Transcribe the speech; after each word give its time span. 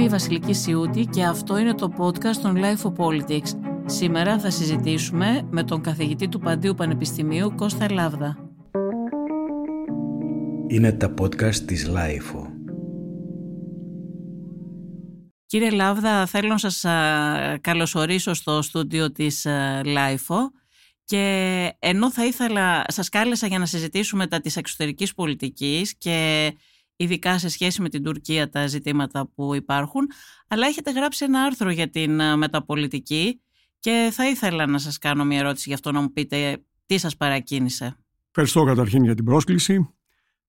Είμαι 0.00 0.08
η 0.08 0.12
Βασιλική 0.12 0.52
Σιούτη 0.52 1.04
και 1.04 1.24
αυτό 1.24 1.58
είναι 1.58 1.74
το 1.74 1.92
podcast 1.98 2.36
των 2.42 2.56
Life 2.56 2.82
of 2.82 2.94
Politics. 3.06 3.48
Σήμερα 3.86 4.38
θα 4.38 4.50
συζητήσουμε 4.50 5.48
με 5.50 5.64
τον 5.64 5.80
καθηγητή 5.80 6.28
του 6.28 6.38
Παντίου 6.38 6.74
Πανεπιστημίου 6.74 7.54
Κώστα 7.54 7.92
Λάβδα. 7.92 8.36
Είναι 10.66 10.92
τα 10.92 11.14
podcast 11.20 11.54
της 11.54 11.90
Life. 11.90 12.48
Κύριε 15.46 15.70
Λάβδα, 15.70 16.26
θέλω 16.26 16.48
να 16.48 16.58
σας 16.58 16.84
καλωσορίσω 17.60 18.34
στο 18.34 18.62
στούντιο 18.62 19.12
της 19.12 19.46
Life 19.84 20.36
και 21.04 21.72
ενώ 21.78 22.10
θα 22.10 22.24
ήθελα, 22.26 22.84
σας 22.88 23.08
κάλεσα 23.08 23.46
για 23.46 23.58
να 23.58 23.66
συζητήσουμε 23.66 24.26
τα 24.26 24.40
της 24.40 24.56
εξωτερικής 24.56 25.14
πολιτικής 25.14 25.96
και 25.98 26.50
ειδικά 27.00 27.38
σε 27.38 27.48
σχέση 27.48 27.82
με 27.82 27.88
την 27.88 28.02
Τουρκία 28.02 28.48
τα 28.48 28.66
ζητήματα 28.66 29.30
που 29.34 29.54
υπάρχουν, 29.54 30.06
αλλά 30.48 30.66
έχετε 30.66 30.90
γράψει 30.90 31.24
ένα 31.24 31.42
άρθρο 31.42 31.70
για 31.70 31.90
την 31.90 32.20
ε, 32.20 32.36
μεταπολιτική 32.36 33.40
και 33.78 34.10
θα 34.12 34.28
ήθελα 34.28 34.66
να 34.66 34.78
σας 34.78 34.98
κάνω 34.98 35.24
μια 35.24 35.38
ερώτηση 35.38 35.68
γι' 35.68 35.74
αυτό 35.74 35.92
να 35.92 36.00
μου 36.00 36.12
πείτε 36.12 36.62
τι 36.86 36.98
σας 36.98 37.16
παρακίνησε. 37.16 37.96
Ευχαριστώ 38.28 38.64
καταρχήν 38.64 39.04
για 39.04 39.14
την 39.14 39.24
πρόσκληση, 39.24 39.94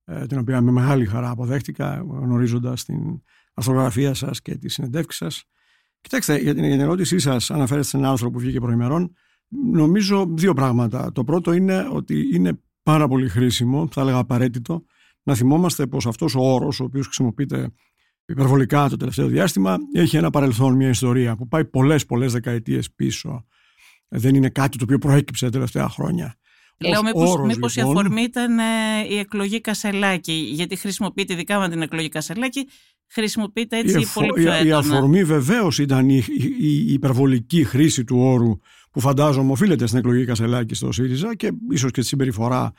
ε, 0.05 0.25
την 0.25 0.37
οποία 0.37 0.61
με 0.61 0.71
μεγάλη 0.71 1.05
χαρά 1.05 1.29
αποδέχτηκα 1.29 2.05
γνωρίζοντας 2.07 2.83
την 2.83 3.21
αρθρογραφία 3.53 4.13
σας 4.13 4.41
και 4.41 4.55
τη 4.55 4.69
συνεντεύξη 4.69 5.17
σας. 5.17 5.43
Κοιτάξτε, 6.01 6.37
για 6.37 6.53
την, 6.53 6.63
ερώτησή 6.63 7.19
σας 7.19 7.51
αναφέρεστε 7.51 7.89
σε 7.89 7.97
ένα 7.97 8.09
άρθρο 8.09 8.29
που 8.29 8.39
βγήκε 8.39 8.59
προημερών. 8.59 9.13
Νομίζω 9.71 10.25
δύο 10.29 10.53
πράγματα. 10.53 11.11
Το 11.11 11.23
πρώτο 11.23 11.51
είναι 11.51 11.87
ότι 11.91 12.29
είναι 12.33 12.59
πάρα 12.83 13.07
πολύ 13.07 13.29
χρήσιμο, 13.29 13.87
θα 13.91 14.01
έλεγα 14.01 14.17
απαραίτητο, 14.17 14.85
να 15.23 15.35
θυμόμαστε 15.35 15.87
πως 15.87 16.05
αυτός 16.05 16.35
ο 16.35 16.39
όρος, 16.39 16.79
ο 16.79 16.83
οποίος 16.83 17.05
χρησιμοποιείται 17.05 17.71
υπερβολικά 18.25 18.89
το 18.89 18.97
τελευταίο 18.97 19.27
διάστημα, 19.27 19.77
έχει 19.93 20.17
ένα 20.17 20.29
παρελθόν, 20.29 20.75
μια 20.75 20.89
ιστορία 20.89 21.35
που 21.35 21.47
πάει 21.47 21.65
πολλές 21.65 22.05
πολλές 22.05 22.31
δεκαετίες 22.31 22.91
πίσω. 22.91 23.45
Δεν 24.07 24.35
είναι 24.35 24.49
κάτι 24.49 24.77
το 24.77 24.83
οποίο 24.83 24.97
προέκυψε 24.97 25.45
τα 25.45 25.51
τελευταία 25.51 25.89
χρόνια. 25.89 26.35
Λέω 26.77 27.03
μήπως, 27.03 27.39
μήπως 27.45 27.75
λοιπόν, 27.75 27.95
η 27.95 27.99
αφορμή 27.99 28.21
ήταν 28.21 28.59
ε, 28.59 28.63
η 29.09 29.17
εκλογή 29.17 29.61
Κασελάκη, 29.61 30.33
γιατί 30.33 30.75
χρησιμοποιείται 30.75 31.33
ειδικά 31.33 31.59
με 31.59 31.69
την 31.69 31.81
εκλογή 31.81 32.09
Κασελάκη, 32.09 32.67
χρησιμοποιείται 33.07 33.77
έτσι 33.77 33.99
η 33.99 34.05
πολύ 34.13 34.33
πιο 34.33 34.51
έντονα. 34.51 34.65
Η 34.65 34.71
αφορμή 34.71 35.23
βεβαίως 35.23 35.79
ήταν 35.79 36.09
η, 36.09 36.23
η, 36.59 36.93
υπερβολική 36.93 37.63
χρήση 37.63 38.03
του 38.03 38.17
όρου 38.19 38.59
που 38.91 38.99
φαντάζομαι 38.99 39.51
οφείλεται 39.51 39.85
στην 39.85 39.99
εκλογή 39.99 40.25
Κασελάκη 40.25 40.73
στο 40.73 40.91
ΣΥΡΙΖΑ 40.91 41.35
και 41.35 41.51
ίσως 41.69 41.91
και 41.91 42.01
τη 42.01 42.07
συμπεριφορά 42.07 42.73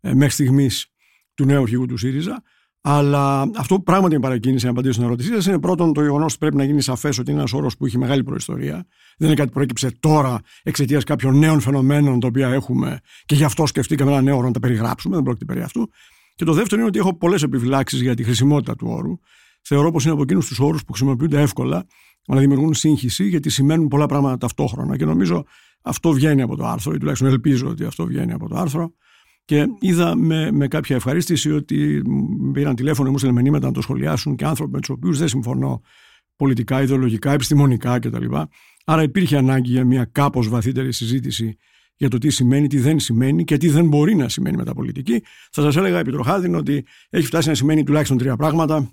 ε, 0.00 0.14
μέχρι 0.14 0.32
στιγμής 0.32 0.86
του 1.34 1.44
νέου 1.44 1.62
αρχηγού 1.62 1.86
του 1.86 1.96
ΣΥΡΙΖΑ. 1.96 2.42
Αλλά 2.86 3.50
αυτό 3.56 3.74
που 3.76 3.82
πράγματι 3.82 4.14
με 4.14 4.20
παρακίνησε 4.20 4.64
να 4.66 4.72
απαντήσω 4.72 4.92
στην 4.92 5.04
ερώτησή 5.04 5.32
σας 5.32 5.46
είναι 5.46 5.58
πρώτον 5.58 5.92
το 5.92 6.02
γεγονός 6.02 6.30
ότι 6.30 6.38
πρέπει 6.38 6.56
να 6.56 6.64
γίνει 6.64 6.80
σαφές 6.80 7.18
ότι 7.18 7.30
είναι 7.30 7.38
ένας 7.38 7.52
όρος 7.52 7.76
που 7.76 7.86
έχει 7.86 7.98
μεγάλη 7.98 8.24
προϊστορία. 8.24 8.86
Δεν 9.16 9.28
είναι 9.28 9.36
κάτι 9.36 9.48
που 9.48 9.54
προέκυψε 9.54 9.90
τώρα 10.00 10.40
εξαιτίας 10.62 11.04
κάποιων 11.04 11.38
νέων 11.38 11.60
φαινομένων 11.60 12.20
τα 12.20 12.26
οποία 12.26 12.48
έχουμε 12.48 13.00
και 13.24 13.34
γι' 13.34 13.44
αυτό 13.44 13.66
σκεφτήκαμε 13.66 14.10
ένα 14.10 14.20
νέο 14.20 14.36
όρο 14.36 14.46
να 14.46 14.52
τα 14.52 14.60
περιγράψουμε. 14.60 15.14
Δεν 15.14 15.24
πρόκειται 15.24 15.44
περί 15.44 15.62
αυτού. 15.62 15.90
Και 16.34 16.44
το 16.44 16.52
δεύτερο 16.52 16.80
είναι 16.80 16.88
ότι 16.88 16.98
έχω 16.98 17.16
πολλές 17.16 17.42
επιφυλάξεις 17.42 18.00
για 18.00 18.14
τη 18.14 18.22
χρησιμότητα 18.22 18.76
του 18.76 18.86
όρου. 18.90 19.18
Θεωρώ 19.62 19.90
πως 19.90 20.04
είναι 20.04 20.12
από 20.12 20.22
εκείνους 20.22 20.46
τους 20.46 20.58
όρους 20.58 20.84
που 20.84 20.92
χρησιμοποιούνται 20.92 21.40
εύκολα, 21.40 21.86
αλλά 22.26 22.40
δημιουργούν 22.40 22.74
σύγχυση 22.74 23.28
γιατί 23.28 23.50
σημαίνουν 23.50 23.88
πολλά 23.88 24.06
πράγματα 24.06 24.36
ταυτόχρονα. 24.36 24.96
Και 24.96 25.04
νομίζω 25.04 25.44
αυτό 25.82 26.12
βγαίνει 26.12 26.42
από 26.42 26.56
το 26.56 26.66
άρθρο, 26.66 26.92
ή 26.94 26.98
τουλάχιστον 26.98 27.28
ελπίζω 27.28 27.68
ότι 27.68 27.84
αυτό 27.84 28.06
βγαίνει 28.06 28.32
από 28.32 28.48
το 28.48 28.56
άρθρο. 28.56 28.94
Και 29.44 29.66
είδα 29.80 30.16
με, 30.16 30.50
με 30.52 30.68
κάποια 30.68 30.96
ευχαρίστηση 30.96 31.52
ότι 31.52 32.02
πήραν 32.52 32.74
τηλέφωνο, 32.74 33.10
μου 33.10 33.18
στείλαν 33.18 33.34
μηνύματα 33.34 33.66
να 33.66 33.72
το 33.72 33.80
σχολιάσουν 33.80 34.36
και 34.36 34.44
άνθρωποι 34.44 34.72
με 34.72 34.80
τους 34.80 34.88
οποίους 34.88 35.18
δεν 35.18 35.28
συμφωνώ 35.28 35.82
πολιτικά, 36.36 36.82
ιδεολογικά, 36.82 37.32
επιστημονικά 37.32 37.98
κτλ. 37.98 38.24
Άρα 38.84 39.02
υπήρχε 39.02 39.36
ανάγκη 39.36 39.70
για 39.70 39.84
μια 39.84 40.04
κάπως 40.04 40.48
βαθύτερη 40.48 40.92
συζήτηση 40.92 41.56
για 41.96 42.08
το 42.08 42.18
τι 42.18 42.30
σημαίνει, 42.30 42.66
τι 42.66 42.78
δεν 42.78 42.98
σημαίνει 42.98 43.44
και 43.44 43.56
τι 43.56 43.68
δεν 43.68 43.88
μπορεί 43.88 44.14
να 44.14 44.28
σημαίνει 44.28 44.56
μεταπολιτική. 44.56 45.22
Θα 45.50 45.62
σας 45.62 45.76
έλεγα 45.76 45.98
επιτροχάδιν 45.98 46.54
ότι 46.54 46.86
έχει 47.10 47.26
φτάσει 47.26 47.48
να 47.48 47.54
σημαίνει 47.54 47.84
τουλάχιστον 47.84 48.18
τρία 48.18 48.36
πράγματα. 48.36 48.92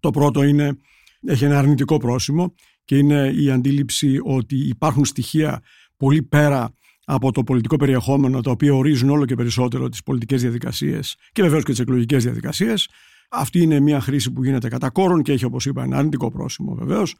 Το 0.00 0.10
πρώτο 0.10 0.42
είναι, 0.42 0.78
έχει 1.26 1.44
ένα 1.44 1.58
αρνητικό 1.58 1.96
πρόσημο 1.96 2.54
και 2.84 2.96
είναι 2.96 3.32
η 3.36 3.50
αντίληψη 3.50 4.18
ότι 4.22 4.56
υπάρχουν 4.56 5.04
στοιχεία 5.04 5.62
πολύ 5.96 6.22
πέρα 6.22 6.74
από 7.08 7.32
το 7.32 7.42
πολιτικό 7.42 7.76
περιεχόμενο, 7.76 8.40
τα 8.40 8.50
οποία 8.50 8.74
ορίζουν 8.74 9.10
όλο 9.10 9.24
και 9.24 9.34
περισσότερο 9.34 9.88
τις 9.88 10.02
πολιτικές 10.02 10.40
διαδικασίες 10.42 11.16
και 11.32 11.42
βεβαίως 11.42 11.64
και 11.64 11.70
τις 11.70 11.80
εκλογικές 11.80 12.22
διαδικασίες. 12.22 12.88
Αυτή 13.30 13.60
είναι 13.60 13.80
μια 13.80 14.00
χρήση 14.00 14.32
που 14.32 14.44
γίνεται 14.44 14.68
κατά 14.68 14.90
κόρον 14.90 15.22
και 15.22 15.32
έχει, 15.32 15.44
όπως 15.44 15.66
είπα, 15.66 15.82
ένα 15.82 15.96
αρνητικό 15.96 16.30
πρόσημο 16.30 16.74
βεβαίως. 16.74 17.14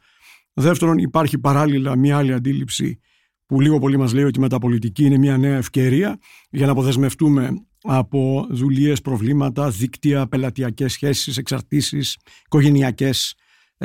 Δεύτερον, 0.53 0.97
υπάρχει 0.97 1.39
παράλληλα 1.39 1.95
μια 1.95 2.17
άλλη 2.17 2.33
αντίληψη 2.33 2.99
που 3.45 3.61
λίγο 3.61 3.79
πολύ 3.79 3.97
μας 3.97 4.13
λέει 4.13 4.23
ότι 4.23 4.39
η 4.39 4.41
μεταπολιτική 4.41 5.05
είναι 5.05 5.17
μια 5.17 5.37
νέα 5.37 5.57
ευκαιρία 5.57 6.19
για 6.49 6.65
να 6.65 6.71
αποδεσμευτούμε 6.71 7.49
από 7.81 8.47
δουλειές, 8.49 9.01
προβλήματα, 9.01 9.69
δίκτυα, 9.69 10.27
πελατειακές 10.27 10.91
σχέσεις, 10.91 11.37
εξαρτήσεις, 11.37 12.17
οικογενειακές 12.45 13.35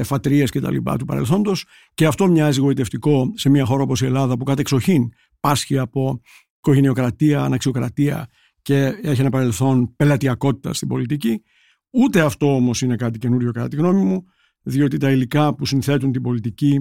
φατρίε 0.02 0.44
κτλ. 0.44 0.76
του 0.76 1.04
παρελθόντος. 1.04 1.64
Και 1.94 2.06
αυτό 2.06 2.28
μοιάζει 2.28 2.60
γοητευτικό 2.60 3.32
σε 3.34 3.48
μια 3.48 3.64
χώρα 3.64 3.82
όπως 3.82 4.00
η 4.00 4.04
Ελλάδα 4.04 4.36
που 4.36 4.44
κατεξοχήν 4.44 5.12
πάσχει 5.42 5.78
από 5.78 6.20
οικογενειοκρατία, 6.58 7.42
αναξιοκρατία 7.42 8.28
και 8.62 8.76
έχει 9.02 9.20
ένα 9.20 9.30
παρελθόν 9.30 9.96
πελατειακότητα 9.96 10.74
στην 10.74 10.88
πολιτική. 10.88 11.42
Ούτε 11.90 12.20
αυτό 12.20 12.54
όμως 12.54 12.82
είναι 12.82 12.96
κάτι 12.96 13.18
καινούριο 13.18 13.52
κατά 13.52 13.68
τη 13.68 13.76
γνώμη 13.76 14.02
μου, 14.04 14.24
διότι 14.62 14.96
τα 14.96 15.10
υλικά 15.10 15.54
που 15.54 15.66
συνθέτουν 15.66 16.12
την 16.12 16.22
πολιτική 16.22 16.80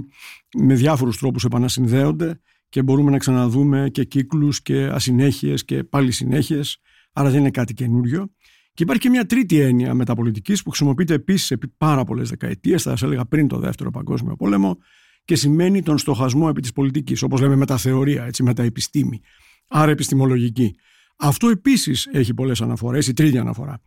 με 0.58 0.74
διάφορους 0.74 1.18
τρόπους 1.18 1.44
επανασυνδέονται 1.44 2.40
και 2.70 2.84
μπορούμε 2.84 3.12
να 3.12 3.18
ξαναδούμε 3.18 3.90
και 3.92 4.04
κύκλους 4.04 4.62
και 4.62 4.86
ασυνέχειες 4.86 5.66
και 5.66 5.84
πάλι 5.84 6.12
συνέχειες, 6.12 6.78
άρα 7.14 7.30
δεν 7.30 7.40
είναι 7.40 7.52
κάτι 7.52 7.74
καινούριο. 7.74 8.32
Και 8.74 8.84
υπάρχει 8.84 9.02
και 9.02 9.10
μια 9.10 9.26
τρίτη 9.26 9.60
έννοια 9.60 9.94
μεταπολιτικής 9.94 10.64
που 10.64 10.70
χρησιμοποιείται 10.70 11.14
επίσης 11.14 11.52
επί 11.52 11.68
πάρα 11.68 12.04
πολλές 12.04 12.30
δεκαετίες, 12.30 12.84
θα 12.84 12.90
σας 12.90 13.02
έλεγα 13.02 13.26
πριν 13.26 13.48
το 13.48 13.60
Δεύτερο 13.60 13.92
Παγκόσμιο 13.92 14.36
Πόλεμο, 14.36 14.78
και 15.26 15.36
σημαίνει 15.36 15.84
τον 15.84 15.98
στοχασμό 15.98 16.48
επί 16.50 16.62
της 16.62 16.74
πολιτικής, 16.74 17.22
όπως 17.22 17.42
λέμε 17.42 17.56
μεταθεωρία, 17.56 18.26
έτσι, 18.26 18.44
μεταεπιστήμη, 18.44 19.22
άρα 19.68 19.92
επιστημολογική. 19.92 20.76
Αυτό 21.18 21.50
επίσης 21.50 22.06
έχει 22.12 22.34
πολλές 22.34 22.62
αναφορές, 22.62 23.08
η 23.08 23.14
τρίτη 23.14 23.38
αναφορά 23.38 23.82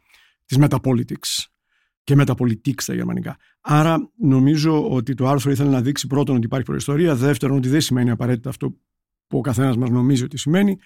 της 0.47 0.59
Metapolitics 0.61 1.45
και 2.05 2.15
Metapolitics 2.19 2.81
στα 2.81 2.95
γερμανικά. 2.95 3.37
Άρα 3.61 4.11
νομίζω 4.17 4.91
ότι 4.91 5.15
το 5.15 5.29
άρθρο 5.29 5.51
ήθελε 5.51 5.71
να 5.71 5.81
δείξει 5.81 6.07
πρώτον 6.07 6.37
ότι 6.37 6.47
υπάρχει 6.47 6.67
προϊστορία, 6.67 7.15
δεύτερον 7.15 7.57
ότι 7.57 7.69
δεν 7.69 7.81
σημαίνει 7.81 8.11
απαραίτητα 8.11 8.49
αυτό 8.49 8.77
που 9.27 9.39
ο 9.39 9.41
καθένας 9.41 9.77
μας 9.77 9.91
νομίζει 9.91 10.25
ότι 10.25 10.37
σημαίνει 10.37 10.77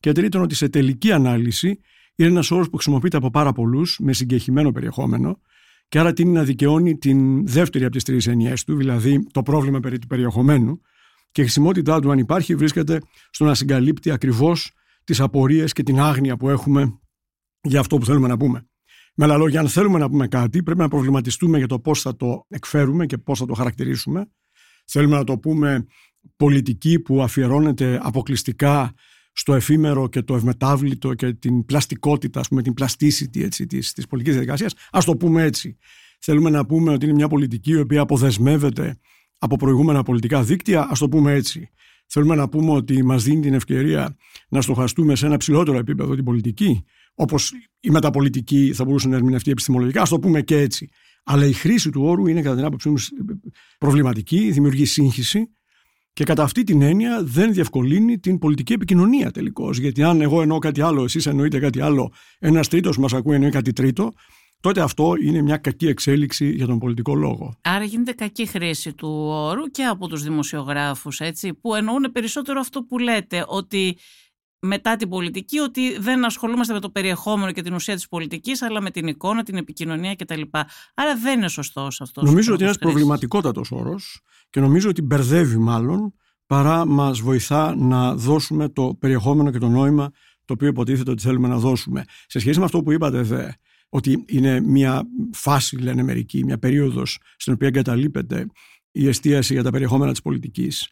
και 0.00 0.12
τρίτον 0.12 0.42
ότι 0.42 0.54
σε 0.54 0.68
τελική 0.68 1.12
ανάλυση 1.12 1.80
είναι 2.14 2.28
ένας 2.28 2.50
όρος 2.50 2.70
που 2.70 2.76
χρησιμοποιείται 2.76 3.16
από 3.16 3.30
πάρα 3.30 3.52
πολλούς 3.52 3.98
με 4.02 4.12
συγκεχημένο 4.12 4.72
περιεχόμενο 4.72 5.40
και 5.88 5.98
άρα 5.98 6.12
τίνει 6.12 6.32
να 6.32 6.44
δικαιώνει 6.44 6.98
την 6.98 7.46
δεύτερη 7.46 7.84
από 7.84 7.92
τις 7.92 8.04
τρεις 8.04 8.26
ενιαίες 8.26 8.64
του, 8.64 8.76
δηλαδή 8.76 9.26
το 9.30 9.42
πρόβλημα 9.42 9.80
περί 9.80 9.98
του 9.98 10.06
περιεχομένου. 10.06 10.80
Και 11.30 11.40
η 11.40 11.44
χρησιμότητά 11.44 12.00
του, 12.00 12.10
αν 12.10 12.18
υπάρχει, 12.18 12.54
βρίσκεται 12.54 13.00
στο 13.30 13.44
να 13.44 13.54
συγκαλύπτει 13.54 14.10
ακριβώς 14.10 14.72
τις 15.04 15.20
απορίες 15.20 15.72
και 15.72 15.82
την 15.82 16.00
άγνοια 16.00 16.36
που 16.36 16.48
έχουμε 16.48 16.98
για 17.60 17.80
αυτό 17.80 17.98
που 17.98 18.04
θέλουμε 18.04 18.28
να 18.28 18.36
πούμε. 18.36 18.68
Με 19.14 19.24
άλλα 19.24 19.36
λόγια, 19.36 19.60
αν 19.60 19.68
θέλουμε 19.68 19.98
να 19.98 20.08
πούμε 20.08 20.28
κάτι, 20.28 20.62
πρέπει 20.62 20.80
να 20.80 20.88
προβληματιστούμε 20.88 21.58
για 21.58 21.66
το 21.66 21.80
πώς 21.80 22.00
θα 22.00 22.16
το 22.16 22.46
εκφέρουμε 22.48 23.06
και 23.06 23.18
πώς 23.18 23.38
θα 23.38 23.46
το 23.46 23.54
χαρακτηρίσουμε. 23.54 24.30
Θέλουμε 24.86 25.16
να 25.16 25.24
το 25.24 25.38
πούμε 25.38 25.86
πολιτική 26.36 27.00
που 27.00 27.22
αφιερώνεται 27.22 28.00
αποκλειστικά 28.02 28.94
στο 29.38 29.54
εφήμερο 29.54 30.08
και 30.08 30.22
το 30.22 30.34
ευμετάβλητο 30.34 31.14
και 31.14 31.32
την 31.32 31.64
πλαστικότητα, 31.64 32.40
ας 32.40 32.48
πούμε, 32.48 32.62
την 32.62 32.74
πλαστίσιτη 32.74 33.42
έτσι, 33.42 33.66
της, 33.66 33.92
της 33.92 34.06
πολιτικής 34.06 34.38
διαδικασίας, 34.38 34.74
ας 34.90 35.04
το 35.04 35.16
πούμε 35.16 35.42
έτσι. 35.42 35.76
Θέλουμε 36.20 36.50
να 36.50 36.66
πούμε 36.66 36.92
ότι 36.92 37.04
είναι 37.04 37.14
μια 37.14 37.28
πολιτική 37.28 37.70
η 37.70 37.78
οποία 37.78 38.00
αποδεσμεύεται 38.00 38.98
από 39.38 39.56
προηγούμενα 39.56 40.02
πολιτικά 40.02 40.42
δίκτυα, 40.42 40.86
ας 40.90 40.98
το 40.98 41.08
πούμε 41.08 41.32
έτσι. 41.32 41.70
Θέλουμε 42.06 42.34
να 42.34 42.48
πούμε 42.48 42.70
ότι 42.70 43.04
μας 43.04 43.24
δίνει 43.24 43.40
την 43.40 43.54
ευκαιρία 43.54 44.16
να 44.48 44.60
στοχαστούμε 44.60 45.14
σε 45.14 45.26
ένα 45.26 45.36
ψηλότερο 45.36 45.78
επίπεδο 45.78 46.14
την 46.14 46.24
πολιτική, 46.24 46.84
όπως 47.14 47.52
η 47.80 47.90
μεταπολιτική 47.90 48.72
θα 48.74 48.84
μπορούσε 48.84 49.08
να 49.08 49.16
ερμηνευτεί 49.16 49.50
επιστημολογικά, 49.50 50.02
ας 50.02 50.08
το 50.08 50.18
πούμε 50.18 50.42
και 50.42 50.56
έτσι. 50.56 50.88
Αλλά 51.24 51.46
η 51.46 51.52
χρήση 51.52 51.90
του 51.90 52.02
όρου 52.02 52.26
είναι 52.26 52.42
κατά 52.42 52.56
την 52.56 52.64
άποψή 52.64 52.88
μου 52.88 52.96
προβληματική, 53.78 54.50
δημιουργεί 54.50 54.84
σύγχυση 54.84 55.50
και 56.18 56.24
κατά 56.24 56.42
αυτή 56.42 56.64
την 56.64 56.82
έννοια 56.82 57.22
δεν 57.22 57.52
διευκολύνει 57.52 58.18
την 58.18 58.38
πολιτική 58.38 58.72
επικοινωνία 58.72 59.30
τελικώς. 59.30 59.78
Γιατί 59.78 60.02
αν 60.02 60.20
εγώ 60.20 60.42
εννοώ 60.42 60.58
κάτι 60.58 60.80
άλλο, 60.80 61.04
εσείς 61.04 61.26
εννοείτε 61.26 61.58
κάτι 61.58 61.80
άλλο, 61.80 62.12
ένας 62.38 62.68
τρίτος 62.68 62.98
μας 62.98 63.12
ακούει 63.12 63.34
εννοεί 63.34 63.50
κάτι 63.50 63.72
τρίτο, 63.72 64.12
τότε 64.60 64.80
αυτό 64.80 65.14
είναι 65.22 65.42
μια 65.42 65.56
κακή 65.56 65.86
εξέλιξη 65.86 66.50
για 66.50 66.66
τον 66.66 66.78
πολιτικό 66.78 67.14
λόγο. 67.14 67.56
Άρα 67.62 67.84
γίνεται 67.84 68.12
κακή 68.12 68.46
χρήση 68.46 68.92
του 68.92 69.08
όρου 69.28 69.64
και 69.64 69.84
από 69.84 70.08
τους 70.08 70.22
δημοσιογράφους, 70.22 71.20
έτσι, 71.20 71.54
που 71.54 71.74
εννοούν 71.74 72.12
περισσότερο 72.12 72.60
αυτό 72.60 72.82
που 72.82 72.98
λέτε, 72.98 73.44
ότι 73.46 73.96
μετά 74.60 74.96
την 74.96 75.08
πολιτική 75.08 75.58
ότι 75.58 75.98
δεν 75.98 76.24
ασχολούμαστε 76.24 76.72
με 76.72 76.80
το 76.80 76.90
περιεχόμενο 76.90 77.52
και 77.52 77.62
την 77.62 77.74
ουσία 77.74 77.94
της 77.94 78.08
πολιτικής 78.08 78.62
αλλά 78.62 78.80
με 78.80 78.90
την 78.90 79.06
εικόνα, 79.06 79.42
την 79.42 79.56
επικοινωνία 79.56 80.14
κτλ. 80.14 80.40
Άρα 80.94 81.16
δεν 81.22 81.38
είναι 81.38 81.48
σωστός 81.48 82.00
αυτός 82.00 82.24
Νομίζω 82.24 82.52
ότι 82.52 82.62
είναι 82.62 82.70
ένας 82.70 82.78
προβληματικότατος 82.78 83.70
όρος 83.72 84.20
και 84.50 84.60
νομίζω 84.60 84.88
ότι 84.88 85.02
μπερδεύει 85.02 85.56
μάλλον 85.56 86.14
παρά 86.46 86.86
μας 86.86 87.20
βοηθά 87.20 87.74
να 87.76 88.14
δώσουμε 88.14 88.68
το 88.68 88.96
περιεχόμενο 88.98 89.50
και 89.50 89.58
το 89.58 89.68
νόημα 89.68 90.10
το 90.44 90.52
οποίο 90.52 90.68
υποτίθεται 90.68 91.10
ότι 91.10 91.22
θέλουμε 91.22 91.48
να 91.48 91.58
δώσουμε. 91.58 92.04
Σε 92.26 92.38
σχέση 92.38 92.58
με 92.58 92.64
αυτό 92.64 92.82
που 92.82 92.92
είπατε 92.92 93.22
δε, 93.22 93.48
ότι 93.88 94.24
είναι 94.26 94.60
μια 94.60 95.02
φάση, 95.32 95.76
λένε 95.76 96.02
μερικοί, 96.02 96.44
μια 96.44 96.58
περίοδος 96.58 97.18
στην 97.36 97.52
οποία 97.52 97.66
εγκαταλείπεται 97.68 98.46
η 98.90 99.08
εστίαση 99.08 99.52
για 99.52 99.62
τα 99.62 99.70
περιεχόμενα 99.70 100.10
της 100.10 100.22
πολιτικής 100.22 100.88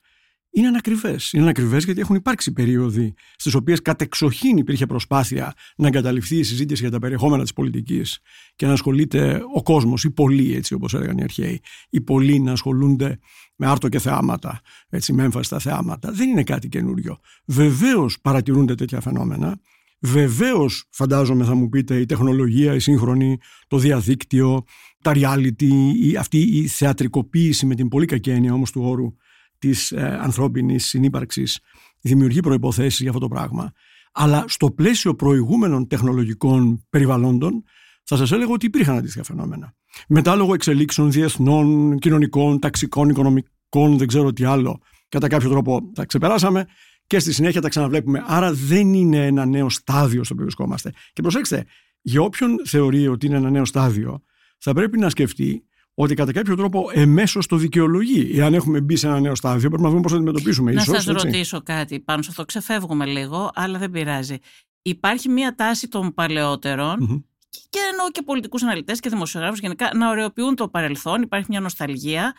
είναι 0.56 0.67
ανακριβές. 0.67 1.32
Είναι 1.32 1.43
ανακριβές 1.43 1.85
γιατί 1.85 2.00
έχουν 2.00 2.17
υπάρξει 2.17 2.53
περίοδοι 2.53 3.14
στις 3.37 3.55
οποίες 3.55 3.82
κατεξοχήν 3.82 4.56
υπήρχε 4.56 4.87
προσπάθεια 4.87 5.55
να 5.76 5.87
εγκαταλειφθεί 5.87 6.37
η 6.37 6.43
συζήτηση 6.43 6.82
για 6.82 6.91
τα 6.91 6.99
περιεχόμενα 6.99 7.43
της 7.43 7.53
πολιτικής 7.53 8.19
και 8.56 8.67
να 8.67 8.73
ασχολείται 8.73 9.43
ο 9.55 9.62
κόσμος, 9.62 10.05
οι 10.05 10.11
πολλοί, 10.11 10.55
έτσι 10.55 10.75
όπως 10.75 10.94
έλεγαν 10.94 11.19
οι 11.19 11.23
αρχαίοι, 11.23 11.61
οι 11.91 12.00
πολλοί 12.00 12.41
να 12.41 12.53
ασχολούνται 12.53 13.19
με 13.56 13.67
άρτο 13.67 13.88
και 13.88 13.99
θεάματα, 13.99 14.61
έτσι, 14.88 15.12
με 15.12 15.23
έμφαση 15.23 15.44
στα 15.44 15.58
θεάματα. 15.58 16.12
Δεν 16.12 16.29
είναι 16.29 16.43
κάτι 16.43 16.69
καινούριο. 16.69 17.19
Βεβαίως 17.44 18.20
παρατηρούνται 18.20 18.75
τέτοια 18.75 19.00
φαινόμενα. 19.00 19.61
Βεβαίως, 20.00 20.85
φαντάζομαι, 20.91 21.44
θα 21.44 21.55
μου 21.55 21.69
πείτε, 21.69 22.00
η 22.00 22.06
τεχνολογία, 22.06 22.75
η 22.75 22.79
σύγχρονη, 22.79 23.38
το 23.67 23.79
διαδίκτυο, 23.79 24.64
τα 25.03 25.12
reality, 25.14 25.93
η, 26.03 26.17
αυτή 26.17 26.38
η 26.38 26.67
θεατρικοποίηση 26.67 27.67
με 27.67 27.75
την 27.75 27.88
πολύ 27.88 28.06
κακή 28.06 28.31
έννοια 28.31 28.53
όμως 28.53 28.70
του 28.73 28.82
όρου 28.85 29.14
της 29.58 29.93
ε, 29.93 30.19
ανθρώπινης 30.23 30.87
συνύπαρξης 30.87 31.58
δημιουργεί 32.00 32.41
προϋποθέσεις 32.41 33.00
για 33.00 33.08
αυτό 33.08 33.20
το 33.20 33.29
πράγμα. 33.29 33.73
Αλλά 34.12 34.44
στο 34.49 34.70
πλαίσιο 34.70 35.14
προηγούμενων 35.14 35.87
τεχνολογικών 35.87 36.87
περιβαλλόντων 36.91 37.64
θα 38.05 38.17
σας 38.17 38.32
έλεγα 38.32 38.53
ότι 38.53 38.67
υπήρχαν 38.67 38.97
αντίστοιχα 38.97 39.25
φαινόμενα. 39.25 39.75
Μετά 40.08 40.37
λόγω 40.37 40.55
εξελίξεων 40.55 41.11
διεθνών, 41.11 41.99
κοινωνικών, 41.99 42.58
ταξικών, 42.58 43.08
οικονομικών, 43.08 43.99
δεν 43.99 44.06
ξέρω 44.06 44.32
τι 44.32 44.44
άλλο, 44.44 44.79
κατά 45.08 45.29
κάποιο 45.29 45.50
τρόπο 45.50 45.91
τα 45.94 46.05
ξεπεράσαμε 46.05 46.67
και 47.06 47.19
στη 47.19 47.32
συνέχεια 47.32 47.61
τα 47.61 47.69
ξαναβλέπουμε. 47.69 48.25
Άρα 48.26 48.53
δεν 48.53 48.94
είναι 48.94 49.26
ένα 49.26 49.47
νέο 49.47 49.70
στάδιο 49.70 50.25
στο 50.25 50.35
οποίο 50.35 50.44
βρισκόμαστε. 50.44 50.93
Και 51.12 51.23
προσέξτε, 51.23 51.64
για 52.00 52.20
όποιον 52.20 52.56
θεωρεί 52.67 53.08
ότι 53.08 53.26
είναι 53.26 53.37
ένα 53.37 53.50
νέο 53.50 53.64
στάδιο, 53.64 54.23
θα 54.58 54.73
πρέπει 54.73 54.99
να 54.99 55.11
σκεφτεί 55.11 55.66
ότι 55.98 56.14
κατά 56.14 56.32
κάποιο 56.32 56.56
τρόπο 56.56 56.90
εμέσως 56.93 57.46
το 57.46 57.56
δικαιολογεί. 57.56 58.31
Εάν 58.34 58.54
έχουμε 58.54 58.81
μπει 58.81 58.96
σε 58.96 59.06
ένα 59.06 59.20
νέο 59.20 59.34
στάδιο, 59.34 59.69
πρέπει 59.69 59.82
να 59.82 59.88
δούμε 59.88 60.00
πώς 60.00 60.10
θα 60.10 60.16
αντιμετωπίσουμε. 60.16 60.72
Να 60.72 60.84
σας 60.84 61.04
ρωτήσω 61.04 61.62
κάτι 61.62 62.00
πάνω 62.00 62.22
σε 62.22 62.28
αυτό. 62.31 62.44
Ξεφεύγουμε 62.44 63.06
λίγο, 63.06 63.50
αλλά 63.54 63.78
δεν 63.78 63.90
πειράζει. 63.90 64.37
Υπάρχει 64.82 65.28
μία 65.28 65.54
τάση 65.54 65.88
των 65.88 66.14
παλαιότερων 66.14 66.96
mm-hmm. 67.00 67.22
και 67.48 67.78
εννοώ 67.90 68.10
και 68.10 68.22
πολιτικούς 68.22 68.62
αναλυτές 68.62 69.00
και 69.00 69.08
δημοσιογράφους 69.08 69.58
γενικά 69.58 69.90
να 69.94 70.08
ωρεοποιούν 70.10 70.54
το 70.54 70.69
παρελθόν. 70.69 71.22
Υπάρχει 71.22 71.46
μια 71.48 71.60
νοσταλγία 71.60 72.34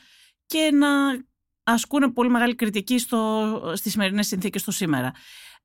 και 0.45 0.71
να 0.73 0.87
ασκούν 1.63 2.13
πολύ 2.13 2.29
μεγάλη 2.29 2.55
κριτική 2.55 2.99
στο, 2.99 3.73
στις 3.75 3.91
σημερινές 3.91 4.27
συνθήκες 4.27 4.61
στο 4.61 4.71
σήμερα. 4.71 5.11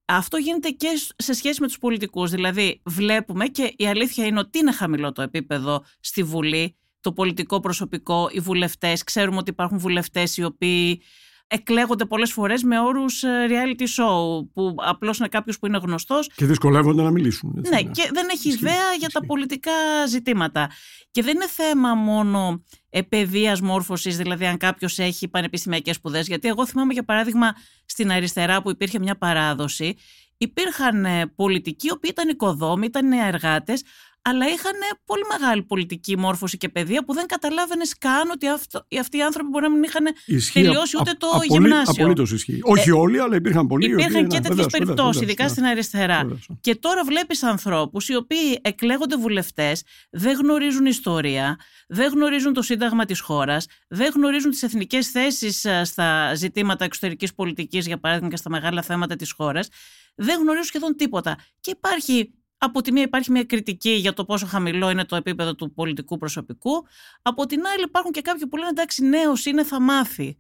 Αυτό 0.05 0.37
γίνεται 0.37 0.69
και 0.69 0.89
σε 1.17 1.33
σχέση 1.33 1.61
με 1.61 1.67
τους 1.67 1.79
πολιτικούς. 1.79 2.31
Δηλαδή 2.31 2.81
βλέπουμε 2.85 3.47
και 3.47 3.75
η 3.77 3.87
αλήθεια 3.87 4.27
είναι 4.27 4.39
ότι 4.39 4.59
είναι 4.59 4.73
χαμηλό 4.73 5.13
το 5.13 5.23
επίπεδο 5.23 5.85
στη 6.01 6.23
Βουλή 6.23 6.77
το 7.03 7.13
πολιτικό 7.13 7.61
προσωπικό, 7.61 8.29
οι 8.33 8.41
βουλευτές. 8.41 9.05
Ξέρουμε 9.05 9.37
ότι 9.37 9.51
υπάρχουν 9.51 9.79
βουλευτές 9.79 10.37
οι 10.37 10.45
οποίοι 10.45 11.03
εκλέγονται 11.47 12.05
πολλές 12.05 12.33
φορές 12.33 12.63
με 12.63 12.81
όρους 12.81 13.23
ε, 13.23 13.47
reality 13.49 13.83
show, 13.83 14.47
που 14.53 14.75
απλώς 14.77 15.19
είναι 15.19 15.29
κάποιος 15.29 15.59
που 15.59 15.67
είναι 15.67 15.79
γνωστός. 15.83 16.31
Και 16.35 16.47
δυσκολεύονται 16.47 17.03
να 17.03 17.11
μιλήσουν. 17.11 17.55
Έτσι, 17.59 17.73
ναι, 17.73 17.83
και 17.83 18.11
δεν 18.13 18.27
έχει 18.33 18.49
ιδέα 18.49 18.93
για 18.99 19.09
τα 19.09 19.27
πολιτικά 19.27 19.73
ζητήματα. 20.09 20.71
Και 21.11 21.23
δεν 21.23 21.35
είναι 21.35 21.49
θέμα 21.49 21.95
μόνο 21.95 22.65
παιδείας 23.09 23.61
μόρφωσης, 23.61 24.17
δηλαδή 24.17 24.47
αν 24.47 24.57
κάποιος 24.57 24.99
έχει 24.99 25.29
πανεπιστημιακές 25.29 25.97
σπουδές. 25.97 26.27
γιατί 26.27 26.49
εγώ 26.49 26.67
θυμάμαι 26.67 26.93
για 26.93 27.05
παράδειγμα 27.05 27.53
στην 27.85 28.11
αριστερά 28.11 28.63
που 28.63 28.71
υπήρχε 28.71 28.99
μια 28.99 29.17
παράδοση, 29.17 29.97
υπήρχαν 30.37 31.05
ε, 31.05 31.27
πολιτικοί, 31.27 31.87
οι 31.87 31.93
οποίοι 31.93 32.11
ήταν 32.13 32.29
οικοδόμοι, 32.29 32.87
ήταν 32.87 33.13
εργάτες, 33.13 33.83
αλλά 34.23 34.47
είχαν 34.47 34.73
πολύ 35.05 35.23
μεγάλη 35.39 35.63
πολιτική 35.63 36.19
μόρφωση 36.19 36.57
και 36.57 36.69
παιδεία 36.69 37.05
που 37.05 37.15
δεν 37.15 37.27
καταλάβαινες 37.27 37.99
καν 37.99 38.31
ότι 38.31 38.49
αυτό, 38.49 38.87
αυτοί 39.01 39.17
οι 39.17 39.23
άνθρωποι 39.23 39.49
μπορεί 39.49 39.65
να 39.65 39.71
μην 39.71 39.83
είχαν 39.83 40.07
τελειώσει 40.53 40.97
ούτε 41.01 41.13
το 41.19 41.27
απολύ, 41.27 41.47
γυμνάσιο. 41.49 42.03
Απολύτως 42.03 42.33
ισχύει. 42.33 42.59
Όχι 42.63 42.89
ε, 42.89 42.93
όλοι, 42.93 43.19
αλλά 43.21 43.37
υπήρχαν 43.37 43.67
πολλοί. 43.67 43.91
Υπήρχαν 43.91 44.29
και 44.29 44.41
τέτοιες 44.41 44.67
περιπτώσεις, 44.67 45.23
ειδικά 45.23 45.49
στην 45.49 45.65
αριστερά. 45.65 46.39
Και 46.61 46.75
τώρα 46.75 47.05
βλέπεις 47.05 47.43
ανθρώπους 47.43 48.09
οι 48.09 48.15
οποίοι 48.15 48.59
εκλέγονται 48.63 49.17
βουλευτές, 49.17 49.83
δεν 50.11 50.37
γνωρίζουν 50.37 50.87
ιστορία, 50.87 51.59
δεν 51.89 52.13
γνωρίζουν 52.13 52.53
το 52.53 52.63
σύνταγμα 52.63 53.05
της 53.05 53.21
χώρας, 53.21 53.67
δεν 53.89 54.13
γνωρίζουν 54.15 54.51
τις 54.51 54.63
εθνικές 54.63 55.11
θέσεις 55.11 55.65
ε, 55.65 55.85
στα 55.85 56.35
ζητήματα 56.35 56.85
εξωτερικής 56.85 57.35
πολιτικής, 57.35 57.87
για 57.87 57.99
παράδειγμα, 57.99 58.29
και 58.31 58.37
στα 58.37 58.51
μεγάλα 58.51 58.83
θέματα 58.83 59.17
της 59.17 59.33
χώρας. 59.33 59.69
Δεν 60.15 60.41
γνωρίζουν 60.41 60.65
σχεδόν 60.65 60.97
τίποτα. 60.97 61.37
Και 61.61 61.71
υπάρχει 61.71 62.31
από 62.65 62.81
τη 62.81 62.93
μία 62.93 63.03
υπάρχει 63.03 63.31
μια 63.31 63.45
κριτική 63.45 63.91
για 63.91 64.13
το 64.13 64.25
πόσο 64.25 64.47
χαμηλό 64.47 64.91
είναι 64.91 65.05
το 65.05 65.17
επίπεδο 65.17 65.55
του 65.55 65.73
πολιτικού 65.73 66.17
προσωπικού. 66.17 66.87
Από 67.23 67.47
την 67.47 67.67
άλλη 67.67 67.85
υπάρχουν 67.85 68.13
και 68.13 68.21
κάποιοι 68.21 68.47
που 68.47 68.57
λένε 68.57 68.69
εντάξει 68.69 69.05
νέος 69.05 69.45
είναι 69.45 69.65
θα 69.65 69.81
μάθει. 69.81 70.39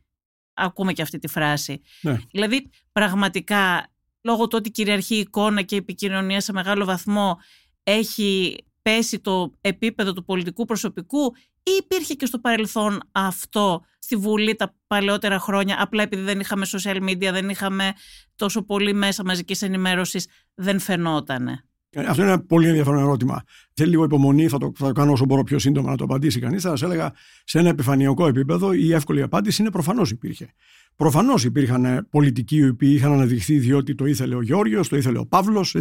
Ακούμε 0.54 0.92
και 0.92 1.02
αυτή 1.02 1.18
τη 1.18 1.28
φράση. 1.28 1.80
Ναι. 2.00 2.18
Δηλαδή 2.30 2.70
πραγματικά 2.92 3.92
λόγω 4.22 4.48
του 4.48 4.56
ότι 4.58 4.70
κυριαρχεί 4.70 5.14
η 5.14 5.18
εικόνα 5.18 5.62
και 5.62 5.74
η 5.74 5.78
επικοινωνία 5.78 6.40
σε 6.40 6.52
μεγάλο 6.52 6.84
βαθμό 6.84 7.38
έχει 7.82 8.56
πέσει 8.82 9.20
το 9.20 9.52
επίπεδο 9.60 10.12
του 10.12 10.24
πολιτικού 10.24 10.64
προσωπικού 10.64 11.34
ή 11.62 11.70
υπήρχε 11.82 12.14
και 12.14 12.26
στο 12.26 12.38
παρελθόν 12.38 13.00
αυτό 13.12 13.84
στη 13.98 14.16
Βουλή 14.16 14.54
τα 14.54 14.74
παλαιότερα 14.86 15.38
χρόνια 15.38 15.76
απλά 15.82 16.02
επειδή 16.02 16.22
δεν 16.22 16.40
είχαμε 16.40 16.66
social 16.68 17.02
media, 17.08 17.30
δεν 17.32 17.48
είχαμε 17.48 17.92
τόσο 18.36 18.62
πολύ 18.62 18.92
μέσα 18.94 19.24
μαζικής 19.24 19.62
ενημέρωσης 19.62 20.26
δεν 20.54 20.78
φαινότανε; 20.78 21.64
Αυτό 21.96 22.22
είναι 22.22 22.30
ένα 22.30 22.40
πολύ 22.40 22.68
ενδιαφέρον 22.68 23.00
ερώτημα. 23.00 23.42
Θέλει 23.72 23.90
λίγο 23.90 24.04
υπομονή, 24.04 24.48
θα 24.48 24.58
το, 24.58 24.72
θα 24.76 24.86
το 24.86 24.92
κάνω 24.92 25.12
όσο 25.12 25.24
μπορώ 25.24 25.42
πιο 25.42 25.58
σύντομα 25.58 25.90
να 25.90 25.96
το 25.96 26.04
απαντήσει 26.04 26.40
κανείς. 26.40 26.62
Θα 26.62 26.76
σα 26.76 26.86
έλεγα 26.86 27.12
σε 27.44 27.58
ένα 27.58 27.68
επιφανειακό 27.68 28.26
επίπεδο 28.26 28.72
η 28.72 28.92
εύκολη 28.92 29.22
απάντηση 29.22 29.62
είναι 29.62 29.70
προφανώς 29.70 30.10
υπήρχε. 30.10 30.52
Προφανώς 30.96 31.44
υπήρχαν 31.44 31.84
ε, 31.84 32.06
πολιτικοί 32.10 32.56
οι 32.56 32.68
οποίοι 32.68 32.92
είχαν 32.94 33.12
αναδειχθεί 33.12 33.58
διότι 33.58 33.94
το 33.94 34.04
ήθελε 34.04 34.34
ο 34.34 34.42
Γιώργο, 34.42 34.80
το 34.88 34.96
ήθελε 34.96 35.18
ο 35.18 35.26
Παύλος, 35.26 35.76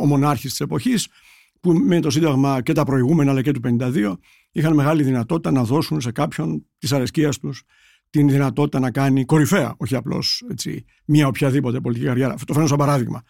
ο 0.00 0.06
μονάρχης 0.06 0.50
της 0.50 0.60
εποχής, 0.60 1.08
που 1.60 1.72
με 1.72 2.00
το 2.00 2.10
Σύνταγμα 2.10 2.62
και 2.62 2.72
τα 2.72 2.84
προηγούμενα 2.84 3.30
αλλά 3.30 3.42
και 3.42 3.52
του 3.52 3.60
52 3.78 4.14
είχαν 4.52 4.74
μεγάλη 4.74 5.02
δυνατότητα 5.02 5.50
να 5.50 5.64
δώσουν 5.64 6.00
σε 6.00 6.12
κάποιον 6.12 6.66
της 6.78 6.92
αρεσκίας 6.92 7.38
τους 7.38 7.62
την 8.10 8.28
δυνατότητα 8.28 8.78
να 8.78 8.90
κάνει 8.90 9.24
κορυφαία, 9.24 9.74
όχι 9.76 9.96
απλώς 9.96 10.42
μία 11.04 11.26
οποιαδήποτε 11.26 11.80
πολιτική 11.80 12.08
καριέρα. 12.08 12.32
Αυτό 12.32 12.44
το 12.44 12.52
φαίνω 12.52 12.66
σαν 12.66 12.78
παράδειγμα. 12.78 13.22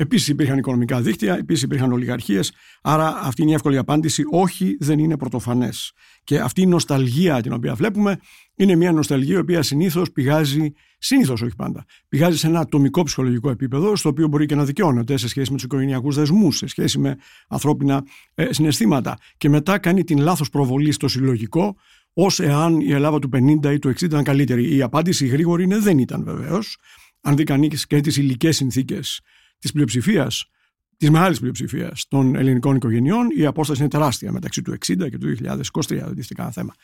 Επίσης 0.00 0.28
υπήρχαν 0.28 0.58
οικονομικά 0.58 1.00
δίκτυα, 1.00 1.36
επίσης 1.36 1.62
υπήρχαν 1.62 1.92
ολιγαρχίες. 1.92 2.52
Άρα 2.82 3.20
αυτή 3.22 3.42
είναι 3.42 3.50
η 3.50 3.54
εύκολη 3.54 3.76
απάντηση. 3.76 4.22
Όχι, 4.30 4.76
δεν 4.80 4.98
είναι 4.98 5.16
πρωτοφανές. 5.16 5.92
Και 6.24 6.38
αυτή 6.38 6.60
η 6.60 6.66
νοσταλγία 6.66 7.40
την 7.40 7.52
οποία 7.52 7.74
βλέπουμε 7.74 8.18
είναι 8.56 8.76
μια 8.76 8.92
νοσταλγία 8.92 9.34
η 9.34 9.38
οποία 9.38 9.62
συνήθως 9.62 10.12
πηγάζει, 10.12 10.72
συνήθως 10.98 11.42
όχι 11.42 11.54
πάντα, 11.56 11.84
πηγάζει 12.08 12.38
σε 12.38 12.46
ένα 12.46 12.60
ατομικό 12.60 13.02
ψυχολογικό 13.02 13.50
επίπεδο, 13.50 13.96
στο 13.96 14.08
οποίο 14.08 14.28
μπορεί 14.28 14.46
και 14.46 14.54
να 14.54 14.64
δικαιώνεται 14.64 15.16
σε 15.16 15.28
σχέση 15.28 15.50
με 15.50 15.56
τους 15.56 15.64
οικογενειακούς 15.64 16.16
δεσμούς, 16.16 16.56
σε 16.56 16.66
σχέση 16.66 16.98
με 16.98 17.16
ανθρώπινα 17.48 18.04
ε, 18.34 18.52
συναισθήματα. 18.52 19.18
Και 19.36 19.48
μετά 19.48 19.78
κάνει 19.78 20.04
την 20.04 20.18
λάθος 20.18 20.50
προβολή 20.50 20.92
στο 20.92 21.08
συλλογικό, 21.08 21.76
ως 22.12 22.40
εάν 22.40 22.80
η 22.80 22.92
Ελλάδα 22.92 23.18
του 23.18 23.28
50 23.62 23.72
ή 23.72 23.78
του 23.78 23.88
60 23.88 24.02
ήταν 24.02 24.24
καλύτερη. 24.24 24.76
Η 24.76 24.82
απάντηση 24.82 25.26
γρήγορη 25.26 25.62
είναι 25.62 25.78
δεν 25.78 25.98
ήταν 25.98 26.24
βεβαίως. 26.24 26.76
Αν 27.20 27.36
δει 27.36 27.44
κανείς 27.44 27.86
και 27.86 28.00
τις 28.00 28.16
υλικές 28.16 28.56
συνθήκες 28.56 29.20
της 29.60 29.72
πλειοψηφίας, 29.72 30.50
της 30.96 31.10
μεγάλης 31.10 31.40
πλειοψηφίας 31.40 32.06
των 32.08 32.34
ελληνικών 32.34 32.76
οικογενειών, 32.76 33.28
η 33.36 33.46
απόσταση 33.46 33.80
είναι 33.80 33.90
τεράστια 33.90 34.32
μεταξύ 34.32 34.62
του 34.62 34.72
60 34.72 35.08
και 35.10 35.18
του 35.18 35.26
2023, 35.26 35.98
αντίστοιχα 35.98 36.50
θέμα. 36.50 36.74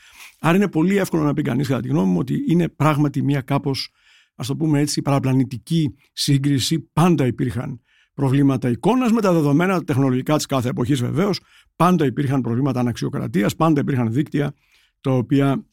Άρα 0.41 0.57
είναι 0.57 0.69
πολύ 0.69 0.97
εύκολο 0.97 1.23
να 1.23 1.35
πει 1.35 1.43
κανείς, 1.43 1.69
κατά 1.69 1.81
τη 1.81 1.89
γνώμη 1.89 2.11
μου, 2.13 2.19
ότι 2.19 2.45
είναι 2.49 2.69
πράγματι 2.69 3.23
μια 3.23 3.41
κάπως, 3.41 3.91
ας 4.35 4.47
το 4.47 4.57
πούμε 4.57 4.81
έτσι, 4.81 5.03
παραπλανητική 5.03 5.95
σύγκριση. 6.13 6.81
Πάντα 6.93 7.27
υπήρχαν 7.27 7.81
προβλήματα 8.15 8.69
εικόνας 8.69 9.13
με 9.13 9.21
τα 9.21 9.33
δεδομένα 9.33 9.85
τεχνολογικά 9.85 10.37
της 10.37 10.47
κάθε 10.47 10.69
εποχής 10.69 11.01
βεβαίως. 11.01 11.41
Πάντα 11.77 12.05
υπήρχαν 12.07 12.41
προβλήματα 12.41 12.81
αναξιοκρατίας, 12.81 13.57
πάντα 13.57 13.81
υπήρχαν 13.81 14.13
δίκτυα 14.13 14.55
τα 15.01 15.11
οποία 15.11 15.65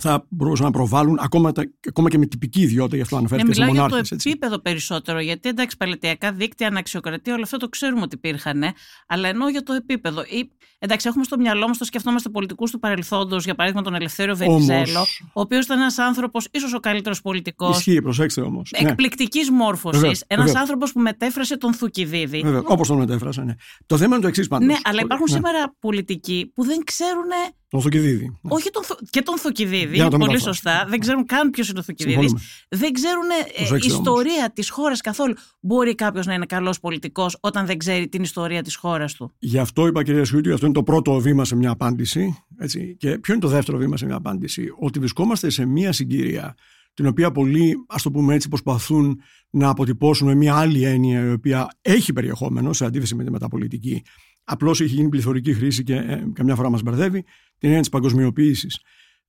θα 0.00 0.26
μπορούσαν 0.28 0.64
να 0.66 0.70
προβάλλουν 0.70 1.18
ακόμα, 1.20 1.52
τα, 1.52 1.64
ακόμα 1.88 2.08
και 2.08 2.18
με 2.18 2.26
τυπική 2.26 2.60
ιδιότητα, 2.60 2.96
γι' 2.96 3.02
αυτό 3.02 3.16
αναφέρθηκες 3.16 3.58
ναι, 3.58 3.64
σε 3.64 3.70
μονάρχες. 3.70 3.90
μονάρχες. 3.90 4.22
για 4.22 4.32
το 4.32 4.38
επίπεδο 4.38 4.58
περισσότερο, 4.58 5.20
γιατί 5.20 5.48
εντάξει, 5.48 5.76
παλαιτιακά 5.76 6.32
δίκτυα, 6.32 6.66
αναξιοκρατία, 6.66 7.34
όλο 7.34 7.42
αυτό 7.42 7.56
το 7.56 7.68
ξέρουμε 7.68 8.02
ότι 8.02 8.14
υπήρχαν, 8.14 8.62
αλλά 9.06 9.28
ενώ 9.28 9.48
για 9.48 9.62
το 9.62 9.72
επίπεδο. 9.72 10.22
Ή, 10.22 10.50
εντάξει, 10.78 11.08
έχουμε 11.08 11.24
στο 11.24 11.38
μυαλό 11.38 11.68
μας 11.68 11.78
το 11.78 11.84
σκεφτόμαστε 11.84 12.28
πολιτικούς 12.28 12.70
του 12.70 12.78
παρελθόντος, 12.78 13.44
για 13.44 13.54
παράδειγμα 13.54 13.82
τον 13.82 13.94
Ελευθέριο 13.94 14.36
Βενιζέλο, 14.36 15.00
ο 15.32 15.40
οποίος 15.40 15.64
ήταν 15.64 15.78
ένας 15.78 15.98
άνθρωπος, 15.98 16.48
ίσως 16.50 16.74
ο 16.74 16.80
καλύτερος 16.80 17.20
πολιτικός. 17.20 17.76
Ισχύει, 17.76 18.02
προσέξτε 18.02 18.40
όμως. 18.40 18.70
Εκπληκτικής 18.72 19.50
ναι. 19.50 19.56
μόρφωση. 19.56 20.10
Ένας 20.26 20.54
άνθρωπος 20.54 20.92
που 20.92 21.00
μετέφρασε 21.00 21.56
τον 21.56 21.74
Θουκυδίδη. 21.74 22.62
Όπως 22.64 22.88
τον 22.88 22.98
μετέφρασε, 22.98 23.42
ναι. 23.42 23.54
Το 23.86 23.96
θέμα 23.96 24.12
είναι 24.14 24.22
το 24.22 24.28
εξής 24.28 24.48
πάντως. 24.48 24.66
Ναι, 24.66 24.76
αλλά 24.82 25.00
υπάρχουν 25.00 25.26
ναι. 25.30 25.36
σήμερα 25.36 25.74
πολιτικοί 25.80 26.52
που 26.54 26.64
δεν 26.64 26.84
ξέρουν 26.84 27.30
τον 27.70 27.80
Θουκυδίδη. 27.80 28.38
Ναι. 28.42 28.50
Όχι 28.54 28.70
τον, 28.70 28.82
και 29.10 29.22
τον 29.22 29.38
Θουκυδίδη, 29.38 29.89
πολύ 30.18 30.40
σωστά. 30.40 30.84
Δεν 30.88 30.98
ξέρουν 30.98 31.26
καν 31.26 31.50
ποιος 31.50 31.68
είναι 31.68 31.78
ο 31.78 31.82
Θουκυδίδης. 31.82 32.34
Δεν 32.68 32.92
ξέρουν 32.92 33.24
ε, 33.56 33.76
ιστορία 33.76 34.50
της 34.54 34.70
χώρας 34.70 35.00
καθόλου. 35.00 35.34
Μπορεί 35.60 35.94
κάποιος 35.94 36.26
να 36.26 36.34
είναι 36.34 36.46
καλός 36.46 36.80
πολιτικός 36.80 37.36
όταν 37.40 37.66
δεν 37.66 37.78
ξέρει 37.78 38.08
την 38.08 38.22
ιστορία 38.22 38.62
της 38.62 38.76
χώρας 38.76 39.14
του. 39.14 39.32
Γι' 39.38 39.58
αυτό 39.58 39.86
είπα, 39.86 40.02
κυρία 40.02 40.24
Σιούτη, 40.24 40.52
αυτό 40.52 40.66
είναι 40.66 40.74
το 40.74 40.82
πρώτο 40.82 41.18
βήμα 41.18 41.44
σε 41.44 41.56
μια 41.56 41.70
απάντηση. 41.70 42.44
Έτσι. 42.58 42.96
Και 42.98 43.18
ποιο 43.18 43.34
είναι 43.34 43.42
το 43.42 43.48
δεύτερο 43.48 43.78
βήμα 43.78 43.96
σε 43.96 44.06
μια 44.06 44.16
απάντηση; 44.16 44.68
Ότι 44.78 44.98
βρισκόμαστε 44.98 45.50
σε 45.50 45.66
μια 45.66 45.92
συγκυρία 45.92 46.54
την 46.94 47.06
οποία 47.06 47.30
πολλοί, 47.30 47.74
ας 47.88 48.02
το 48.02 48.10
πούμε 48.10 48.34
έτσι, 48.34 48.48
προσπαθούν 48.48 49.20
να 49.50 49.68
αποτυπώσουν 49.68 50.26
με 50.26 50.34
μια 50.34 50.54
άλλη 50.54 50.84
έννοια 50.84 51.24
η 51.24 51.30
οποία 51.30 51.68
έχει 51.80 52.12
περιεχόμενο 52.12 52.72
σε 52.72 52.84
αντίθεση 52.84 53.14
με 53.14 53.24
τη 53.24 53.30
μεταπολιτική. 53.30 54.02
Απλώς 54.44 54.80
έχει 54.80 54.94
γίνει 54.94 55.08
πληθωρική 55.08 55.54
χρήση 55.54 55.82
και 55.82 55.94
ε, 55.94 56.24
καμιά 56.32 56.54
φορά 56.54 56.70
μας 56.70 56.82
μπερδεύει 56.82 57.22
την 57.22 57.68
έννοια 57.68 57.80
της 57.80 57.88
παγκοσμιοποίησης. 57.88 58.80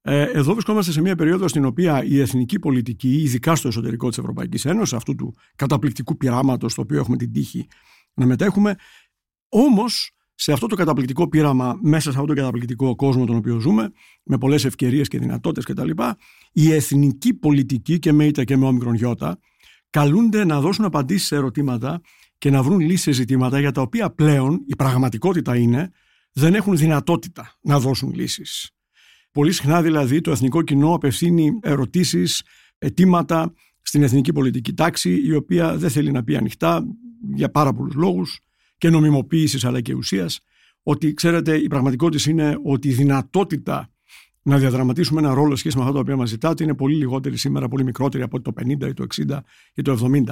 Ε, 0.04 0.22
εδώ 0.22 0.54
βρισκόμαστε 0.54 0.92
σε 0.92 1.02
μια 1.02 1.16
περίοδο 1.16 1.48
στην 1.48 1.66
οποία 1.66 2.04
η 2.04 2.20
εθνική 2.20 2.60
πολιτική, 2.60 3.22
ειδικά 3.22 3.56
στο 3.56 3.68
εσωτερικό 3.68 4.10
της 4.10 4.18
Ευρωπαϊκής 4.18 4.66
Ένωσης, 4.66 4.94
αυτού 4.94 5.16
του 5.16 5.36
καταπληκτικού 5.56 6.18
πειράματος, 6.18 6.72
στο 6.72 6.82
οποίο 6.82 7.00
έχουμε 7.00 7.18
την 7.18 7.32
τύχη 7.32 7.68
να 8.14 8.26
μετέχουμε, 8.26 8.76
όμως 9.50 10.12
σε 10.36 10.52
αυτό 10.52 10.68
το 10.68 10.76
καταπληκτικό 10.76 11.28
πείραμα, 11.30 11.80
μέσα 11.82 12.12
σε 12.12 12.18
αυτό 12.18 12.26
το 12.26 12.34
καταπληκτικό 12.34 12.96
κόσμο 12.96 13.26
τον 13.26 13.36
οποίο 13.36 13.60
ζούμε, 13.60 13.92
με 14.24 14.38
πολλές 14.38 14.66
ευκαιρίες 14.66 15.08
και 15.08 15.20
δυνατότητες 15.20 15.66
κτλ., 15.66 15.90
η 16.52 16.74
εθνική 16.74 17.34
πολιτική 17.34 18.00
και 18.00 18.12
με 18.12 18.26
ήττα 18.26 18.44
και 18.44 18.58
με 18.58 18.66
όμικρον 18.66 18.94
γιώτα 18.94 19.40
καλούνται 19.90 20.46
να 20.46 20.62
δώσουν 20.62 20.86
απαντήσεις 20.86 21.28
σε 21.28 21.36
ερωτήματα 21.36 22.02
και 22.38 22.50
να 22.50 22.64
βρουν 22.64 22.80
λύσεις 22.80 23.02
σε 23.02 23.12
ζητήματα 23.12 23.60
για 23.60 23.72
τα 23.72 23.82
οποία 23.82 24.10
πλέον 24.10 24.64
η 24.68 24.76
πραγματικότητα 24.76 25.58
είναι 25.58 25.92
δεν 26.32 26.56
έχουν 26.56 26.78
δυνατότητα 26.78 27.58
να 27.62 27.80
δώσουν 27.80 28.14
λύσεις. 28.14 28.72
Πολύ 29.32 29.52
συχνά 29.52 29.82
δηλαδή 29.82 30.22
το 30.22 30.32
εθνικό 30.32 30.62
κοινό 30.62 30.94
απευθύνει 30.94 31.60
ερωτήσεις, 31.62 32.44
αιτήματα 32.78 33.54
στην 33.82 34.04
εθνική 34.04 34.34
πολιτική 34.34 34.74
τάξη 34.74 35.22
η 35.26 35.34
οποία 35.36 35.78
δεν 35.78 35.90
θέλει 35.90 36.12
να 36.12 36.24
πει 36.24 36.36
ανοιχτά 36.36 36.86
για 37.34 37.52
πάρα 37.52 37.74
πολλούς 37.74 37.94
λόγους 37.94 38.40
και 38.78 38.90
νομιμοποίησης 38.90 39.66
αλλά 39.66 39.82
και 39.82 39.94
ουσίας 39.94 40.40
ότι 40.84 41.14
ξέρετε 41.14 41.58
η 41.58 41.68
πραγματικότητα 41.68 42.30
είναι 42.30 42.58
ότι 42.64 42.88
η 42.88 42.94
δυνατότητα 42.94 43.90
να 44.44 44.58
διαδραματίσουμε 44.58 45.22
ένα 45.22 45.34
ρόλο 45.34 45.56
σχέση 45.56 45.76
με 45.78 45.82
αυτά 45.82 45.94
τα 45.94 46.00
οποία 46.00 46.16
μας 46.16 46.30
ζητάτε 46.30 46.64
είναι 46.64 46.76
πολύ 46.76 46.96
λιγότερη 46.96 47.38
σήμερα, 47.38 47.68
πολύ 47.68 47.84
μικρότερη 47.84 48.24
από 48.24 48.42
το 48.42 48.54
50 48.62 48.70
ή 48.70 48.94
το 48.94 49.06
60 49.16 49.40
ή 49.74 49.82
το 49.82 50.10
70. 50.14 50.24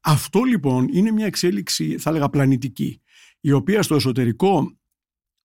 Αυτό 0.00 0.42
λοιπόν 0.42 0.88
είναι 0.92 1.10
μια 1.10 1.26
εξέλιξη, 1.26 1.98
θα 1.98 2.10
έλεγα, 2.10 2.28
πλανητική, 2.28 3.00
η 3.40 3.52
οποία 3.52 3.82
στο 3.82 3.94
εσωτερικό 3.94 4.78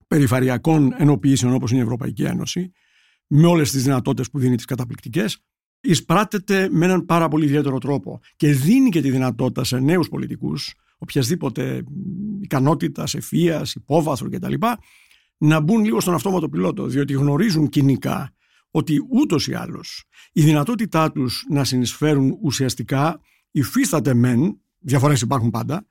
περιφερειακών 0.07 0.93
ενοποιήσεων 0.97 1.53
όπως 1.53 1.71
είναι 1.71 1.79
η 1.79 1.83
Ευρωπαϊκή 1.83 2.23
Ένωση, 2.23 2.71
με 3.31 3.47
όλες 3.47 3.71
τις 3.71 3.83
δυνατότητες 3.83 4.29
που 4.29 4.39
δίνει 4.39 4.55
τις 4.55 4.65
καταπληκτικές, 4.65 5.43
εισπράττεται 5.81 6.67
με 6.71 6.85
έναν 6.85 7.05
πάρα 7.05 7.27
πολύ 7.27 7.45
ιδιαίτερο 7.45 7.77
τρόπο 7.77 8.19
και 8.35 8.53
δίνει 8.53 8.89
και 8.89 9.01
τη 9.01 9.11
δυνατότητα 9.11 9.63
σε 9.63 9.79
νέους 9.79 10.09
πολιτικούς, 10.09 10.73
οποιασδήποτε 10.97 11.83
ικανότητας, 12.41 13.13
ευφυία, 13.13 13.65
υπόβαθρο 13.75 14.29
κτλ., 14.29 14.53
να 15.37 15.59
μπουν 15.59 15.83
λίγο 15.83 15.99
στον 15.99 16.13
αυτόματο 16.13 16.49
πιλότο, 16.49 16.85
διότι 16.85 17.13
γνωρίζουν 17.13 17.69
κοινικά 17.69 18.33
ότι 18.71 19.05
ούτως 19.09 19.47
ή 19.47 19.53
άλλως 19.53 20.03
η 20.31 20.41
δυνατότητά 20.41 21.11
τους 21.11 21.45
να 21.49 21.63
συνεισφέρουν 21.63 22.37
ουσιαστικά 22.41 23.19
υφίσταται 23.51 24.13
μεν, 24.13 24.61
διαφορές 24.79 25.21
υπάρχουν 25.21 25.49
πάντα, 25.49 25.85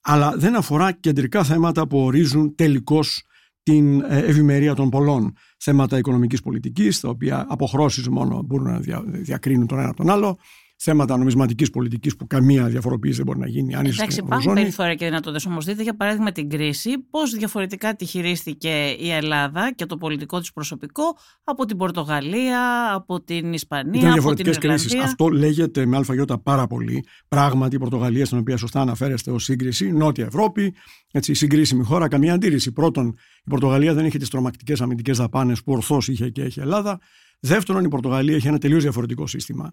αλλά 0.00 0.36
δεν 0.36 0.56
αφορά 0.56 0.92
κεντρικά 0.92 1.44
θέματα 1.44 1.86
που 1.86 1.98
ορίζουν 1.98 2.54
τελικώς 2.54 3.22
την 3.62 4.00
ε, 4.00 4.18
ευημερία 4.18 4.74
των 4.74 4.90
πολλών. 4.90 5.32
Θέματα 5.58 5.98
οικονομικής 5.98 6.42
πολιτικής, 6.42 7.00
τα 7.00 7.08
οποία 7.08 7.46
αποχρώσεις 7.48 8.08
μόνο 8.08 8.42
μπορούν 8.42 8.72
να 8.72 8.80
διακρίνουν 9.04 9.66
τον 9.66 9.78
ένα 9.78 9.94
τον 9.94 10.10
άλλο. 10.10 10.38
Θέματα 10.80 11.16
νομισματικής 11.16 11.70
πολιτικής 11.70 12.16
που 12.16 12.26
καμία 12.26 12.66
διαφοροποίηση 12.66 13.16
δεν 13.16 13.26
μπορεί 13.26 13.38
να 13.38 13.48
γίνει. 13.48 13.74
Αν 13.74 13.86
Εντάξει, 13.86 14.18
υπάρχουν 14.18 14.54
περιθώρια 14.54 14.94
και 14.94 15.04
δυνατότητες. 15.04 15.46
Όμως, 15.46 15.64
δείτε 15.64 15.82
για 15.82 15.96
παράδειγμα 15.96 16.32
την 16.32 16.48
κρίση, 16.48 16.98
πώς 17.10 17.30
διαφορετικά 17.30 17.94
τη 17.94 18.04
χειρίστηκε 18.04 18.96
η 18.98 19.10
Ελλάδα 19.10 19.72
και 19.74 19.86
το 19.86 19.96
πολιτικό 19.96 20.40
της 20.40 20.52
προσωπικό 20.52 21.02
από 21.44 21.64
την 21.64 21.76
Πορτογαλία, 21.76 22.92
από 22.94 23.20
την 23.20 23.52
Ισπανία, 23.52 24.00
Ήταν 24.00 24.18
από 24.18 24.34
την 24.34 24.46
Ιρλανδία. 24.46 25.02
Αυτό 25.02 25.28
λέγεται 25.28 25.86
με 25.86 25.96
ΑΙ 25.96 26.24
πάρα 26.42 26.66
πολύ. 26.66 27.04
Πράγματι, 27.28 27.76
η 27.76 27.78
Πορτογαλία, 27.78 28.24
στην 28.24 28.38
οποία 28.38 28.56
σωστά 28.56 28.80
αναφέρεστε 28.80 29.30
ως 29.30 29.44
σύγκριση, 29.44 29.92
Νότια 29.92 30.24
Ευρώπη, 30.24 30.74
έτσι, 31.10 31.34
συγκρίσιμη 31.34 31.84
χώρα, 31.84 32.08
καμία 32.08 32.34
αντίρρηση. 32.34 32.72
Πρώτον, 32.72 33.06
η 33.44 33.50
Πορτογαλία 33.50 33.94
δεν 33.94 34.06
είχε 34.06 34.18
τις 34.18 34.28
τρομακτικές 34.28 34.80
αμυντικές 34.80 35.18
δαπάνες 35.18 35.62
που 35.62 35.72
ορθώς 35.72 36.08
είχε 36.08 36.28
και 36.28 36.42
έχει 36.42 36.58
η 36.58 36.62
Ελλάδα. 36.62 37.00
Δεύτερον, 37.40 37.84
η 37.84 37.88
Πορτογαλία 37.88 38.36
έχει 38.36 38.48
ένα 38.48 38.58
τελείως 38.58 38.82
διαφορετικό 38.82 39.26
σύστημα. 39.26 39.72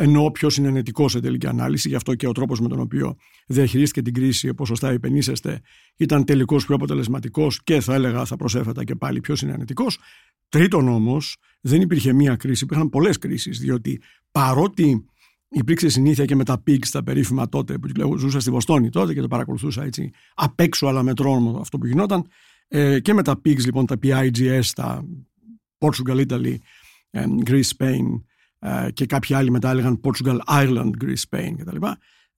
Ενώ 0.00 0.30
πιο 0.30 0.50
συνενετικό 0.50 1.08
σε 1.08 1.20
τελική 1.20 1.46
ανάλυση, 1.46 1.88
γι' 1.88 1.94
αυτό 1.94 2.14
και 2.14 2.26
ο 2.26 2.32
τρόπος 2.32 2.60
με 2.60 2.68
τον 2.68 2.80
οποίο 2.80 3.16
διαχειρίστηκε 3.46 4.02
την 4.02 4.14
κρίση, 4.14 4.48
όπως 4.48 4.68
σωστά 4.68 4.92
υπενήσεστε, 4.92 5.60
ήταν 5.96 6.24
τελικώς 6.24 6.66
πιο 6.66 6.74
αποτελεσματικός 6.74 7.62
και 7.62 7.80
θα 7.80 7.94
έλεγα, 7.94 8.24
θα 8.24 8.36
προσέφετα 8.36 8.84
και 8.84 8.94
πάλι 8.94 9.20
πιο 9.20 9.36
συνενετικό. 9.36 9.86
Τρίτον 10.48 10.88
όμως, 10.88 11.36
δεν 11.60 11.80
υπήρχε 11.80 12.12
μία 12.12 12.36
κρίση, 12.36 12.64
υπήρχαν 12.64 12.88
πολλές 12.88 13.18
κρίσεις, 13.18 13.58
διότι 13.58 14.00
παρότι 14.30 15.04
υπήρξε 15.48 15.88
συνήθεια 15.88 16.24
και 16.24 16.34
με 16.34 16.44
τα 16.44 16.62
PIGS, 16.66 16.88
τα 16.90 17.02
περίφημα 17.02 17.48
τότε, 17.48 17.78
που 17.78 18.16
ζούσα 18.16 18.40
στη 18.40 18.50
Βοστόνη 18.50 18.90
τότε 18.90 19.14
και 19.14 19.20
το 19.20 19.28
παρακολουθούσα 19.28 19.82
έτσι 19.82 20.10
απ' 20.34 20.60
έξω, 20.60 20.86
αλλά 20.86 21.02
με 21.02 21.14
τρόμο 21.14 21.58
αυτό 21.60 21.78
που 21.78 21.86
γινόταν. 21.86 22.26
Ε, 22.68 23.00
και 23.00 23.14
με 23.14 23.22
τα 23.22 23.40
PIGS, 23.44 23.64
λοιπόν, 23.64 23.86
τα 23.86 23.96
PIGS, 24.02 24.60
τα 24.74 25.04
Portugal, 25.78 26.26
Italy, 26.28 26.54
ε, 27.10 27.24
Greece, 27.46 27.70
Spain 27.76 28.04
ε, 28.58 28.90
και 28.92 29.06
κάποιοι 29.06 29.34
άλλοι 29.34 29.50
μετά 29.50 29.70
έλεγαν 29.70 30.00
Portugal, 30.02 30.38
Ireland, 30.46 30.90
Greece, 31.04 31.22
Spain 31.30 31.54
κτλ. 31.58 31.76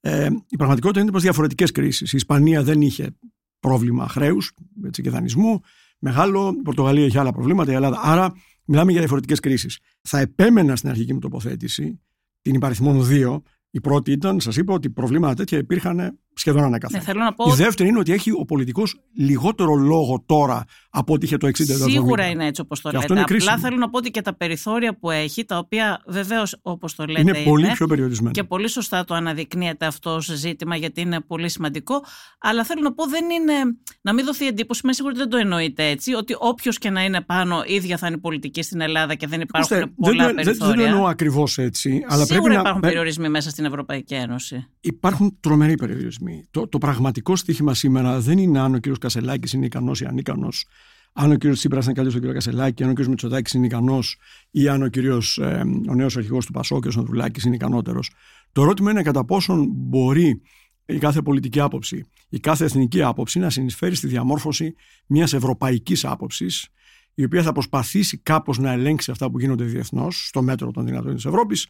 Ε, 0.01 0.29
η 0.49 0.57
πραγματικότητα 0.57 1.01
είναι 1.01 1.11
πως 1.11 1.23
διαφορετικές 1.23 1.71
κρίσεις. 1.71 2.13
Η 2.13 2.17
Ισπανία 2.17 2.63
δεν 2.63 2.81
είχε 2.81 3.17
πρόβλημα 3.61 4.09
χρέους 4.09 4.53
και 4.91 5.11
δανεισμού. 5.11 5.61
Μεγάλο, 5.99 6.55
η 6.59 6.63
Πορτογαλία 6.63 7.05
είχε 7.05 7.19
άλλα 7.19 7.33
προβλήματα, 7.33 7.73
η 7.73 7.75
Ελλάδα. 7.75 8.01
Άρα 8.03 8.33
μιλάμε 8.65 8.91
για 8.91 9.01
διαφορετικές 9.01 9.41
κρίσεις. 9.41 9.79
Θα 10.03 10.19
επέμενα 10.19 10.77
στην 10.77 10.89
αρχική 10.89 11.13
μου 11.13 11.19
τοποθέτηση 11.19 12.01
την 12.43 12.55
υπαριθμόν 12.55 13.07
2. 13.11 13.43
Η 13.71 13.81
πρώτη 13.81 14.13
ήταν, 14.13 14.41
σας 14.41 14.57
είπα, 14.57 14.75
ότι 14.75 14.91
προβλήματα 14.91 15.35
τέτοια 15.35 15.59
υπήρχαν 15.59 16.19
σχεδόν 16.41 16.63
ανακαθένα. 16.63 17.05
Ναι, 17.15 17.25
να 17.25 17.35
πω... 17.35 17.51
Η 17.51 17.55
δεύτερη 17.55 17.89
είναι 17.89 17.99
ότι 17.99 18.13
έχει 18.13 18.31
ο 18.31 18.45
πολιτικός 18.45 19.01
λιγότερο 19.15 19.75
λόγο 19.75 20.23
τώρα 20.27 20.65
από 20.91 21.13
ό,τι 21.13 21.27
είχε 21.27 21.37
το 21.37 21.47
60 21.47 21.53
Σίγουρα 21.91 22.27
είναι 22.27 22.47
έτσι 22.47 22.61
όπως 22.61 22.81
το 22.81 22.91
λέτε. 22.91 23.21
Απλά 23.21 23.59
θέλω 23.59 23.77
να 23.77 23.91
πω 23.91 23.99
ότι 23.99 24.11
και 24.11 24.21
τα 24.21 24.37
περιθώρια 24.37 24.99
που 24.99 25.11
έχει, 25.11 25.45
τα 25.45 25.59
οποία 25.59 26.03
βεβαίως 26.07 26.59
όπως 26.63 26.95
το 26.95 27.05
λέτε. 27.05 27.21
Είναι 27.21 27.43
πολύ 27.45 27.71
πιο 27.73 27.87
περιορισμένα. 27.87 28.31
Και 28.31 28.45
πολύ 28.45 28.69
σωστά 28.69 29.05
το 29.05 29.15
αναδεικνύεται 29.15 29.87
αυτό 29.87 30.15
ως 30.15 30.25
ζήτημα, 30.35 30.77
γιατί 30.77 31.01
είναι 31.01 31.21
πολύ 31.21 31.49
σημαντικό. 31.49 32.05
Αλλά 32.39 32.65
θέλω 32.65 32.81
να 32.83 32.93
πω, 32.93 33.07
δεν 33.07 33.25
είναι. 33.31 33.53
Να 34.01 34.13
μην 34.13 34.25
δοθεί 34.25 34.47
εντύπωση, 34.47 34.81
είμαι 34.85 34.93
σίγουρη 34.93 35.15
ότι 35.15 35.23
δεν 35.23 35.31
το 35.31 35.37
εννοείται 35.37 35.89
έτσι, 35.89 36.15
ότι 36.15 36.35
όποιος 36.39 36.79
και 36.79 36.91
να 36.91 37.05
είναι 37.05 37.21
πάνω, 37.21 37.63
ίδια 37.67 37.97
θα 37.97 38.07
είναι 38.07 38.19
πολιτική 38.19 38.63
στην 38.63 38.81
Ελλάδα 38.81 39.15
και 39.15 39.27
δεν 39.27 39.41
υπάρχουν 39.41 39.77
Ακούστε, 39.77 39.95
πολλά 40.01 40.27
δεν, 40.27 40.35
περιθώρια. 40.35 40.67
Δεν, 40.67 40.77
δεν 40.77 40.85
το 40.85 40.97
εννοώ 40.97 41.09
ακριβώς 41.09 41.59
έτσι. 41.59 42.05
Αλλά 42.09 42.25
Σίγουρα 42.25 42.43
πρέπει 42.43 42.61
υπάρχουν 42.61 42.81
να... 42.81 42.89
περιορισμοί 42.89 43.29
μέσα 43.29 43.51
στην 43.51 43.65
Ευρωπαϊκή 43.65 44.15
Ένωση. 44.15 44.67
Υπάρχουν 44.81 45.37
τρομεροί 45.41 45.75
περιορισμοί. 45.75 46.30
Το, 46.51 46.69
το 46.69 46.79
πραγματικό 46.79 47.37
στοίχημα 47.37 47.75
σήμερα 47.75 48.21
δεν 48.21 48.39
είναι 48.39 48.61
αν 48.61 48.75
ο 48.75 48.81
κ. 48.81 48.89
Κασελάκης 48.99 49.53
είναι 49.53 49.67
ικανός 49.67 50.01
ή 50.01 50.05
ανίκανος, 50.05 50.67
αν 51.13 51.33
ο 51.33 51.37
κ. 51.37 51.47
Τσίπρας 51.53 51.85
είναι 51.85 51.95
καλύτερος 51.95 52.23
στον 52.23 52.31
κ. 52.31 52.35
Κασελάκη, 52.35 52.83
αν 52.83 52.91
ο 52.91 52.93
κ. 52.93 53.05
Μητσοτάκης 53.05 53.53
είναι 53.53 53.67
ικανός 53.67 54.19
ή 54.51 54.69
αν 54.69 54.83
ο, 54.83 54.89
κύριος, 54.89 55.39
ε, 55.39 55.63
ο 55.89 55.95
νέος 55.95 56.17
αρχηγός 56.17 56.47
του 56.47 56.53
Πασό, 56.53 56.79
κ. 56.79 56.87
Ανδρουλάκη, 56.97 57.47
είναι 57.47 57.55
ικανότερος. 57.55 58.11
Το 58.53 58.63
ερώτημα 58.63 58.91
είναι 58.91 59.03
κατά 59.03 59.25
πόσον 59.25 59.69
μπορεί 59.71 60.43
η 60.87 60.99
κάθε 60.99 61.23
πολιτική 61.23 61.61
άποψη, 61.61 62.07
η 62.29 62.41
κάθε 62.41 62.65
εθνική 62.65 63.03
άποψη 63.03 63.39
να 63.39 63.51
συνεισφέρει 63.51 63.95
στη 63.95 64.07
διαμόρφωση 64.07 64.75
μιας 65.07 65.33
ευρωπαϊκής 65.33 66.05
άποψης, 66.05 66.69
η 67.15 67.25
οποία 67.25 67.43
θα 67.43 67.53
προσπαθήσει 67.53 68.19
κάπως 68.19 68.59
να 68.59 68.73
ελέγξει 68.73 69.11
αυτά 69.11 69.31
που 69.31 69.41
γίνονται 69.41 69.65
διεθνώς, 69.65 70.27
στο 70.27 70.43
μέτρο 70.43 70.71
των 70.71 70.87
δυνατών 70.87 71.15
της 71.15 71.25
Ευρώπης, 71.25 71.67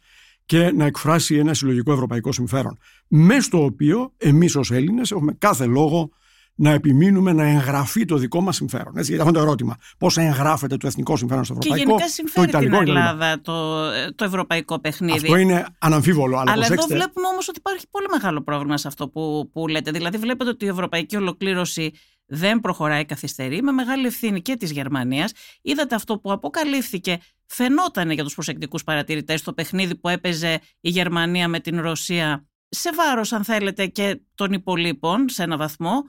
και 0.51 0.71
να 0.71 0.85
εκφράσει 0.85 1.35
ένα 1.35 1.53
συλλογικό 1.53 1.91
ευρωπαϊκό 1.91 2.31
συμφέρον. 2.31 2.77
Μες 3.07 3.45
στο 3.45 3.63
οποίο 3.63 4.13
εμείς 4.17 4.55
ως 4.55 4.71
Έλληνες 4.71 5.11
έχουμε 5.11 5.33
κάθε 5.37 5.65
λόγο 5.65 6.09
να 6.55 6.71
επιμείνουμε 6.71 7.33
να 7.33 7.43
εγγραφεί 7.43 8.05
το 8.05 8.17
δικό 8.17 8.41
μας 8.41 8.55
συμφέρον. 8.55 8.97
Έτσι, 8.97 9.11
γιατί 9.11 9.21
αυτό 9.21 9.29
είναι 9.29 9.39
το 9.39 9.43
ερώτημα. 9.43 9.75
Πώς 9.97 10.17
εγγράφεται 10.17 10.77
το 10.77 10.87
εθνικό 10.87 11.15
συμφέρον 11.15 11.43
στο 11.43 11.55
ευρωπαϊκό. 11.57 11.85
Και 11.85 11.91
γενικά 11.91 12.09
συμφέρει 12.09 12.51
το 12.51 12.59
την 12.59 12.73
Ελλάδα 12.73 13.41
το, 13.41 13.85
το 14.15 14.23
ευρωπαϊκό 14.23 14.79
παιχνίδι. 14.79 15.17
Αυτό 15.17 15.35
είναι 15.35 15.65
αναμφίβολο. 15.79 16.37
Αλλά, 16.37 16.51
αλλά 16.51 16.65
εδώ 16.65 16.85
βλέπουμε 16.87 17.27
όμως 17.27 17.47
ότι 17.47 17.57
υπάρχει 17.57 17.85
πολύ 17.91 18.07
μεγάλο 18.11 18.41
πρόβλημα 18.41 18.77
σε 18.77 18.87
αυτό 18.87 19.09
που, 19.09 19.49
που 19.53 19.67
λέτε. 19.67 19.91
Δηλαδή, 19.91 20.17
βλέπετε 20.17 20.49
ότι 20.49 20.65
η 20.65 20.67
ευρωπαϊκή 20.67 21.15
ολοκλήρωση 21.15 21.91
δεν 22.33 22.59
προχωράει 22.59 23.05
καθυστερή, 23.05 23.61
με 23.61 23.71
μεγάλη 23.71 24.07
ευθύνη 24.07 24.41
και 24.41 24.55
της 24.55 24.71
Γερμανίας. 24.71 25.31
Είδατε 25.61 25.95
αυτό 25.95 26.19
που 26.19 26.31
αποκαλύφθηκε, 26.31 27.17
φαινόταν 27.45 28.11
για 28.11 28.23
τους 28.23 28.33
προσεκτικούς 28.33 28.83
παρατηρητές 28.83 29.41
το 29.41 29.53
παιχνίδι 29.53 29.95
που 29.95 30.09
έπαιζε 30.09 30.59
η 30.79 30.89
Γερμανία 30.89 31.47
με 31.47 31.59
την 31.59 31.81
Ρωσία 31.81 32.45
σε 32.69 32.89
βάρος 32.93 33.33
αν 33.33 33.43
θέλετε 33.43 33.85
και 33.85 34.21
των 34.35 34.53
υπολείπων 34.53 35.29
σε 35.29 35.43
ένα 35.43 35.57
βαθμό 35.57 36.03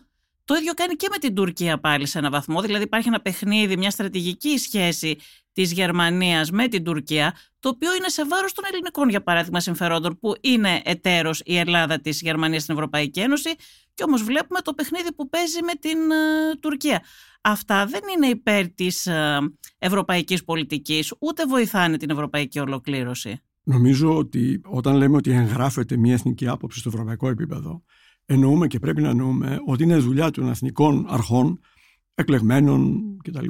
το 0.44 0.54
ίδιο 0.54 0.72
κάνει 0.74 0.94
και 0.94 1.08
με 1.10 1.18
την 1.18 1.34
Τουρκία 1.34 1.80
πάλι 1.80 2.06
σε 2.06 2.18
ένα 2.18 2.30
βαθμό. 2.30 2.60
Δηλαδή 2.60 2.82
υπάρχει 2.82 3.08
ένα 3.08 3.20
παιχνίδι, 3.20 3.76
μια 3.76 3.90
στρατηγική 3.90 4.58
σχέση 4.58 5.16
της 5.52 5.72
Γερμανίας 5.72 6.50
με 6.50 6.68
την 6.68 6.84
Τουρκία, 6.84 7.34
το 7.60 7.68
οποίο 7.68 7.94
είναι 7.94 8.08
σε 8.08 8.26
βάρος 8.26 8.52
των 8.52 8.64
ελληνικών, 8.72 9.08
για 9.08 9.22
παράδειγμα, 9.22 9.60
συμφερόντων, 9.60 10.18
που 10.18 10.34
είναι 10.40 10.80
εταίρος 10.84 11.42
η 11.44 11.56
Ελλάδα 11.56 12.00
της 12.00 12.20
Γερμανίας 12.20 12.62
στην 12.62 12.74
Ευρωπαϊκή 12.74 13.20
Ένωση 13.20 13.50
και 13.94 14.02
όμως 14.02 14.22
βλέπουμε 14.22 14.60
το 14.60 14.72
παιχνίδι 14.72 15.12
που 15.14 15.28
παίζει 15.28 15.62
με 15.62 15.72
την 15.80 16.10
ε, 16.10 16.56
Τουρκία. 16.60 17.02
Αυτά 17.40 17.86
δεν 17.86 18.00
είναι 18.16 18.26
υπέρ 18.26 18.68
της 18.68 19.06
ε, 19.06 19.38
ευρωπαϊκής 19.78 20.44
πολιτικής, 20.44 21.14
ούτε 21.18 21.46
βοηθάνε 21.46 21.96
την 21.96 22.10
ευρωπαϊκή 22.10 22.58
ολοκλήρωση. 22.58 23.40
Νομίζω 23.62 24.16
ότι 24.16 24.60
όταν 24.64 24.96
λέμε 24.96 25.16
ότι 25.16 25.30
εγγράφεται 25.30 25.96
μια 25.96 26.12
εθνική 26.12 26.48
άποψη 26.48 26.78
στο 26.78 26.88
ευρωπαϊκό 26.88 27.28
επίπεδο, 27.28 27.82
εννοούμε 28.26 28.66
και 28.66 28.78
πρέπει 28.78 29.02
να 29.02 29.08
εννοούμε 29.08 29.58
ότι 29.66 29.82
είναι 29.82 29.96
δουλειά 29.96 30.30
των 30.30 30.48
εθνικών 30.48 31.06
αρχών, 31.08 31.60
εκλεγμένων 32.14 33.02
κτλ. 33.22 33.46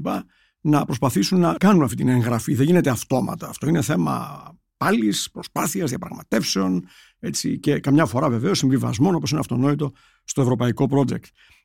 να 0.61 0.85
προσπαθήσουν 0.85 1.41
να 1.41 1.55
κάνουν 1.55 1.83
αυτή 1.83 1.97
την 1.97 2.09
εγγραφή. 2.09 2.55
Δεν 2.55 2.67
γίνεται 2.67 2.91
αυτόματα. 2.91 3.49
Αυτό 3.49 3.69
είναι 3.69 3.83
θέμα 3.83 4.43
πάλι, 4.77 5.15
προσπάθειας, 5.33 5.89
διαπραγματεύσεων 5.89 6.85
έτσι, 7.19 7.59
και 7.59 7.79
καμιά 7.79 8.07
φορά 8.07 8.29
βεβαίως 8.29 8.59
συμβιβασμών, 8.59 9.15
όπως 9.15 9.31
είναι 9.31 9.41
αυτονόητο 9.41 9.93
στο 10.25 10.43
ευρωπαϊκό 10.43 10.89
project. 10.91 11.25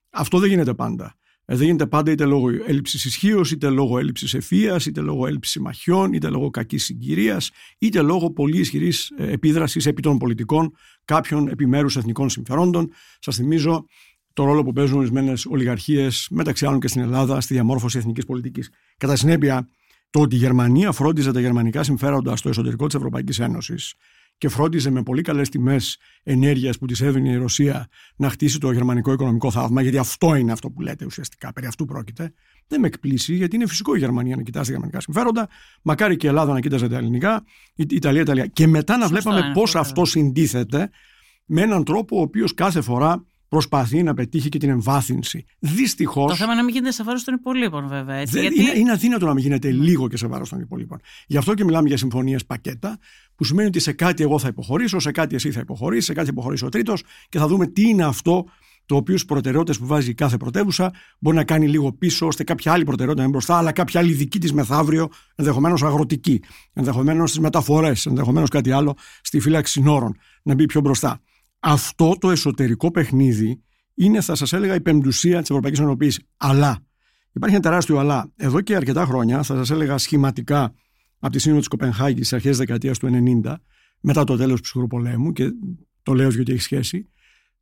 Αυτό 0.10 0.40
δεν 0.40 0.50
γίνεται 0.50 0.74
πάντα. 0.74 1.16
Ε, 1.50 1.56
δεν 1.56 1.66
γίνεται 1.66 1.86
πάντα 1.86 2.12
είτε 2.12 2.26
λόγω 2.26 2.50
έλλειψης 2.66 3.06
ισχύως, 3.06 3.52
είτε 3.52 3.70
λόγω 3.70 4.00
έλλειψης 4.00 4.34
ευθεία, 4.34 4.80
είτε 4.88 5.02
λόγω 5.02 5.28
έλλειψης 5.28 5.54
συμμαχιών, 5.54 6.14
είτε 6.14 6.30
λόγω 6.30 6.50
κακής 6.50 6.84
συγκυρίας, 6.84 7.52
είτε 7.78 8.02
λόγω 8.02 8.32
πολύ 8.32 8.60
ισχυρής 8.60 9.12
ε, 9.18 9.32
επίδρασης 9.32 9.86
επί 9.86 10.02
των 10.02 10.18
πολιτικών 10.18 10.76
κάποιων 11.06 11.48
επιμέρους 11.48 11.96
εθνικών 11.96 12.30
συμφερόντων. 12.30 12.92
Σας 13.20 13.36
θυμίζω 13.36 13.86
το 14.34 14.44
ρόλο 14.44 14.64
που 14.64 14.72
παίζουν 14.74 14.98
ορισμένες 14.98 15.46
ολιγαρχίες, 15.46 16.28
μεταξύ 16.32 16.66
άλλων 16.66 16.80
και 16.80 16.88
στην 16.88 17.02
Ελλάδα, 17.02 17.42
στη 17.42 17.54
διαμόρφωση 17.54 17.98
εθνικής 17.98 18.26
πολιτικής. 18.26 18.70
Κατά 18.98 19.16
συνέπεια, 19.16 19.70
το 20.10 20.22
ότι 20.22 20.36
η 20.36 20.40
Γερμανία 20.40 20.92
φρόντιζε 20.92 21.32
τα 21.32 21.40
γερμανικά 21.40 21.84
συμφέροντα 21.84 22.36
στο 22.36 22.50
εσωτερικό 22.50 22.86
της 22.86 22.96
Ευρωπαϊκής 22.96 23.40
Ένωσης 23.40 23.94
και 24.38 24.50
φρόντιζε 24.50 24.90
με 24.90 25.04
πολύ 25.04 25.22
καλές 25.22 25.50
τιμές 25.50 25.98
ενέργειας 26.24 26.78
που 26.78 26.86
της 26.86 27.02
έδινε 27.02 27.30
η 27.30 27.36
Ρωσία 27.36 27.88
να 28.16 28.30
χτίσει 28.30 28.60
το 28.60 28.72
γερμανικό 28.72 29.12
οικονομικό 29.12 29.52
θαύμα, 29.52 29.82
γιατί 29.82 29.98
αυτό 29.98 30.36
είναι 30.36 30.52
αυτό 30.52 30.70
που 30.70 30.82
λέτε 30.82 31.06
ουσιαστικά, 31.06 31.54
περί 31.54 31.68
αυτού 31.68 31.86
πρόκειται, 31.86 32.34
δεν 32.68 32.80
με 32.80 32.88
εκπλήσει, 32.88 33.36
γιατί 33.36 33.56
είναι 33.56 33.68
φυσικό 33.68 33.96
η 33.96 34.00
Γερμανία 34.00 34.36
να 34.36 34.42
κοιτάζει 34.42 34.66
τα 34.66 34.72
γερμανικά 34.72 35.02
συμφέροντα. 35.02 35.50
Μακάρι 35.82 36.18
και 36.18 36.26
η 36.26 36.30
Ελλάδα 36.30 36.54
να 36.54 36.60
κοίταζε 36.60 36.88
τα 36.88 36.98
ελληνικά, 36.98 37.44
η 37.76 37.86
Ιταλία, 37.90 38.22
Ιταλία. 38.22 38.46
Και 38.46 38.68
μετά 38.68 38.98
να 38.98 39.08
βλέπαμε 39.08 39.52
πώς 39.54 39.76
αυτό 39.76 40.06
συντίθεται 40.06 40.90
με 41.46 41.62
έναν 41.62 41.84
τρόπο 41.84 42.18
ο 42.18 42.22
οποίος 42.22 42.54
κάθε 42.54 42.82
φορά 42.82 43.26
προσπαθεί 43.48 44.04
να 44.04 44.14
πετύχει 44.14 44.50
και 44.50 44.58
την 44.58 44.70
εμβάθυνση. 44.70 45.46
Δυστυχώ. 45.60 46.28
Το 46.28 46.36
θέμα 46.36 46.52
είναι 46.52 46.60
να 46.60 46.66
μην 46.66 46.74
γίνεται 46.74 46.94
σε 46.94 47.04
βάρο 47.04 47.20
των 47.26 47.34
υπολείπων, 47.34 47.88
βέβαια. 47.88 48.16
Έτσι, 48.16 48.40
γιατί... 48.40 48.62
είναι, 48.62 48.72
είναι 48.76 48.92
αδύνατο 48.92 49.26
να 49.26 49.34
μην 49.34 49.44
γίνεται 49.44 49.72
λίγο 49.72 50.08
και 50.08 50.18
σε 50.18 50.28
βάρο 50.28 50.46
των 50.50 50.60
υπολείπων. 50.60 51.00
Γι' 51.28 51.38
αυτό 51.38 51.54
και 51.54 51.64
μιλάμε 51.64 51.88
για 51.88 51.98
συμφωνίες 51.98 52.46
πακέτα, 52.46 52.98
που 53.36 53.44
σημαίνει 53.44 53.68
ότι 53.68 53.80
σε 53.80 53.92
κάτι 53.92 54.24
εγώ 54.24 54.40
θα 54.40 54.48
υποχωρήσω, 54.48 55.00
σε 55.00 55.12
κάτι 55.12 55.36
εσύ 55.36 55.52
θα 55.52 55.60
υποχωρήσει, 55.60 56.06
σε 56.06 56.14
κάτι 56.14 56.26
θα 56.26 56.32
υποχωρήσει 56.34 56.66
ο 56.66 56.70
τρίτος 56.70 57.04
και 57.30 57.40
θα 57.40 57.48
δούμε 57.48 57.68
τι 57.68 57.90
είναι 57.90 58.04
αυτό 58.04 58.46
το 58.86 58.96
οποίο 58.96 59.16
στις 59.16 59.28
προτεραιότητες 59.28 59.80
που 59.80 59.86
βάζει 59.86 60.14
κάθε 60.14 60.38
πρωτεύουσα 60.38 60.92
μπορεί 61.20 61.36
να 61.36 61.44
κάνει 61.44 61.68
λίγο 61.68 61.92
πίσω, 61.92 62.28
ώστε 62.28 62.44
κάποια 62.44 62.72
άλλη 62.72 62.84
προτεραιότητα 62.84 63.24
να 63.24 63.28
είναι 63.28 63.38
μπροστά, 63.38 63.58
αλλά 63.58 63.72
κάποια 63.72 64.00
άλλη 64.00 64.14
δική 64.14 64.40
της 64.40 64.54
μεθαύριο, 64.54 65.10
ενδεχομένως 65.36 65.84
αγροτική, 65.84 66.42
ενδεχομένως 66.74 67.30
στις 67.30 67.42
μεταφορές, 67.42 68.06
ενδεχομένως 68.06 68.50
κάτι 68.50 68.72
άλλο 68.72 68.96
στη 69.22 69.40
φύλαξη 69.40 69.72
συνόρων, 69.72 70.18
να 70.44 70.54
μπει 70.54 70.66
πιο 70.66 70.82
μπροστά 70.82 71.22
αυτό 71.60 72.16
το 72.20 72.32
εσωτερικό 72.32 72.92
παιχνίδι 72.92 73.62
είναι, 73.94 74.22
θα 74.22 74.36
σας 74.36 74.54
έλεγα, 74.54 74.76
η 74.76 74.82
πεμπτουσία 74.82 75.40
της 75.40 75.50
Ευρωπαϊκής 75.50 75.80
Ενωπής. 75.80 76.20
Αλλά, 76.38 76.86
υπάρχει 77.34 77.56
ένα 77.56 77.64
τεράστιο 77.64 77.98
αλλά. 77.98 78.32
Εδώ 78.36 78.62
και 78.62 78.76
αρκετά 78.76 79.06
χρόνια, 79.06 79.44
θα 79.44 79.56
σας 79.56 79.70
έλεγα 79.70 79.98
σχηματικά, 79.98 80.74
από 81.20 81.34
τη 81.34 81.40
Σύνοδο 81.40 81.60
της 81.60 81.68
Κοπενχάγης 81.68 82.26
στι 82.26 82.36
αρχέ 82.36 82.52
δεκαετίας 82.52 82.98
του 82.98 83.10
90, 83.44 83.56
μετά 84.00 84.24
το 84.24 84.38
τέλος 84.38 84.56
του 84.56 84.62
ψυχρού 84.62 84.88
πολέμου, 84.88 85.32
και 85.32 85.50
το 86.04 86.14
λέω 86.14 86.30
γιατί 86.30 86.52
έχει 86.52 86.62
σχέση 86.62 87.10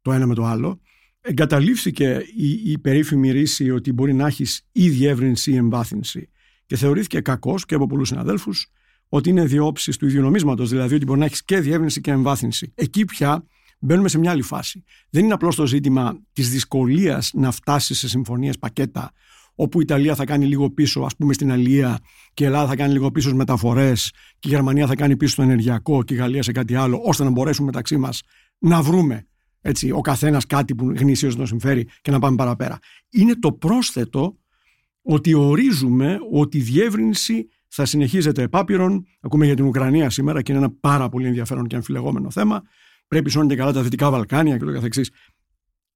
το 0.02 0.12
ένα 0.12 0.26
με 0.26 0.34
το 0.34 0.46
άλλο, 0.46 0.80
εγκαταλείφθηκε 1.22 2.26
η, 2.36 2.72
η 2.72 2.78
περίφημη 2.78 3.32
ρίση 3.32 3.72
ότι 3.72 3.94
μπορεί 3.94 4.14
να 4.14 4.28
έχεις 4.28 4.68
ή 4.72 4.90
διεύρυνση 4.90 5.52
ή 5.52 5.56
εμβάθυνση. 5.56 6.30
Και 6.66 6.76
θεωρήθηκε 6.76 7.20
κακός 7.20 7.66
και 7.66 7.76
από 7.76 7.86
πολλούς 7.86 8.08
συναδέλφους 8.08 8.72
ότι 9.10 9.30
είναι 9.30 9.46
δύο 9.46 9.66
όψει 9.66 10.00
του 10.00 10.06
ίδιου 10.06 10.22
νομίσματος, 10.22 10.70
δηλαδή 10.70 10.96
ότι 10.96 11.06
μπορεί 11.06 11.20
να 11.20 11.26
έχεις 11.26 11.44
και 11.44 11.60
διεύρυνση 11.60 12.02
και 12.02 12.12
εμβάθυνση. 12.12 12.72
Εκεί 12.76 13.06
πια 13.06 13.46
μπαίνουμε 13.80 14.08
σε 14.08 14.20
μια 14.20 14.32
άλλη 14.32 14.42
φάση. 14.42 14.84
Δεν 15.10 15.24
είναι 15.24 15.34
απλώς 15.34 15.56
το 15.56 15.66
ζήτημα 15.66 16.20
της 16.34 16.50
δυσκολίας 16.50 17.32
να 17.34 17.52
φτάσει 17.52 17.94
σε 17.94 18.08
συμφωνίες 18.08 18.58
πακέτα, 18.58 19.12
όπου 19.56 19.80
η 19.80 19.84
Ιταλία 19.84 20.16
θα 20.16 20.26
κάνει 20.26 20.46
λίγο 20.46 20.70
πίσω, 20.70 21.02
ας 21.02 21.16
πούμε, 21.16 21.34
στην 21.34 21.52
Αλία 21.52 22.00
και 22.34 22.44
η 22.44 22.48
Ελλάδα 22.48 22.68
θα 22.68 22.76
κάνει 22.76 22.94
λίγο 22.94 23.12
πίσω 23.12 23.28
στις 23.28 23.38
μεταφορές 23.38 24.12
και 24.40 24.48
η 24.50 24.52
Γερμανία 24.52 24.88
θα 24.88 24.96
κάνει 24.96 25.18
πίσω 25.18 25.32
στο 25.32 25.42
ενεργειακό 25.42 26.04
και 26.04 26.14
η 26.14 26.18
Γαλλία 26.18 26.44
σε 26.44 26.52
κάτι 26.52 26.76
άλλο, 26.76 27.02
ώστε 27.06 27.24
να 27.24 27.30
μπορέσουμε 27.30 27.66
μεταξύ 27.66 27.98
μας 27.98 28.22
να 28.58 28.82
βρούμε 28.82 29.28
έτσι, 29.68 29.92
ο 29.92 30.02
καθένας 30.02 30.46
κάτι 30.46 30.76
που 30.76 30.94
γνήσιος 30.98 31.36
να 31.36 31.46
συμφέρει 31.46 31.88
και 32.02 32.12
να 32.12 32.20
πάμε 32.20 32.36
παραπέρα. 32.36 32.80
Είναι 33.10 33.36
το 33.36 33.52
πρόσθετο 33.52 34.38
ότι 35.02 35.34
ορίζουμε 35.34 36.18
ότι 36.32 36.58
η 36.58 36.62
διεύρυνση 36.62 37.48
θα 37.68 37.86
συνεχίζεται 37.86 38.42
επάπειρον. 38.42 39.06
Ακούμε 39.22 39.46
για 39.46 39.56
την 39.56 39.66
Ουκρανία 39.66 40.10
σήμερα 40.10 40.42
και 40.42 40.52
είναι 40.52 40.62
ένα 40.62 40.74
πάρα 40.80 41.10
πολύ 41.10 41.28
ενδιαφέρον 41.28 41.68
και 41.68 41.76
αμφιλεγόμενο 41.76 42.32
θέμα 42.32 42.64
πρέπει 43.08 43.30
σώνει 43.30 43.48
και 43.48 43.56
καλά 43.56 43.72
τα 43.72 43.82
Δυτικά 43.82 44.12
Βαλκάνια 44.12 44.58
και 44.58 44.66
το 44.66 44.72
καθεξής. 44.72 45.12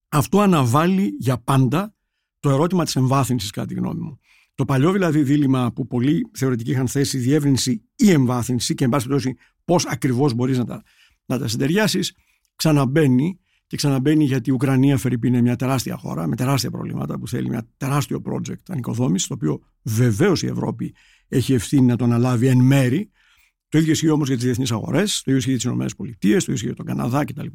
Αυτό 0.09 0.39
αναβάλει 0.39 1.15
για 1.19 1.37
πάντα 1.37 1.93
το 2.39 2.49
ερώτημα 2.49 2.83
της 2.83 2.95
εμβάθυνσης 2.95 3.49
κατά 3.49 3.67
τη 3.67 3.73
γνώμη 3.73 4.01
μου. 4.01 4.19
Το 4.55 4.65
παλιό 4.65 4.91
δηλαδή 4.91 5.23
δίλημα 5.23 5.71
που 5.71 5.87
πολλοί 5.87 6.29
θεωρητικοί 6.33 6.71
είχαν 6.71 6.87
θέσει 6.87 7.17
διεύρυνση 7.17 7.83
ή 7.95 8.11
εμβάθυνση 8.11 8.73
και 8.73 8.83
εν 8.83 8.89
πάση 8.89 9.07
περιπτώσει 9.07 9.37
πώς 9.65 9.85
ακριβώς 9.85 10.33
μπορείς 10.33 10.57
να 10.57 10.65
τα, 10.65 10.83
να 11.25 11.39
τα 11.39 11.47
συντεριάσεις 11.47 12.15
ξαναμπαίνει 12.55 13.39
και 13.67 13.75
ξαναμπαίνει 13.75 14.23
γιατί 14.23 14.49
η 14.49 14.53
Ουκρανία 14.53 14.97
Φερρυπή 14.97 15.27
είναι 15.27 15.41
μια 15.41 15.55
τεράστια 15.55 15.97
χώρα 15.97 16.27
με 16.27 16.35
τεράστια 16.35 16.71
προβλήματα 16.71 17.19
που 17.19 17.27
θέλει 17.27 17.49
μια 17.49 17.67
τεράστιο 17.77 18.21
project 18.25 18.63
ανοικοδόμηση 18.67 19.27
το 19.27 19.33
οποίο 19.33 19.59
βεβαίως 19.83 20.43
η 20.43 20.47
Ευρώπη 20.47 20.95
έχει 21.27 21.53
ευθύνη 21.53 21.85
να 21.85 21.95
το 21.95 22.03
αναλάβει 22.03 22.47
εν 22.47 22.57
μέρη 22.57 23.11
το 23.69 23.77
ίδιο 23.77 23.91
ισχύει 23.91 24.09
όμως 24.09 24.27
για 24.27 24.35
τις 24.35 24.45
διεθνείς 24.45 24.71
αγορές, 24.71 25.21
το 25.23 25.31
ίδιο 25.31 25.37
ισχύει 25.37 25.67
για 25.67 25.75
τις 25.75 25.95
ΗΠΑ, 25.95 26.05
το 26.19 26.27
ίδιο 26.27 26.53
ισχύει 26.53 26.65
για 26.65 26.75
τον 26.75 26.85
Καναδά 26.85 27.25
κτλ. 27.25 27.45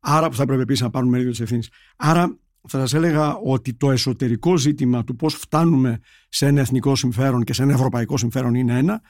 Άρα 0.00 0.28
που 0.28 0.36
θα 0.36 0.42
έπρεπε 0.42 0.62
επίσης 0.62 0.82
να 0.82 0.90
πάρουν 0.90 1.08
μερίδιο 1.08 1.30
της 1.30 1.40
ευθύνης. 1.40 1.70
Άρα 1.96 2.38
θα 2.68 2.78
σας 2.78 2.94
έλεγα 2.94 3.36
ότι 3.36 3.74
το 3.74 3.90
εσωτερικό 3.90 4.56
ζήτημα 4.56 5.04
του 5.04 5.16
πώς 5.16 5.34
φτάνουμε 5.34 6.00
σε 6.28 6.46
ένα 6.46 6.60
εθνικό 6.60 6.96
συμφέρον 6.96 7.44
και 7.44 7.52
σε 7.52 7.62
ένα 7.62 7.72
ευρωπαϊκό 7.72 8.16
συμφέρον 8.16 8.54
είναι 8.54 8.78
ένα. 8.78 9.02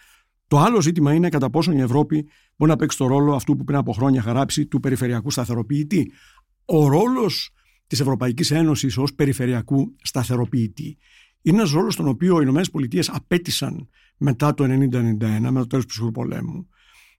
Το 0.46 0.58
άλλο 0.58 0.80
ζήτημα 0.80 1.14
είναι 1.14 1.28
κατά 1.28 1.50
πόσο 1.50 1.72
η 1.72 1.80
Ευρώπη 1.80 2.28
μπορεί 2.56 2.70
να 2.70 2.76
παίξει 2.76 2.98
το 2.98 3.06
ρόλο 3.06 3.34
αυτού 3.34 3.56
που 3.56 3.64
πριν 3.64 3.78
από 3.78 3.92
χρόνια 3.92 4.22
χαράψει 4.22 4.66
του 4.66 4.80
περιφερειακού 4.80 5.30
σταθεροποιητή. 5.30 6.12
Ο 6.64 6.88
ρόλος 6.88 7.50
της 7.86 8.00
Ευρωπαϊκής 8.00 8.50
Ένωσης 8.50 8.96
ως 8.96 9.14
περιφερειακού 9.14 9.96
σταθεροποιητή 10.02 10.98
είναι 11.42 11.56
ένας 11.56 11.70
ρόλος 11.70 11.96
τον 11.96 12.08
οποίο 12.08 12.40
οι 12.40 12.46
ΗΠΑ 12.46 13.04
απέτησαν 13.12 13.88
μετά 14.24 14.54
το 14.54 14.64
1991, 14.64 14.68
μετά 15.40 15.60
το 15.60 15.66
τέλος 15.66 15.84
του 15.84 15.90
ψυχρού 15.90 16.10
πολέμου. 16.10 16.68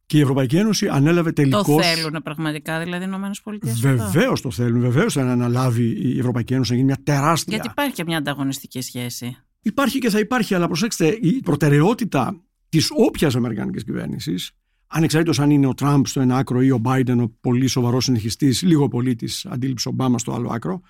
Και 0.06 0.18
η 0.18 0.22
Ευρωπαϊκή 0.22 0.58
Ένωση 0.58 0.88
ανέλαβε 0.88 1.32
τελικώ. 1.32 1.76
Το 1.76 1.82
θέλουν 1.82 2.22
πραγματικά, 2.24 2.80
δηλαδή 2.80 3.06
οι 3.06 3.08
ΗΠΑ. 3.08 3.74
Βεβαίως 3.74 4.42
το 4.42 4.52
θέλουν. 4.52 4.82
Βεβαίως 4.82 5.14
θα 5.14 5.22
αναλάβει 5.22 5.84
η 5.84 6.20
Ευρωπαϊκή 6.20 6.54
Ένωση 6.54 6.72
να 6.72 6.78
γίνει 6.78 6.88
μια 6.88 7.02
τεράστια. 7.04 7.54
Γιατί 7.54 7.70
υπάρχει 7.72 7.94
και 7.94 8.04
μια 8.04 8.18
ανταγωνιστική 8.18 8.82
σχέση. 8.82 9.38
Υπάρχει 9.62 10.00
και 10.00 10.10
θα 10.10 10.20
υπάρχει, 10.20 10.56
αλλά 10.56 10.68
προσέξτε, 10.68 11.18
η 11.22 11.40
προτεραιότητα 11.40 12.44
της 12.70 12.88
όποιας 12.96 13.36
Αμερικανικής 13.36 13.84
κυβέρνησης, 13.84 14.52
ανεξαρτήτω 14.88 15.42
αν 15.42 15.50
είναι 15.50 15.68
ο 15.68 15.74
Τραμπ 15.74 16.06
στο 16.06 16.22
ένα 16.22 16.38
άκρο 16.38 16.62
ή 16.62 16.72
ο 16.72 16.82
Biden, 16.86 17.18
ο 17.20 17.30
πολύ 17.42 17.68
σοβαρός 17.68 18.04
συνεχιστής, 18.04 18.62
λίγο 18.62 18.88
πολύ 18.88 19.16
τη 19.16 19.42
αντίληψη 19.46 19.88
Ομπάμα 19.88 20.18
στο 20.18 20.34
άλλο 20.34 20.50
άκρο, 20.50 20.82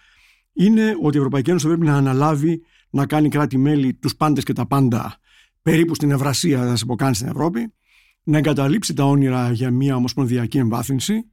είναι 0.54 0.96
ότι 1.02 1.16
η 1.16 1.20
Ευρωπαϊκή 1.20 1.50
Ένωση 1.50 1.68
πρέπει 1.68 1.86
να 1.86 1.96
αναλάβει 1.96 2.62
να 2.90 3.06
κάνει 3.06 3.30
κράτη-μέλη 3.30 3.94
τους 3.94 4.16
πάντες 4.16 4.44
και 4.44 4.54
τα 4.54 4.68
πάντα 4.68 5.20
περίπου 5.66 5.96
στην 5.96 6.12
Ευρασία, 6.12 6.68
θα 6.68 6.76
σε 6.76 6.86
πω 6.86 6.96
καν 6.96 7.14
στην 7.14 7.28
Ευρώπη, 7.28 7.74
να 8.24 8.38
εγκαταλείψει 8.38 8.94
τα 8.94 9.04
όνειρα 9.04 9.52
για 9.52 9.72
μια 9.72 9.96
ομοσπονδιακή 9.96 10.58
εμβάθυνση 10.58 11.32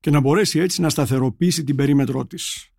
και 0.00 0.10
να 0.10 0.20
μπορέσει 0.20 0.58
έτσι 0.58 0.80
να 0.80 0.88
σταθεροποιήσει 0.88 1.64
την 1.64 1.76
περίμετρό 1.76 2.26
της. 2.26 2.70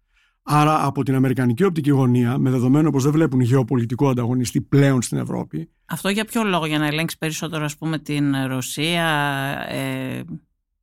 Άρα 0.43 0.85
από 0.85 1.03
την 1.03 1.15
Αμερικανική 1.15 1.63
οπτική 1.63 1.89
γωνία, 1.89 2.37
με 2.37 2.49
δεδομένο 2.49 2.91
πως 2.91 3.03
δεν 3.03 3.11
βλέπουν 3.11 3.39
γεωπολιτικό 3.39 4.09
ανταγωνιστή 4.09 4.61
πλέον 4.61 5.01
στην 5.01 5.17
Ευρώπη. 5.17 5.69
Αυτό 5.85 6.09
για 6.09 6.25
ποιο 6.25 6.43
λόγο, 6.43 6.65
για 6.65 6.79
να 6.79 6.85
ελέγξεις 6.85 7.19
περισσότερο 7.19 7.63
ας 7.63 7.77
πούμε 7.77 7.99
την 7.99 8.35
Ρωσία. 8.47 9.05
Ε... 9.69 10.23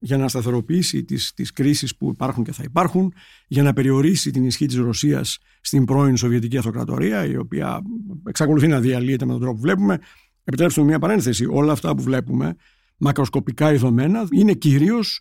Για 0.05 0.17
να 0.17 0.29
σταθεροποιήσει 0.29 1.05
τις, 1.05 1.33
τις 1.35 1.53
κρίσεις 1.53 1.97
που 1.97 2.09
υπάρχουν 2.09 2.45
και 2.45 2.53
θα 2.53 2.63
υπάρχουν, 2.63 3.15
για 3.47 3.63
να 3.63 3.73
περιορίσει 3.73 4.31
την 4.31 4.45
ισχύ 4.45 4.67
της 4.67 4.77
Ρωσίας 4.77 5.39
στην 5.61 5.85
πρώην 5.85 6.17
Σοβιετική 6.17 6.57
Αυτοκρατορία, 6.57 7.27
η 7.27 7.37
οποία 7.37 7.83
εξακολουθεί 8.27 8.67
να 8.67 8.81
διαλύεται 8.81 9.25
με 9.25 9.33
τον 9.33 9.41
τρόπο 9.41 9.55
που 9.55 9.61
βλέπουμε. 9.61 9.99
Επιτρέψτε 10.45 10.81
μου 10.81 10.87
μια 10.87 10.99
παρένθεση. 10.99 11.47
Όλα 11.51 11.73
αυτά 11.73 11.95
που 11.95 12.03
βλέπουμε, 12.03 12.57
μακροσκοπικά 12.97 13.73
ειδωμένα, 13.73 14.27
είναι 14.31 14.53
κυρίως 14.53 15.21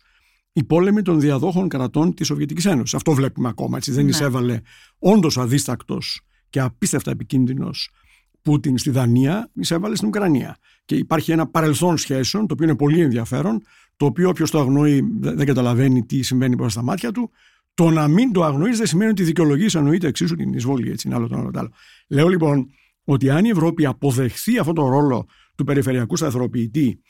οι 0.52 0.64
πόλεμοι 0.64 1.02
των 1.02 1.20
διαδόχων 1.20 1.68
κρατών 1.68 2.14
της 2.14 2.26
Σοβιετικής 2.26 2.64
Ένωσης. 2.64 2.94
Αυτό 2.94 3.12
βλέπουμε 3.12 3.48
ακόμα. 3.48 3.76
Έτσι. 3.76 3.92
Δεν 3.92 4.04
ναι. 4.04 4.10
εισέβαλε 4.10 4.60
όντως 4.98 5.38
αδίστακτος 5.38 6.20
και 6.50 6.60
απίστευτα 6.60 7.10
επικίνδυνος 7.10 7.90
Πούτιν 8.44 8.78
στη 8.78 8.90
Δανία, 8.90 9.50
εισέβαλε 9.54 9.96
στην 9.96 10.08
Ουκρανία. 10.08 10.56
Και 10.84 10.96
υπάρχει 10.96 11.32
ένα 11.32 11.46
παρελθόν 11.46 11.96
σχέσεων, 11.96 12.46
το 12.46 12.54
οποίο 12.54 12.66
είναι 12.66 12.76
πολύ 12.76 13.00
ενδιαφέρον, 13.00 13.62
το 13.96 14.06
οποίο 14.06 14.28
όποιος 14.28 14.50
το 14.50 14.60
αγνοεί 14.60 15.08
δεν 15.20 15.46
καταλαβαίνει 15.46 16.04
τι 16.04 16.22
συμβαίνει 16.22 16.54
μπροστά 16.54 16.80
στα 16.80 16.82
μάτια 16.82 17.12
του. 17.12 17.30
Το 17.74 17.90
να 17.90 18.08
μην 18.08 18.32
το 18.32 18.44
αγνοείς 18.44 18.78
δεν 18.78 18.86
σημαίνει 18.86 19.10
ότι 19.10 19.22
δικαιολογείς 19.22 19.74
εννοείται 19.74 20.06
εξίσου 20.06 20.34
την 20.34 20.52
εισβολή. 20.52 20.90
Έτσι, 20.90 21.06
είναι 21.06 21.16
άλλο 21.16 21.28
το 21.28 21.36
άλλο, 21.36 21.50
το 21.50 21.58
άλλο. 21.58 21.70
Λέω 22.08 22.28
λοιπόν 22.28 22.70
ότι 23.04 23.30
αν 23.30 23.44
η 23.44 23.48
Ευρώπη 23.48 23.86
αποδεχθεί 23.86 24.58
αυτό 24.58 24.72
το 24.72 24.88
ρόλο 24.88 25.26
του 25.54 25.64
περιφερειακού 25.64 26.16
σταθεροποιητή, 26.16 27.00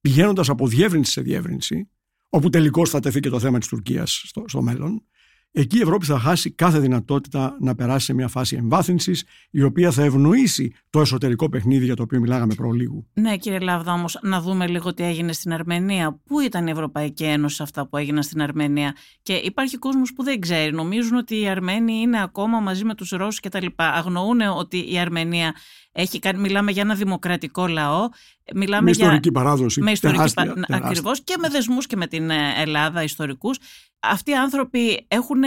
πηγαίνοντας 0.00 0.48
από 0.48 0.66
διεύρυνση 0.66 1.12
σε 1.12 1.20
διεύρυνση, 1.20 1.88
όπου 2.28 2.50
τελικώς 2.50 2.90
θα 2.90 3.00
τεθεί 3.00 3.20
και 3.20 3.28
το 3.28 3.38
θέμα 3.38 3.58
της 3.58 3.68
Τουρκίας 3.68 4.22
στο, 4.26 4.44
στο 4.46 4.62
μέλλον, 4.62 5.04
εκεί 5.52 5.78
η 5.78 5.80
Ευρώπη 5.80 6.06
θα 6.06 6.18
χάσει 6.18 6.50
κάθε 6.50 6.78
δυνατότητα 6.78 7.56
να 7.60 7.74
περάσει 7.74 8.04
σε 8.04 8.14
μια 8.14 8.28
φάση 8.28 8.56
εμβάθυνσης, 8.56 9.24
η 9.50 9.62
οποία 9.62 9.90
θα 9.90 10.02
ευνοήσει 10.02 10.74
το 10.90 11.00
εσωτερικό 11.00 11.48
παιχνίδι 11.48 11.84
για 11.84 11.96
το 11.96 12.02
οποίο 12.02 12.20
μιλάγαμε 12.20 12.54
προλίγου. 12.54 13.06
Ναι, 13.12 13.36
κύριε 13.36 13.58
Λάβδα, 13.58 13.92
όμως, 13.92 14.18
να 14.22 14.40
δούμε 14.40 14.66
λίγο 14.66 14.94
τι 14.94 15.04
έγινε 15.04 15.32
στην 15.32 15.52
Αρμενία. 15.52 16.20
Πού 16.26 16.40
ήταν 16.40 16.66
η 16.66 16.70
Ευρωπαϊκή 16.70 17.24
Ένωση 17.24 17.56
σε 17.56 17.62
αυτά 17.62 17.86
που 17.86 17.96
έγιναν 17.96 18.22
στην 18.22 18.42
Αρμενία; 18.42 18.96
Και 19.22 19.32
υπάρχει 19.32 19.76
κόσμος 19.76 20.12
που 20.12 20.22
δεν 20.22 20.40
ξέρει. 20.40 20.72
Νομίζουν 20.72 21.16
ότι 21.16 21.40
οι 21.40 21.48
Αρμένοι 21.48 21.92
είναι 21.92 22.22
ακόμα 22.22 22.60
μαζί 22.60 22.84
με 22.84 22.94
τους 22.94 23.10
Ρώσους 23.10 23.40
κτλ. 23.40 23.66
Αγνοούν 23.76 24.40
ότι 24.40 24.92
η 24.92 24.98
Αρμενία 24.98 25.54
έχει 25.92 26.18
κάνει, 26.18 26.40
μιλάμε 26.40 26.70
για 26.70 26.82
ένα 26.82 26.94
δημοκρατικό 26.94 27.66
λαό. 27.66 28.08
Μιλάμε 28.54 28.82
με 28.82 28.90
ιστορική 28.90 29.20
για, 29.22 29.32
παράδοση. 29.32 29.80
Με 29.80 29.90
ιστορική 29.90 30.32
Ακριβώς 30.68 31.24
και 31.24 31.36
με 31.38 31.48
δεσμούς 31.48 31.86
και 31.86 31.96
με 31.96 32.06
την 32.06 32.30
ε, 32.30 32.52
Ελλάδα 32.56 33.02
ιστορικούς. 33.02 33.58
Αυτοί 34.00 34.30
οι 34.30 34.34
άνθρωποι 34.34 35.06
έχουν 35.08 35.42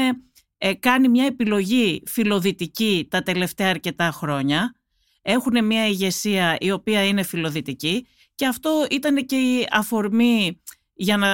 ε, 0.58 0.74
κάνει 0.74 1.10
μια 1.10 1.26
επιλογή 1.26 2.04
φιλοδυτική 2.06 3.08
τα 3.10 3.24
τελευταία 3.24 3.70
αρκετά 3.70 4.12
χρόνια. 4.12 4.76
Έχουν 5.22 5.66
μια 5.66 5.88
ηγεσία 5.88 6.58
η 6.60 6.72
οποία 6.72 7.06
είναι 7.06 7.24
φιλοδυτική 7.24 8.08
και 8.36 8.46
αυτό 8.46 8.88
ήταν 8.90 9.26
και 9.26 9.36
η 9.36 9.68
αφορμή 9.72 10.62
για 10.94 11.18
να 11.18 11.28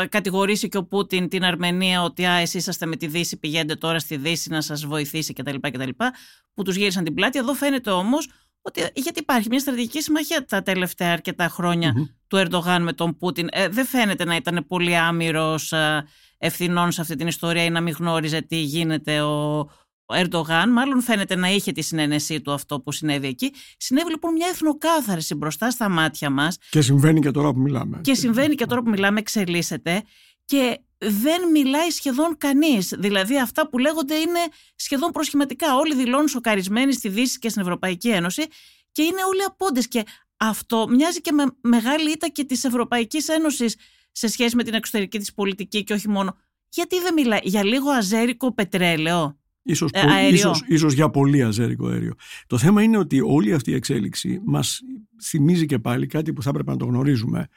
ε, 0.00 0.06
κατηγορήσει 0.06 0.68
και 0.68 0.76
ο 0.76 0.84
Πούτιν 0.84 1.28
την 1.28 1.44
Αρμενία 1.44 2.02
ότι 2.02 2.24
α, 2.24 2.32
εσείς 2.32 2.54
είσαστε 2.54 2.86
με 2.86 2.96
τη 2.96 3.06
Δύση, 3.06 3.38
πηγαίνετε 3.38 3.74
τώρα 3.74 3.98
στη 3.98 4.16
Δύση 4.16 4.50
να 4.50 4.60
σας 4.60 4.84
βοηθήσει 4.86 5.32
κτλ. 5.32 5.56
κτλ 5.60 5.88
που 6.54 6.62
τους 6.62 6.76
γύρισαν 6.76 7.04
την 7.04 7.14
πλάτη. 7.14 7.38
Εδώ 7.38 7.54
φαίνεται 7.54 7.90
όμως 7.90 8.28
ότι 8.66 8.80
γιατί 8.94 9.20
υπάρχει 9.20 9.48
μια 9.48 9.58
στρατηγική 9.58 10.02
συμμαχία 10.02 10.44
τα 10.44 10.62
τελευταία 10.62 11.12
αρκετά 11.12 11.52
του 12.26 12.36
Ερντογάν 12.36 12.82
με 12.82 12.92
τον 12.92 13.16
Πούτιν. 13.16 13.48
Ε, 13.52 13.68
δεν 13.68 13.86
φαίνεται 13.86 14.24
να 14.24 14.36
ήταν 14.36 14.64
πολύ 14.68 14.96
άμυρος 14.96 15.72
ε, 15.72 16.04
ευθυνών 16.38 16.92
σε 16.92 17.00
αυτή 17.00 17.16
την 17.16 17.26
ιστορία 17.26 17.64
ή 17.64 17.70
να 17.70 17.80
μην 17.80 17.94
γνώριζε 17.98 18.42
τι 18.42 18.56
γίνεται 18.56 19.20
ο, 19.20 19.58
ο 20.04 20.14
Ερντογάν. 20.14 20.72
Μάλλον 20.72 21.02
φαίνεται 21.02 21.36
να 21.36 21.48
είχε 21.48 21.72
τη 21.72 21.82
συνένεσή 21.82 22.40
του 22.40 22.52
αυτό 22.52 22.80
που 22.80 22.92
συνέβη 22.92 23.26
εκεί. 23.26 23.52
Συνέβη 23.76 24.10
λοιπόν 24.10 24.32
μια 24.32 24.48
εθνοκάθαρση 24.50 25.34
μπροστά 25.34 25.70
στα 25.70 25.88
μάτια 25.88 26.30
μας. 26.30 26.58
Και 26.70 26.80
συμβαίνει 26.80 27.20
και 27.20 27.30
τώρα 27.30 27.52
που 27.52 27.60
μιλάμε. 27.60 28.00
Και 28.02 28.14
συμβαίνει 28.14 28.54
και 28.54 28.66
τώρα 28.66 28.82
που 28.82 28.90
μιλάμε, 28.90 29.18
εξελίσσεται. 29.18 30.02
Και 30.44 30.80
δεν 30.98 31.50
μιλάει 31.52 31.90
σχεδόν 31.90 32.36
κανείς. 32.38 32.94
Δηλαδή, 32.98 33.40
αυτά 33.40 33.68
που 33.68 33.78
λέγονται 33.78 34.14
είναι 34.14 34.40
σχεδόν 34.76 35.10
προσχηματικά. 35.10 35.76
Όλοι 35.76 35.94
δηλώνουν 35.94 36.28
σοκαρισμένοι 36.28 36.92
στη 36.92 37.08
Δύση 37.08 37.38
και 37.38 37.48
στην 37.48 37.62
Ευρωπαϊκή 37.62 38.08
Ένωση 38.08 38.42
και 38.92 39.02
είναι 39.02 39.24
όλοι 39.28 39.42
απόντες. 39.42 39.88
Και 39.88 40.02
αυτό 40.36 40.86
μοιάζει 40.88 41.20
και 41.20 41.32
με 41.32 41.44
μεγάλη 41.60 42.10
ήττα 42.10 42.28
και 42.28 42.44
της 42.44 42.64
Ευρωπαϊκής 42.64 43.28
Ένωσης 43.28 43.76
σε 44.12 44.28
σχέση 44.28 44.56
με 44.56 44.62
την 44.62 44.74
εξωτερική 44.74 45.18
της 45.18 45.34
πολιτική 45.34 45.84
και 45.84 45.92
όχι 45.92 46.08
μόνο. 46.08 46.36
Γιατί 46.68 47.00
δεν 47.00 47.14
μιλάει; 47.14 47.40
Για 47.42 47.64
λίγο 47.64 47.90
αζέρικο 47.90 48.54
πετρέλαιο. 48.54 49.38
Ίσως, 49.62 49.90
ε, 49.92 50.28
ίσως, 50.28 50.62
ίσως 50.66 50.92
για 50.92 51.10
πολύ 51.10 51.42
αζέρικο 51.42 51.86
αέριο. 51.86 52.14
Το 52.46 52.58
θέμα 52.58 52.82
είναι 52.82 52.98
ότι 52.98 53.20
όλη 53.20 53.52
αυτή 53.52 53.70
η 53.70 53.74
εξέλιξη 53.74 54.40
μας 54.44 54.80
θυμίζει 55.22 55.66
και 55.66 55.78
πάλι 55.78 56.06
κάτι 56.06 56.32
που 56.32 56.42
θα 56.42 56.48
έπρεπε 56.48 56.70
να 56.70 56.76
το 56.76 56.84
γνωρίζουμε. 56.84 57.48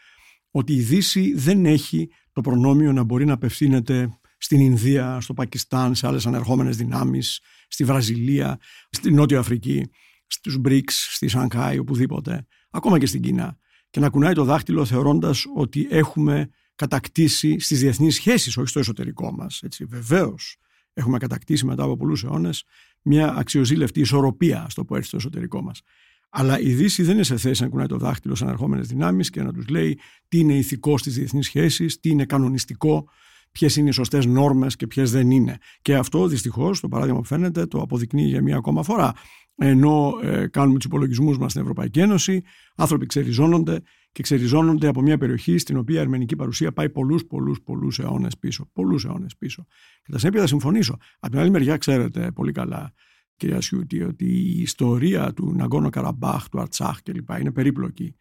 Ότι 0.51 0.73
η 0.73 0.81
Δύση 0.81 1.33
δεν 1.33 1.65
έχει 1.65 2.09
το 2.31 2.41
προνόμιο 2.41 2.93
να 2.93 3.03
μπορεί 3.03 3.25
να 3.25 3.33
απευθύνεται 3.33 4.19
στην 4.38 4.59
Ινδία, 4.59 5.19
στο 5.19 5.33
Πακιστάν, 5.33 5.95
σε 5.95 6.07
άλλες 6.07 6.25
ανερχόμενες 6.25 6.77
δυνάμεις, 6.77 7.41
στη 7.67 7.83
Βραζιλία, 7.83 8.59
στη 8.89 9.12
Νότια 9.12 9.39
Αφρική, 9.39 9.89
στους 10.27 10.57
BRICS, 10.65 10.83
στη 10.88 11.27
Σανκάη, 11.27 11.77
οπουδήποτε, 11.77 12.47
ακόμα 12.69 12.99
και 12.99 13.05
στην 13.05 13.21
Κίνα 13.21 13.57
και 13.89 13.99
να 13.99 14.09
κουνάει 14.09 14.33
το 14.33 14.43
δάχτυλο 14.43 14.85
θεωρώντας 14.85 15.45
ότι 15.55 15.88
έχουμε 15.89 16.49
κατακτήσει 16.75 17.59
στις 17.59 17.79
διεθνείς 17.79 18.15
σχέσεις, 18.15 18.57
όχι 18.57 18.67
στο 18.67 18.79
εσωτερικό 18.79 19.31
μας. 19.31 19.62
Έτσι, 19.62 19.85
βεβαίως 19.85 20.57
έχουμε 20.93 21.17
κατακτήσει 21.17 21.65
μετά 21.65 21.83
από 21.83 21.97
πολλούς 21.97 22.23
αιώνες 22.23 22.63
μια 23.01 23.33
αξιοζήλευτη 23.33 23.99
ισορροπία, 23.99 24.65
στο 24.69 24.85
πω 24.85 24.95
έτσι, 24.95 25.07
στο 25.07 25.17
εσωτερικό 25.17 25.62
μας. 25.62 25.81
Αλλά 26.29 26.59
η 26.59 26.73
Δύση 26.73 27.03
δεν 27.03 27.13
είναι 27.13 27.23
σε 27.23 27.37
θέση 27.37 27.63
να 27.63 27.69
κουνάει 27.69 27.87
το 27.87 27.97
δάχτυλο 27.97 28.35
σε 28.35 28.43
ανερχόμενες 28.43 28.87
δυνάμεις 28.87 29.29
και 29.29 29.41
να 29.41 29.53
τους 29.53 29.67
λέει 29.67 29.99
τι 30.27 30.39
είναι 30.39 30.53
ηθικό 30.53 30.97
στις 30.97 31.15
διεθνείς 31.15 31.45
σχέσεις, 31.45 31.99
τι 31.99 32.09
είναι 32.09 32.25
κανονιστικό, 32.25 33.09
ποιες 33.51 33.75
είναι 33.75 33.89
οι 33.89 33.91
σωστές 33.91 34.25
νόρμες 34.25 34.75
και 34.75 34.87
ποιες 34.87 35.11
δεν 35.11 35.31
είναι. 35.31 35.57
Και 35.81 35.95
αυτό 35.95 36.27
δυστυχώς, 36.27 36.79
το 36.79 36.87
παράδειγμα 36.87 37.19
που 37.19 37.25
φαίνεται, 37.25 37.65
το 37.65 37.81
αποδεικνύει 37.81 38.27
για 38.27 38.41
μία 38.41 38.55
ακόμα 38.55 38.83
φορά. 38.83 39.13
Ενώ 39.55 40.19
ε, 40.23 40.47
κάνουμε 40.47 40.77
τους 40.77 40.85
υπολογισμούς 40.85 41.37
μας 41.37 41.51
στην 41.51 41.61
Ευρωπαϊκή 41.61 41.99
Ένωση, 41.99 42.43
άνθρωποι 42.75 43.05
ξεριζώνονται 43.05 43.81
και 44.11 44.23
ξεριζώνονται 44.23 44.87
από 44.87 45.01
μια 45.01 45.17
περιοχή 45.17 45.57
στην 45.57 45.77
οποία 45.77 45.97
η 45.97 45.99
αρμενική 45.99 46.35
παρουσία 46.35 46.71
πάει 46.71 46.89
πολλούς, 46.89 47.25
πολλούς, 47.25 47.61
πολλούς 47.61 47.99
αιώνες 47.99 48.37
πίσω. 48.37 48.69
Πολλούς 48.73 49.05
αιώνες 49.05 49.35
πίσω. 49.37 49.65
Και 50.03 50.11
τα 50.11 50.17
συνέπεια 50.17 50.41
θα 50.41 50.47
συμφωνήσω. 50.47 50.97
Από 51.19 51.31
την 51.31 51.39
άλλη 51.39 51.49
μεριά, 51.49 51.77
ξέρετε 51.77 52.31
πολύ 52.31 52.51
καλά 52.51 52.93
κυρία 53.39 53.62
Σιούτη, 53.62 54.04
ότι 54.04 54.25
η 54.25 54.62
ιστορία 54.62 55.34
του 55.34 55.54
Ναγκόνο 55.56 55.89
Καραμπάχ, 55.89 56.49
του 56.49 56.60
Αρτσάχ 56.60 57.02
κλπ. 57.02 57.30
είναι 57.39 57.52
περίπλοκη. 57.52 58.15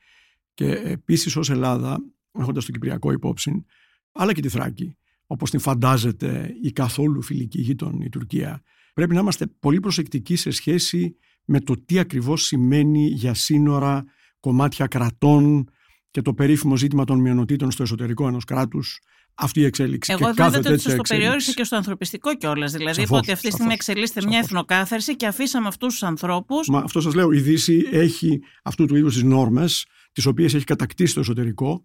Και 0.54 0.70
επίσης 0.70 1.36
ως 1.36 1.50
Ελλάδα, 1.50 1.98
έχοντας 2.38 2.64
το 2.64 2.72
Κυπριακό 2.72 3.12
υπόψη, 3.12 3.64
αλλά 4.12 4.32
και 4.32 4.40
τη 4.40 4.48
Θράκη, 4.48 4.96
όπως 5.26 5.50
την 5.50 5.60
φαντάζεται 5.60 6.56
η 6.62 6.72
καθόλου 6.72 7.22
φιλική 7.22 7.60
γείτον 7.60 8.00
η 8.00 8.08
Τουρκία, 8.08 8.62
πρέπει 8.94 9.14
να 9.14 9.20
είμαστε 9.20 9.46
πολύ 9.46 9.80
προσεκτικοί 9.80 10.36
σε 10.36 10.50
σχέση 10.50 11.16
με 11.44 11.60
το 11.60 11.74
τι 11.84 11.98
ακριβώς 11.98 12.42
σημαίνει 12.42 13.06
για 13.06 13.34
σύνορα, 13.34 14.04
κομμάτια 14.40 14.86
κρατών 14.86 15.68
και 16.10 16.22
το 16.22 16.34
περίφημο 16.34 16.76
ζήτημα 16.76 17.04
των 17.04 17.20
μειονοτήτων 17.20 17.70
στο 17.70 17.82
εσωτερικό 17.82 18.28
ενός 18.28 18.44
κράτους 18.44 19.00
αυτή 19.38 19.60
η 19.60 19.64
εξέλιξη. 19.64 20.12
Εγώ 20.12 20.26
και 20.26 20.34
κάθε 20.34 20.58
ότι 20.58 20.96
το 20.96 21.02
περιόρισε 21.08 21.52
και 21.52 21.64
στο 21.64 21.76
ανθρωπιστικό 21.76 22.36
κιόλας. 22.36 22.72
Δηλαδή, 22.72 23.02
είπα 23.02 23.16
ότι 23.16 23.32
αυτή 23.32 23.48
τη 23.48 23.52
στιγμή 23.52 23.72
εξελίσσεται 23.72 24.22
μια 24.26 24.38
εθνοκάθαρση 24.38 25.16
και 25.16 25.26
αφήσαμε 25.26 25.68
αυτούς 25.68 25.92
τους 25.92 26.02
ανθρώπους. 26.02 26.68
Μα 26.68 26.78
αυτό 26.78 27.00
σας 27.00 27.14
λέω. 27.14 27.32
Η 27.32 27.40
Δύση 27.40 27.88
έχει 27.90 28.40
αυτού 28.62 28.86
του 28.86 28.96
είδους 28.96 29.14
τις 29.14 29.22
νόρμες, 29.22 29.86
τις 30.12 30.26
οποίες 30.26 30.54
έχει 30.54 30.64
κατακτήσει 30.64 31.10
στο 31.10 31.20
εσωτερικό, 31.20 31.82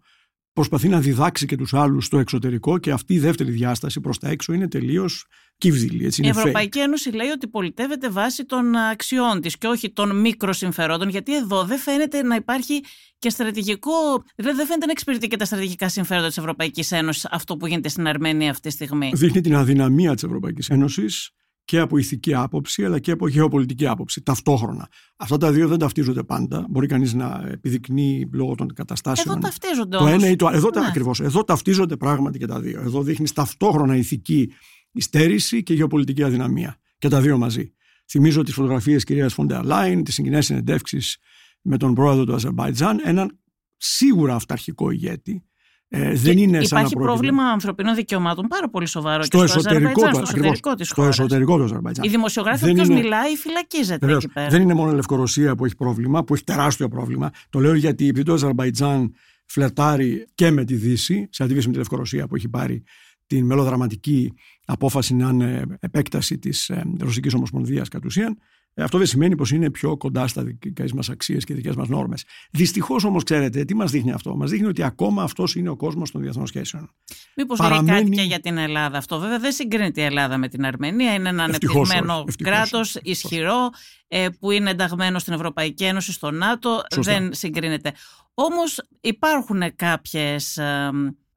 προσπαθεί 0.54 0.88
να 0.88 1.00
διδάξει 1.00 1.46
και 1.46 1.56
τους 1.56 1.74
άλλους 1.74 2.04
στο 2.04 2.18
εξωτερικό 2.18 2.78
και 2.78 2.90
αυτή 2.90 3.14
η 3.14 3.18
δεύτερη 3.18 3.50
διάσταση 3.50 4.00
προς 4.00 4.18
τα 4.18 4.28
έξω 4.28 4.52
είναι 4.52 4.68
τελείως 4.68 5.26
κύβδηλη. 5.58 6.04
Έτσι, 6.04 6.22
η 6.22 6.28
Ευρωπαϊκή 6.28 6.78
Ένωση 6.78 7.10
λέει 7.10 7.28
ότι 7.28 7.48
πολιτεύεται 7.48 8.10
βάσει 8.10 8.44
των 8.44 8.76
αξιών 8.76 9.40
της 9.40 9.58
και 9.58 9.66
όχι 9.66 9.92
των 9.92 10.20
μικροσυμφερόντων, 10.20 11.08
γιατί 11.08 11.36
εδώ 11.36 11.64
δεν 11.64 11.78
φαίνεται 11.78 12.22
να 12.22 12.34
υπάρχει 12.34 12.80
και 13.18 13.30
στρατηγικό. 13.30 13.92
Δηλαδή 14.36 14.56
δεν 14.56 14.66
φαίνεται 14.66 14.86
να 14.86 14.92
εξυπηρετεί 14.92 15.28
και 15.28 15.36
τα 15.36 15.44
στρατηγικά 15.44 15.88
συμφέροντα 15.88 16.28
της 16.28 16.38
Ευρωπαϊκής 16.38 16.92
Ένωσης 16.92 17.26
αυτό 17.30 17.56
που 17.56 17.66
γίνεται 17.66 17.88
στην 17.88 18.06
Αρμενία 18.06 18.50
αυτή 18.50 18.68
τη 18.68 18.74
στιγμή. 18.74 19.10
Δείχνει 19.14 19.40
την 19.40 19.54
αδυναμία 19.54 20.14
της 20.14 20.22
Ευρωπαϊκής 20.22 20.68
Ένωσης 20.68 21.30
και 21.64 21.78
από 21.78 21.98
ηθική 21.98 22.34
άποψη 22.34 22.84
αλλά 22.84 22.98
και 22.98 23.10
από 23.10 23.28
γεωπολιτική 23.28 23.86
άποψη 23.86 24.22
ταυτόχρονα. 24.22 24.88
Αυτά 25.16 25.36
τα 25.36 25.52
δύο 25.52 25.68
δεν 25.68 25.78
ταυτίζονται 25.78 26.22
πάντα. 26.22 26.66
Μπορεί 26.68 26.86
κανείς 26.86 27.14
να 27.14 27.48
επιδεικνύει 27.50 28.28
λόγω 28.32 28.54
των 28.54 28.74
καταστάσεων. 28.74 29.36
Εδώ 29.36 29.46
ταυτίζονται 29.46 29.96
το 29.96 30.06
ένα 30.06 30.28
ή 30.28 30.36
το 30.36 30.46
άλλο. 30.46 30.56
Εδώ, 30.56 30.70
ναι. 30.74 30.86
ακριβώς, 30.86 31.20
εδώ 31.20 31.44
ταυτίζονται 31.44 31.96
πράγματι 31.96 32.38
και 32.38 32.46
τα 32.46 32.60
δύο. 32.60 32.80
Εδώ 32.80 33.02
δείχνεις 33.02 33.32
ταυτόχρονα 33.32 33.96
ηθική 33.96 34.52
υστέρηση 34.92 35.62
και 35.62 35.74
γεωπολιτική 35.74 36.22
αδυναμία. 36.22 36.78
Και 36.98 37.08
τα 37.08 37.20
δύο 37.20 37.38
μαζί. 37.38 37.72
Θυμίζω 38.08 38.42
τις 38.42 38.54
φωτογραφίες 38.54 39.04
κυρίας 39.04 39.34
Φόντερ 39.34 39.64
Λάιν, 39.64 40.04
τις 40.04 40.14
συγκινές 40.14 40.46
συνεντεύξεις 40.46 41.16
με 41.62 41.76
τον 41.76 41.94
πρόεδρο 41.94 42.24
του 42.24 42.34
Αζερμπαϊτζάν, 42.34 43.00
έναν 43.04 43.38
σίγουρα 43.76 44.34
αυταρχικό 44.34 44.90
ηγέτη, 44.90 45.44
Ε, 45.88 46.14
δεν 46.14 46.38
είναι 46.38 46.42
Υπάρχει 46.50 46.66
σαν 46.66 46.82
να 46.82 46.88
πρόκειται- 46.88 47.04
πρόβλημα 47.12 47.42
ανθρωπίνων 47.44 47.94
δικαιωμάτων 47.94 48.46
πάρα 48.46 48.68
πολύ 48.70 48.86
σοβαρό 48.86 49.22
στο 49.22 49.38
και 49.40 49.46
στο 49.46 49.58
εσωτερικό, 49.58 49.90
Αζερβαϊτζάν, 49.90 50.10
του, 50.10 50.16
στο 50.26 50.36
ακριβώς, 50.36 50.52
εσωτερικό 50.52 50.74
της 50.74 50.86
στο 50.86 50.94
χώρας. 51.00 51.18
εσωτερικό 51.18 51.56
του 51.56 51.62
Αζερβαϊτζάν. 51.64 52.04
Η 52.04 52.08
δημοσιογράφη, 52.08 52.58
Δεν 52.64 52.70
όποιος 52.70 52.86
είναι- 52.88 53.00
μιλάει, 53.00 53.36
φυλακίζεται 53.36 53.98
Βεβαίως. 54.06 54.24
εκεί 54.24 54.32
πέρα. 54.32 54.48
Δεν 54.48 54.62
είναι 54.62 54.74
μόνο 54.74 54.90
η 54.90 54.94
Λευκορωσία 54.94 55.54
που 55.56 55.64
έχει 55.64 55.76
πρόβλημα, 55.76 56.24
που 56.24 56.34
έχει 56.34 56.44
τεράστιο 56.44 56.88
πρόβλημα. 56.88 57.30
Το 57.50 57.58
λέω 57.58 57.74
γιατί 57.74 58.08
επειδή 58.08 58.22
το 58.24 58.32
Αζερβαϊτζάν 58.32 59.14
φλερτάρει 59.46 60.26
και 60.34 60.50
με 60.50 60.64
τη 60.64 60.74
Δύση, 60.74 61.28
σε 61.30 61.42
αντίθεση 61.42 61.66
με 61.66 61.72
τη 61.72 61.78
Λευκορωσία 61.78 62.26
που 62.28 62.36
έχει 62.36 62.48
πάρει 62.48 62.82
την 63.26 63.46
μελοδραματική 63.46 64.32
απόφαση 64.64 65.14
να 65.14 65.28
είναι 65.28 65.64
επέκταση 65.80 66.38
της 66.38 66.70
Ρωσικής 66.98 67.34
Ομοσπονδίας 67.34 67.88
κατ' 67.88 68.04
ουσίαν. 68.04 68.38
Ε, 68.76 68.82
Αυτό 68.82 68.98
δεν 68.98 69.06
σημαίνει 69.06 69.36
πως 69.36 69.50
είναι 69.50 69.70
πιο 69.70 69.96
κοντά 69.96 70.26
στα 70.26 70.42
δικές 70.44 70.92
μας 70.92 71.08
αξίες 71.08 71.44
και 71.44 71.54
δικές 71.54 71.76
μας 71.76 71.88
νόρμες. 71.88 72.24
Δυστυχώς 72.50 73.04
όμως, 73.04 73.22
ξέρετε, 73.22 73.64
τι 73.64 73.74
μας 73.74 73.90
δείχνει 73.90 74.12
αυτό; 74.12 74.36
Μας 74.36 74.50
δείχνει 74.50 74.66
ότι 74.66 74.82
ακόμα 74.82 75.22
αυτός 75.22 75.54
είναι 75.54 75.68
ο 75.68 75.76
κόσμος 75.76 76.10
των 76.10 76.20
διεθνών 76.22 76.46
σχέσεων. 76.46 76.90
Μήπως 77.36 77.58
λέει 77.60 77.68
παραμένει- 77.68 77.98
κάτι 78.02 78.10
και 78.10 78.22
για 78.22 78.40
την 78.40 78.56
Ελλάδα 78.58 78.98
αυτό; 78.98 79.18
Βέβαια 79.18 79.38
δεν 79.38 79.52
συγκρίνεται 79.52 80.00
η 80.00 80.04
Ελλάδα 80.04 80.38
με 80.38 80.48
την 80.48 80.64
Αρμενία. 80.64 81.14
Είναι 81.14 81.28
ένα 81.28 81.44
Ευτυχώς 81.44 81.76
ανεπτυγμένο 81.76 82.14
όχι, 82.18 82.24
ευτυχώς 82.28 82.52
κράτος, 82.52 82.94
όχι, 82.96 83.10
ευτυχώς. 83.10 83.30
ισχυρό, 83.32 83.70
ε, 84.08 84.28
που 84.40 84.50
είναι 84.50 84.70
ενταγμένο 84.70 85.18
στην 85.18 85.32
Ευρωπαϊκή 85.32 85.84
Ένωση, 85.84 86.12
στο 86.12 86.30
ΝΑΤΟ. 86.30 86.82
Σωστά. 86.94 87.12
Δεν 87.12 87.34
συγκρίνεται. 87.34 87.92
Όμως 88.34 88.80
υπάρχουν 89.00 89.62
κάποιες 89.76 90.58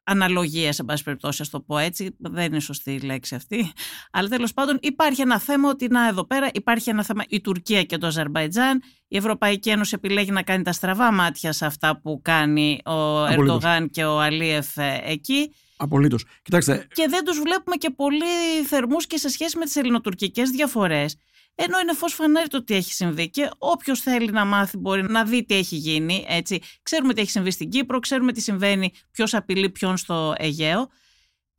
ε, 0.08 0.12
αναλογίες, 0.12 0.80
εν 0.80 0.86
πάση 0.86 1.04
περιπτώσει, 1.04 1.41
ας 1.41 1.50
το 1.50 1.60
πω 1.60 1.78
έτσι. 1.78 2.15
Δεν 2.17 2.46
είναι 2.46 2.60
σωστή 2.60 2.91
η 2.91 3.00
λέξη 3.00 3.36
αυτή. 3.36 3.72
Αλλά 4.12 4.28
τέλος 4.28 4.54
πάντων 4.54 4.78
υπάρχει 4.82 5.22
ένα 5.22 5.39
θέμα 5.39 5.70
ότι 5.70 5.88
να 5.88 6.08
εδώ 6.08 6.26
πέρα 6.26 6.50
υπάρχει 6.54 6.89
ένα 6.89 7.04
θέμα 7.04 7.24
η 7.28 7.41
Τουρκία 7.41 7.84
και 7.84 7.98
το 7.98 8.08
Αζερβαϊτζάν. 8.08 8.82
Η 9.08 9.17
Ευρωπαϊκή 9.17 9.70
Ένωση 9.70 9.91
επιλέγει 9.96 10.32
να 10.32 10.41
κάνει 10.41 10.63
τα 10.63 10.72
στραβά 10.72 11.12
μάτια 11.12 11.52
σε 11.52 11.65
αυτά 11.65 12.00
που 12.02 12.20
κάνει 12.24 12.80
ο 12.86 13.26
Απολύτως. 13.26 13.38
Ερντογάν 13.38 13.89
και 13.89 14.04
ο 14.04 14.20
Αλίεφ 14.20 14.78
ε, 14.78 15.02
εκεί 15.06 15.52
Απολύτως. 15.78 16.26
Κοιτάξτε, 16.41 16.88
και 16.93 17.08
δεν 17.10 17.24
τους 17.24 17.39
βλέπουμε 17.39 17.76
και 17.76 17.89
πολύ 17.89 18.63
θερμούς 18.65 19.08
και 19.08 19.17
σε 19.17 19.30
σχέση 19.30 19.58
με 19.58 19.65
τις 19.65 19.76
ελληνοτουρκικές 19.76 20.50
διαφορές. 20.50 21.17
Ενώ 21.60 21.80
είναι 21.80 21.93
φως 21.93 22.13
φανέρι 22.13 22.48
το 22.48 22.63
τι 22.63 22.76
έχει 22.76 22.93
συμβεί 22.93 23.30
και 23.30 23.50
όποιος 23.58 24.00
θέλει 24.00 24.32
να 24.32 24.46
μάθει 24.46 24.78
μπορεί 24.78 25.04
να 25.04 25.24
δει 25.24 25.46
τι 25.46 25.56
έχει 25.56 25.76
γίνει. 25.76 26.26
Έτσι. 26.28 26.60
Ξέρουμε 26.82 27.13
τι 27.13 27.22
έχει 27.22 27.30
συμβεί 27.30 27.52
στην 27.52 27.70
Κύπρο, 27.70 28.00
ξέρουμε 28.00 28.32
τι 28.32 28.41
συμβαίνει, 28.41 28.91
ποιος 29.12 29.34
απειλεί 29.34 29.70
ποιον 29.70 29.98
στο 29.98 30.34
Αιγαίο. 30.38 30.89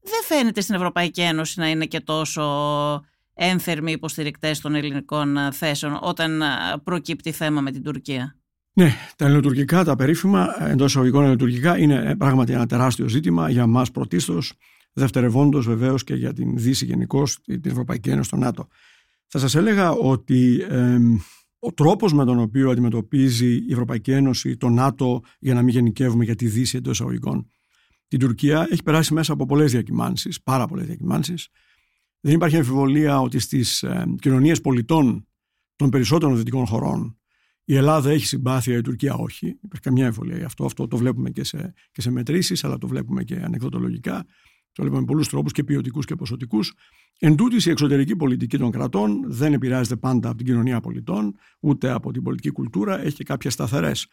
Δεν 0.02 0.22
φαίνεται 0.24 0.60
στην 0.60 0.74
Ευρωπαϊκή 0.74 1.20
Ένωση 1.20 1.60
να 1.60 1.68
είναι 1.68 1.86
και 1.86 2.00
τόσο 2.00 2.42
ένθερμοι 3.34 3.92
υποστηρικτές 3.92 4.60
των 4.60 4.74
ελληνικών 4.74 5.36
ε, 5.36 5.52
θέσεων 5.52 5.98
όταν 6.02 6.42
ε, 6.42 6.46
προκύπτει 6.84 7.32
θέμα 7.32 7.60
με 7.60 7.70
την 7.70 7.82
Τουρκία. 7.82 8.36
Ναι, 8.72 8.94
τα 9.16 9.24
ελληνοτουρκικά, 9.24 9.84
τα 9.84 9.96
περίφημα, 9.96 10.62
εντός 10.68 10.88
εισαγωγικών 10.88 11.22
ελληνοτουρκικά, 11.22 11.78
είναι 11.78 11.94
ε, 11.94 12.14
πράγματι 12.14 12.52
ένα 12.52 12.66
τεράστιο 12.66 13.08
ζήτημα 13.08 13.50
για 13.50 13.66
μας 13.66 13.90
πρωτίστως, 13.90 14.52
δευτερευόντως 14.92 15.66
βεβαίως 15.66 16.04
και 16.04 16.14
για 16.14 16.32
την 16.32 16.56
Δύση 16.56 16.84
γενικώς, 16.84 17.40
την 17.42 17.60
Ευρωπαϊκή 17.64 18.10
Ένωση, 18.10 18.30
το 18.30 18.36
ΝΑΤΟ. 18.36 18.68
Θα 19.28 19.38
σας 19.38 19.54
έλεγα 19.54 19.90
ότι 19.90 20.66
ε, 20.68 20.98
ο 21.58 21.72
τρόπος 21.72 22.12
με 22.12 22.24
τον 22.24 22.38
οποίο 22.38 22.70
αντιμετωπίζει 22.70 23.54
η 23.56 23.72
Ευρωπαϊκή 23.72 24.10
Ένωση, 24.10 24.56
το 24.56 24.68
ΝΑΤΟ, 24.68 25.22
για 25.38 25.54
να 25.54 25.62
μην 25.62 25.74
γενικεύουμε 25.74 26.24
για 26.24 26.34
τη 26.34 26.46
Δύση 26.46 26.76
εντός 26.76 26.92
εισαγωγικών, 26.92 27.50
την 28.08 28.18
Τουρκία 28.18 28.66
έχει 28.70 28.82
περάσει 28.82 29.14
μέσα 29.14 29.32
από 29.32 29.46
πολλές 29.46 29.72
διακυμάνσεις, 29.72 30.42
πάρα 30.42 30.66
πολλές 30.66 30.86
διακυμάνσεις. 30.86 31.48
Δεν 32.20 32.34
υπάρχει 32.34 32.56
αμφιβολία 32.56 33.20
ότι 33.20 33.38
στις 33.38 33.82
ε, 33.82 34.04
κοινωνίες 34.20 34.60
πολιτών 34.60 35.26
των 35.76 35.90
περισσότερων 35.90 36.36
δυτικών 36.36 36.66
χωρών 36.66 37.18
η 37.70 37.76
Ελλάδα 37.76 38.10
έχει 38.10 38.26
συμπάθεια, 38.26 38.76
η 38.76 38.80
Τουρκία 38.80 39.14
όχι. 39.14 39.46
Υπάρχει 39.46 39.80
καμιά 39.82 40.06
εμβολία 40.06 40.36
γι' 40.36 40.44
αυτό. 40.44 40.64
Αυτό 40.64 40.88
το 40.88 40.96
βλέπουμε 40.96 41.30
και 41.30 41.44
σε, 41.44 41.74
και 41.92 42.00
σε 42.00 42.10
μετρήσεις, 42.10 42.64
αλλά 42.64 42.78
το 42.78 42.86
βλέπουμε 42.86 43.24
και 43.24 43.34
ανεκδοτολογικά. 43.34 44.26
Το 44.78 44.84
βλέπουμε 44.84 45.00
με 45.00 45.12
πολλούς 45.12 45.28
τρόπους 45.28 45.52
και 45.52 45.64
ποιοτικούς 45.64 46.04
και 46.04 46.14
ποσοτικούς. 46.14 46.74
Εν 47.18 47.36
τούτης, 47.36 47.66
η 47.66 47.70
εξωτερική 47.70 48.16
πολιτική 48.16 48.58
των 48.58 48.70
κρατών 48.70 49.24
δεν 49.26 49.52
επηρεάζεται 49.52 49.96
πάντα 49.96 50.28
από 50.28 50.36
την 50.36 50.46
κοινωνία 50.46 50.80
πολιτών, 50.80 51.34
ούτε 51.60 51.90
από 51.90 52.12
την 52.12 52.22
πολιτική 52.22 52.50
κουλτούρα, 52.50 53.00
έχει 53.00 53.16
και 53.16 53.24
κάποιες 53.24 53.52
σταθερές. 53.52 54.06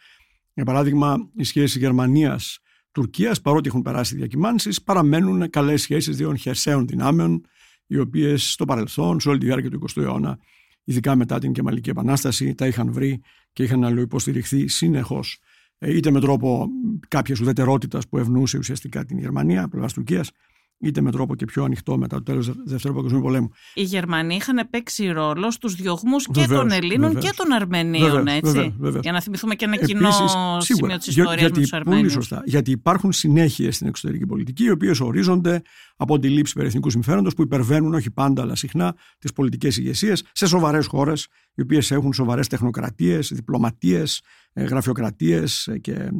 Για 0.54 0.64
παράδειγμα, 0.64 1.30
οι 1.36 1.44
σχέσεις 1.44 1.76
Γερμανία-Τουρκία, 1.76 3.36
παρότι 3.42 3.68
έχουν 3.68 3.82
περάσει 3.82 4.16
διακυμάνσεις, 4.16 4.82
παραμένουν 4.82 5.50
καλές 5.50 5.82
σχέσεις 5.82 6.16
δύο 6.16 6.34
χερσαίων 6.34 6.86
δυνάμεων, 6.86 7.46
οι 7.86 7.98
οποίες 7.98 8.52
στο 8.52 8.64
παρελθόν, 8.64 9.20
σε 9.20 9.28
όλη 9.28 9.38
τη 9.38 9.46
διάρκεια 9.46 9.70
του 9.70 9.76
20ου 9.76 10.02
αιώνα, 10.02 10.38
ειδικά 10.84 11.16
μετά 11.16 11.38
την 11.38 11.52
Κεμαλική 11.52 11.90
Επανάσταση, 11.90 12.54
τα 12.54 12.66
είχαν 12.66 12.92
βρει 12.92 13.20
και 13.52 13.62
είχαν 13.62 13.84
αλληλοϊποστηριχθεί 13.84 14.68
συνεχώς. 14.68 15.38
Είτε 15.78 16.10
με 16.10 16.20
τρόπο 16.20 16.68
κάποιας 17.08 17.40
ουδετερότητας 17.40 18.08
που 18.08 18.18
ευνοούσε 18.18 18.58
ουσιαστικά 18.58 19.04
την 19.04 19.18
Γερμανία, 19.18 19.68
πλευράς 19.68 19.92
Τουρκίας, 19.92 20.30
είτε 20.78 21.00
με 21.00 21.10
τρόπο 21.10 21.34
και 21.34 21.44
πιο 21.44 21.64
ανοιχτό 21.64 21.98
μετά 21.98 22.16
το 22.16 22.22
τέλος 22.22 22.46
του 22.46 22.62
Δεύτερου 22.64 22.94
Παγκοσμίου 22.94 23.20
Πολέμου. 23.20 23.48
Οι 23.74 23.82
Γερμανοί 23.82 24.34
είχαν 24.34 24.66
παίξει 24.70 25.06
ρόλο 25.08 25.50
στους 25.50 25.74
διωγμούς 25.74 26.24
και 26.26 26.40
Βεβαίως, 26.40 26.60
των 26.60 26.70
Ελλήνων 26.70 27.12
βεβαίως. 27.12 27.24
και 27.24 27.36
των 27.36 27.52
Αρμενίων, 27.52 28.10
Βεβαίως, 28.10 28.36
έτσι. 28.36 28.52
βεβαίως, 28.52 28.74
βεβαίως. 28.78 29.02
Για 29.02 29.12
να 29.12 29.20
θυμηθούμε 29.20 29.54
και 29.54 29.64
ένα 29.64 29.76
κοινό 29.76 30.06
Επίσης, 30.08 30.30
σημείο 30.30 30.60
σίγουρα, 30.60 30.96
της 30.96 31.14
για- 31.14 31.22
ιστορίας 31.22 31.34
με 31.34 31.40
γιατί, 31.40 31.60
τους 31.60 31.70
Πολύ 31.70 31.82
Αρμένιους. 31.86 32.12
σωστά. 32.12 32.42
Γιατί 32.44 32.70
υπάρχουν 32.70 33.12
συνέχειες 33.12 33.74
στην 33.74 33.86
εξωτερική 33.86 34.26
πολιτική, 34.26 34.64
οι 34.64 34.70
οποίες 34.70 35.00
ορίζονται 35.00 35.62
από 35.96 36.18
τη 36.18 36.28
λήψη 36.28 36.52
περιεθνικού 36.52 36.90
συμφέροντος 36.90 37.34
που 37.34 37.42
υπερβαίνουν 37.42 37.94
όχι 37.94 38.10
πάντα 38.10 38.42
αλλά 38.42 38.54
συχνά 38.54 38.94
τις 39.18 39.32
πολιτικές 39.32 39.76
ηγεσίες 39.76 40.24
σε 40.32 40.46
σοβαρές 40.46 40.86
χώρες, 40.86 41.26
οι 41.54 41.62
οποίες 41.62 41.90
έχουν 41.90 42.12
σοβαρές 42.12 42.46
τεχνοκρατίες, 42.48 43.30
διπλωματίες, 43.34 44.20
γραφειοκρατίες 44.64 45.70
και. 45.80 46.10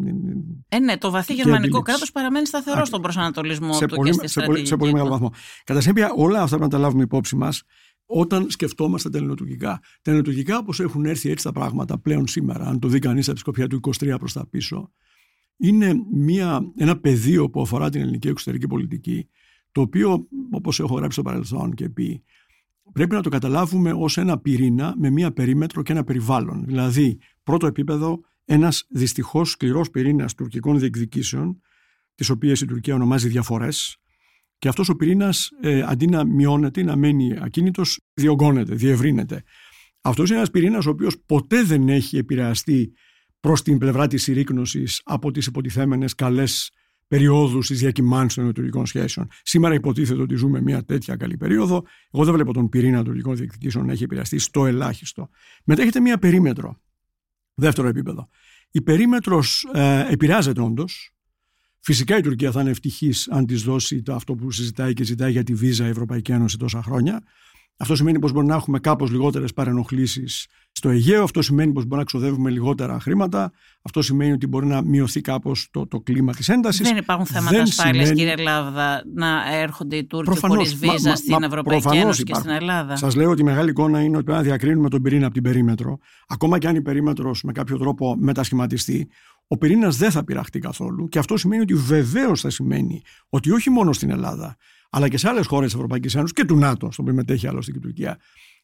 Ε, 0.68 0.78
ναι, 0.78 0.96
το 0.96 1.10
βαθύ 1.10 1.34
και 1.34 1.34
γερμανικό 1.34 1.66
αντίληψη. 1.66 1.82
κράτος 1.82 2.12
παραμένει 2.12 2.46
σταθερό 2.46 2.84
στον 2.84 3.02
προσανατολισμό 3.02 3.72
σε 3.72 3.86
του 3.86 3.94
πολύ, 3.94 4.10
και 4.10 4.16
στη 4.16 4.28
σε, 4.28 4.46
πολύ, 4.46 4.66
σε 4.66 4.76
πολύ 4.76 4.90
στρατηγική 4.90 4.92
μεγάλο 4.92 5.10
του. 5.10 5.12
βαθμό. 5.12 5.40
Κατά 5.64 5.80
συνέπεια, 5.80 6.12
όλα 6.16 6.42
αυτά 6.42 6.56
πρέπει 6.56 6.62
να 6.72 6.78
τα 6.78 6.78
λάβουμε 6.78 7.02
υπόψη 7.02 7.36
μας 7.36 7.62
όταν 8.06 8.50
σκεφτόμαστε 8.50 9.10
τα 9.10 9.18
ελληνοτουρκικά. 9.18 9.80
Τα 10.02 10.10
ελληνοτουρκικά, 10.10 10.58
όπως 10.58 10.80
έχουν 10.80 11.04
έρθει 11.04 11.30
έτσι 11.30 11.44
τα 11.44 11.52
πράγματα 11.52 11.98
πλέον 11.98 12.26
σήμερα, 12.26 12.64
αν 12.64 12.78
το 12.78 12.88
δει 12.88 12.98
κανείς 12.98 13.26
από 13.26 13.34
τη 13.34 13.40
σκοπιά 13.40 13.66
του 13.66 13.80
23 14.00 14.14
προς 14.18 14.32
τα 14.32 14.46
πίσω, 14.46 14.92
είναι 15.56 15.94
μια, 16.12 16.72
ένα 16.76 16.98
πεδίο 16.98 17.50
που 17.50 17.60
αφορά 17.60 17.90
την 17.90 18.00
ελληνική 18.00 18.28
εξωτερική 18.28 18.66
πολιτική, 18.66 19.28
το 19.72 19.80
οποίο, 19.80 20.28
όπως 20.50 20.80
έχω 20.80 20.94
γράψει 20.94 21.12
στο 21.12 21.22
παρελθόν 21.22 21.74
και 21.74 21.88
πει, 21.88 22.22
πρέπει 22.92 23.14
να 23.14 23.22
το 23.22 23.28
καταλάβουμε 23.28 23.92
ως 23.92 24.18
ένα 24.18 24.38
πυρήνα 24.38 24.94
με 24.98 25.10
μία 25.10 25.32
περίμετρο 25.32 25.82
και 25.82 25.92
ένα 25.92 26.04
περιβάλλον. 26.04 26.64
Δηλαδή, 26.64 27.18
πρώτο 27.42 27.66
επίπεδο, 27.66 28.20
ένας 28.44 28.86
δυστυχώς 28.88 29.50
σκληρός 29.50 29.90
πυρήνας 29.90 30.34
τουρκικών 30.34 30.78
διεκδικήσεων, 30.78 31.60
τις 32.14 32.30
οποίες 32.30 32.60
η 32.60 32.66
Τουρκία 32.66 32.94
ονομάζει 32.94 33.28
διαφορές, 33.28 33.96
και 34.58 34.68
αυτός 34.68 34.88
ο 34.88 34.96
πυρήνας, 34.96 35.50
ε, 35.60 35.82
αντί 35.86 36.06
να 36.06 36.24
μειώνεται 36.24 36.80
ή 36.80 36.84
να 36.84 36.96
μένει 36.96 37.38
ακίνητος, 37.40 38.00
διωγγώνεται, 38.14 38.74
διευρύνεται. 38.74 39.42
Αυτός 40.00 40.28
είναι 40.28 40.36
ένας 40.36 40.50
πυρήνας 40.50 40.86
ο 40.86 40.90
οποίος 40.90 41.18
ποτέ 41.26 41.62
δεν 41.62 41.88
έχει 41.88 42.16
επηρεαστεί 42.16 42.92
προς 43.40 43.62
την 43.62 43.78
πλευρά 43.78 44.06
της 44.06 44.22
συρρήκνωσης 44.22 45.00
από 45.04 45.30
τις 45.30 45.46
υποτιθέμενες 45.46 46.14
καλές 46.14 46.70
περιόδους 47.08 47.66
της 47.66 47.78
διακυμάνσης 47.78 48.42
των 48.42 48.52
τουρκικών 48.52 48.86
σχέσεων. 48.86 49.28
Σήμερα 49.42 49.74
υποτίθεται 49.74 50.20
ότι 50.20 50.34
ζούμε 50.34 50.60
μια 50.60 50.84
τέτοια 50.84 51.16
καλή 51.16 51.36
περίοδο. 51.36 51.84
Εγώ 52.12 52.24
δεν 52.24 52.34
βλέπω 52.34 52.52
τον 52.52 52.68
πυρήνα 52.68 52.96
των 52.96 53.04
τουρκικών 53.04 53.36
διεκδικήσεων 53.36 53.86
να 53.86 53.92
έχει 53.92 54.02
επηρεαστεί 54.02 54.38
στο 54.38 54.66
ελάχιστο. 54.66 55.28
Μετά 55.64 55.82
έχετε 55.82 56.00
μια 56.00 56.18
περίμετρο. 56.18 56.80
Δεύτερο 57.54 57.88
επίπεδο. 57.88 58.28
Η 58.70 58.82
περίμετρος 58.82 59.68
ε, 59.72 60.06
επηρεάζεται 60.10 60.60
όντως. 60.60 61.10
Φυσικά 61.80 62.16
η 62.16 62.20
Τουρκία 62.20 62.52
θα 62.52 62.60
είναι 62.60 62.70
ευτυχής 62.70 63.28
αν 63.28 63.46
της 63.46 63.62
δώσει 63.62 64.02
το 64.02 64.14
αυτό 64.14 64.34
που 64.34 64.50
συζητάει 64.50 64.92
και 64.92 65.04
ζητάει 65.04 65.32
για 65.32 65.42
τη 65.42 65.54
Βίζα 65.54 65.86
η 65.86 65.88
Ευρωπαϊκή 65.88 66.32
Ένωση 66.32 66.58
τόσα 66.58 66.82
χρόνια. 66.82 67.22
Αυτό 67.78 67.94
σημαίνει 67.96 68.18
πως 68.18 68.32
μπορεί 68.32 68.46
να 68.46 68.54
έχουμε 68.54 68.78
κάπως 68.78 69.10
λιγότερες 69.10 69.52
παρενοχλήσεις 69.52 70.46
στο 70.72 70.88
Αιγαίο. 70.88 71.22
Αυτό 71.22 71.42
σημαίνει 71.42 71.72
πως 71.72 71.84
μπορεί 71.84 71.98
να 71.98 72.04
ξοδεύουμε 72.04 72.50
λιγότερα 72.50 73.00
χρήματα. 73.00 73.52
Αυτό 73.82 74.02
σημαίνει 74.02 74.32
ότι 74.32 74.46
μπορεί 74.46 74.66
να 74.66 74.82
μειωθεί 74.82 75.20
κάπως 75.20 75.68
το, 75.70 75.86
το 75.86 76.00
κλίμα 76.00 76.32
της 76.32 76.48
έντασης. 76.48 76.88
Δεν 76.88 76.96
υπάρχουν 76.96 77.26
θέματα 77.26 77.62
ασφάλειας, 77.62 78.12
κύριε 78.12 78.36
Λάβδα, 78.36 79.02
να 79.14 79.54
έρχονται 79.54 79.96
οι 79.96 80.04
Τούρκοι 80.04 80.38
χωρίς 80.38 80.74
βίζα 80.74 81.08
μα, 81.08 81.16
στην 81.16 81.36
μα, 81.40 81.46
Ευρωπαϊκή 81.46 81.96
Ένωση 81.96 82.22
και 82.22 82.34
στην 82.34 82.50
Ελλάδα. 82.50 82.96
Σας 82.96 83.14
λέω 83.14 83.30
ότι 83.30 83.40
η 83.40 83.44
μεγάλη 83.44 83.70
εικόνα 83.70 84.00
είναι 84.00 84.16
ότι 84.16 84.24
πρέπει 84.24 84.38
να 84.38 84.44
διακρίνουμε 84.44 84.88
τον 84.88 85.02
πυρήνα 85.02 85.24
από 85.24 85.34
την 85.34 85.42
περίμετρο. 85.42 85.98
Ακόμα 86.28 86.58
και 86.58 86.68
αν 86.68 86.74
η 86.76 86.82
περίμετρος 86.82 87.42
με 87.42 87.52
κάποιο 87.52 87.78
τρόπο 87.78 88.16
μετασχηματιστεί, 88.18 89.08
ο 89.48 89.58
πυρήνας 89.58 89.96
δεν 89.96 90.10
θα 90.10 90.24
πειραχτεί 90.24 90.58
καθόλου. 90.58 91.08
Και 91.08 91.18
αυτό 91.18 91.36
σημαίνει 91.36 91.62
ότι 91.62 91.74
βεβαίως 91.74 92.40
θα 92.40 92.50
σημαίνει 92.50 93.02
ότι 93.28 93.50
όχι 93.50 93.70
μόνο 93.70 93.92
στην 93.92 94.10
Ελλάδα, 94.10 94.56
αλλά 94.96 95.08
και 95.08 95.18
σε 95.18 95.28
άλλες 95.28 95.46
χώρες 95.46 95.64
της 95.66 95.74
Ευρωπαϊκής 95.74 96.14
Ένωσης 96.14 96.32
και 96.32 96.44
του 96.44 96.56
ΝΑΤΟ, 96.56 96.88
στο 96.92 97.02
οποίο 97.02 97.14
μετέχει 97.14 97.46
άλλωστε 97.46 97.70
και 97.72 97.78
η 97.78 97.80
Τουρκία, 97.80 98.18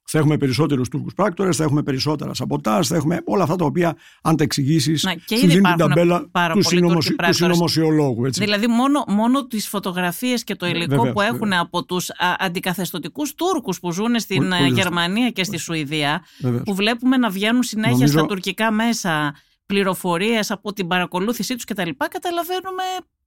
θα 0.04 0.18
έχουμε 0.18 0.36
περισσότερους 0.36 0.88
Τούρκους 0.88 1.14
πράκτορες, 1.14 1.56
θα 1.56 1.64
έχουμε 1.64 1.82
περισσότερα 1.82 2.34
σαμποτάζ, 2.34 2.86
θα 2.86 2.96
έχουμε 2.96 3.20
όλα 3.24 3.42
αυτά 3.42 3.56
τα 3.56 3.64
οποία, 3.64 3.96
αν 4.22 4.36
τα 4.36 4.44
εξηγήσεις, 4.44 5.02
Να, 5.02 5.14
και 5.14 5.36
σου 5.36 5.44
ήδη 5.44 5.46
δίνουν 5.46 5.62
την 5.62 5.72
υπάρχουν 5.74 5.88
ταμπέλα 5.88 6.28
πάρα 6.30 6.54
του, 6.54 6.60
πολλοί 6.60 6.76
συνωμοσι... 6.76 6.94
Τούρκοι 6.94 7.10
του 7.10 7.16
πράκτορες. 7.16 7.36
συνωμοσιολόγου. 7.56 8.24
Έτσι. 8.24 8.40
Δηλαδή 8.40 8.66
μόνο, 8.66 9.04
μόνο 9.08 9.46
τις 9.46 9.68
φωτογραφίες 9.68 10.44
και 10.44 10.54
το 10.54 10.66
υλικό 10.66 10.94
Βεβαίως, 10.94 11.12
που 11.12 11.20
έχουν 11.20 11.38
βεβαίως. 11.38 11.60
από 11.60 11.84
τους 11.84 12.10
α, 12.10 12.14
αντικαθεστωτικούς 12.38 13.34
Τούρκους 13.34 13.80
που 13.80 13.92
ζουν 13.92 14.18
στην 14.20 14.36
Πολύ- 14.36 14.48
ε, 14.52 14.56
πολύ 14.56 14.68
σωστά. 14.68 14.82
Γερμανία 14.82 15.30
και 15.30 15.44
στη 15.44 15.56
Σουηδία 15.56 16.24
Βεβαίως. 16.40 16.62
που 16.64 16.74
βλέπουμε 16.74 17.16
να 17.16 17.30
βγαίνουν 17.30 17.62
συνέχεια 17.62 17.92
Νομίζω- 17.92 18.18
στα 18.18 18.26
τουρκικά 18.26 18.70
μέσα 18.72 19.34
πληροφορίες 19.66 20.50
από 20.50 20.72
την 20.72 20.86
παρακολούθησή 20.86 21.54
τους 21.54 21.64
κτλ. 21.64 21.90
Καταλαβαίνουμε 22.10 22.82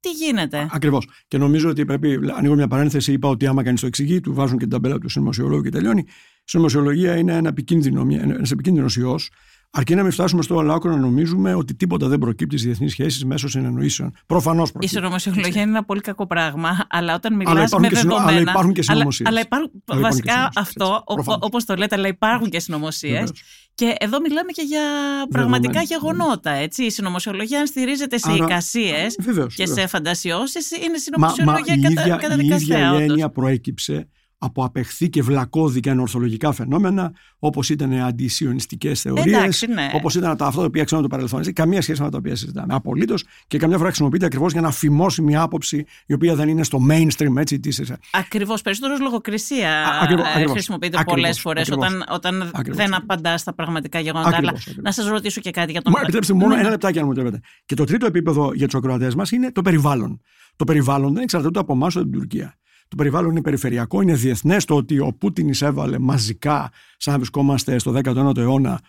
τι 0.05 0.11
γίνεται; 0.11 0.67
Ακριβώς. 0.71 1.09
Και 1.27 1.37
νομίζω 1.37 1.69
ότι 1.69 1.85
πρέπει. 1.85 2.19
Ανοίγω 2.37 2.55
μια 2.55 2.67
παρένθεση. 2.67 3.11
Είπα 3.11 3.29
ότι 3.29 3.47
άμα 3.47 3.63
κανείς 3.63 3.81
το 3.81 3.87
εξηγεί, 3.87 4.19
του 4.19 4.33
βάζουν 4.33 4.57
και 4.57 4.63
την 4.63 4.73
ταμπέλα 4.73 4.97
του 4.97 5.09
συνωμοσιολόγου 5.09 5.61
και 5.61 5.69
τελειώνει. 5.69 6.03
Η 6.07 6.43
συνωμοσιολογία 6.43 7.17
είναι 7.17 7.35
ένα 7.35 7.49
επικίνδυνο, 7.49 8.07
ένας 8.09 8.51
επικίνδυνος 8.51 8.97
ιός 8.97 9.29
Αρκεί 9.77 9.95
να 9.95 10.03
μην 10.03 10.11
φτάσουμε 10.11 10.41
στο 10.41 10.59
άλλο 10.59 10.81
να 10.83 10.95
νομίζουμε 10.95 11.53
ότι 11.53 11.75
τίποτα 11.75 12.07
δεν 12.07 12.19
προκύπτει 12.19 12.57
στις 12.57 12.67
διεθνείς 12.67 12.91
σχέσεις 12.91 13.25
μέσω 13.25 13.47
συνεννοήσεων. 13.47 14.13
Προφανώς 14.25 14.71
προκύπτει. 14.71 14.95
Η 14.95 14.99
συνωμοσιολογία 14.99 15.61
είναι 15.61 15.71
ένα 15.71 15.83
πολύ 15.83 16.01
κακό 16.01 16.27
πράγμα, 16.27 16.85
αλλά 16.89 17.15
όταν 17.15 17.35
μιλάς 17.35 17.71
με 17.71 17.89
δεδομένα. 17.89 18.27
Αλλά 18.27 18.39
υπάρχουν 18.39 18.73
και 18.73 18.81
συνωμοσίες. 18.81 19.29
Αλλά, 19.29 19.39
αλλά, 19.39 19.45
υπάρχουν, 19.45 20.01
βασικά 20.01 20.49
αυτό, 20.55 21.03
όπως 21.39 21.65
το 21.65 21.75
λέτε, 21.75 21.95
αλλά 21.95 22.07
υπάρχουν 22.07 22.49
και 22.49 22.59
συνωμοσίες. 22.59 23.31
Και 23.73 23.95
εδώ 23.99 24.21
μιλάμε 24.21 24.51
και 24.51 24.61
για 24.61 24.81
πραγματικά 25.29 25.81
γεγονότα. 25.81 26.51
Έτσι. 26.51 26.83
Η 26.83 26.89
συνωμοσιολογία, 26.89 27.59
αν 27.59 27.67
στηρίζεται 27.67 28.17
σε 28.17 28.31
εικασίες 28.31 29.17
και 29.55 29.65
σε 29.65 29.87
φαντασιώσεις, 29.87 30.71
είναι 30.71 30.97
συνωμοσιολογία 30.97 31.77
κατά, 32.17 32.35
Η 32.41 32.45
ίδια 32.45 32.99
η 32.99 33.03
έννοια 33.03 33.29
προέκυψε 33.29 34.07
από 34.37 34.63
απεχθή 34.63 35.09
και 35.09 35.21
βλακώδη 35.21 35.89
ανορθολογικά 35.89 36.51
φαινόμενα, 36.51 37.13
όπως 37.39 37.69
ήταν 37.69 37.93
αντισιωνιστικές 37.93 39.01
θεωρίες, 39.01 39.65
ναι. 39.73 39.89
όπως 39.93 40.15
ήταν 40.15 40.37
τα, 40.37 40.45
αυτά 40.45 40.59
τα 40.59 40.65
οποία 40.65 40.83
ξέρουμε 40.83 41.07
το 41.07 41.15
παρελθόν. 41.15 41.53
Καμία 41.53 41.81
σχέση 41.81 42.01
με 42.01 42.09
τα 42.09 42.17
οποία 42.17 42.35
συζητάμε. 42.35 42.73
Απολύτως 42.73 43.25
και 43.47 43.57
καμιά 43.57 43.77
φορά 43.77 43.87
χρησιμοποιείται 43.87 44.25
ακριβώς 44.25 44.51
για 44.51 44.61
να 44.61 44.71
φημώσει 44.71 45.21
μια 45.21 45.41
άποψη 45.41 45.85
η 46.05 46.13
οποία 46.13 46.35
δεν 46.35 46.47
είναι 46.49 46.63
στο 46.63 46.79
mainstream 46.89 47.37
έτσι 47.37 47.59
τη. 47.59 47.83
Ακριβώς. 48.11 48.61
Περισσότερο 48.61 48.97
λογοκρισία 49.01 49.99
ακριβώς, 50.01 50.51
χρησιμοποιείται 50.51 51.03
πολλές 51.05 51.39
φορές 51.39 51.71
όταν, 51.71 52.03
όταν 52.11 52.51
δεν 52.67 52.95
απαντά 52.95 53.37
στα 53.37 53.53
πραγματικά 53.53 53.99
γεγονότα. 53.99 54.37
Αλλά 54.37 54.53
να 54.81 54.91
σας 54.91 55.07
ρωτήσω 55.07 55.41
και 55.41 55.51
κάτι 55.51 55.71
για 55.71 55.81
τον. 55.81 55.93
Επιτρέψτε 56.01 56.33
μόνο 56.33 56.55
ναι. 56.55 56.59
ένα 56.59 56.69
λεπτάκι, 56.69 56.99
αν 56.99 57.05
μου 57.05 57.11
επιτρέπετε. 57.11 57.43
Και 57.65 57.75
το 57.75 57.83
τρίτο 57.83 58.05
επίπεδο 58.05 58.51
για 58.53 58.65
τους 58.65 58.75
ακροατές 58.75 59.15
μας 59.15 59.31
είναι 59.31 59.51
το 59.51 59.61
περιβάλλον. 59.61 60.21
Το 60.55 60.63
περιβάλλον 60.63 61.13
δεν 61.13 61.23
εξαρτάται 61.23 61.59
από 61.59 61.73
εμάς, 61.73 61.95
από 61.95 62.05
την 62.05 62.13
Τουρκία. 62.13 62.57
Το 62.95 63.01
περιβάλλον 63.03 63.31
είναι 63.31 63.41
περιφερειακό, 63.41 64.01
είναι 64.01 64.13
διεθνές 64.13 64.65
το 64.65 64.75
ότι 64.75 64.99
ο 64.99 65.13
Πούτιν 65.19 65.47
εισέβαλε 65.47 65.99
μαζικά, 65.99 66.71
σαν 66.97 67.13
να 67.13 67.19
βρισκόμαστε 67.19 67.79
στο 67.79 67.93
19ο 68.03 68.37
αιώνα, 68.37 68.81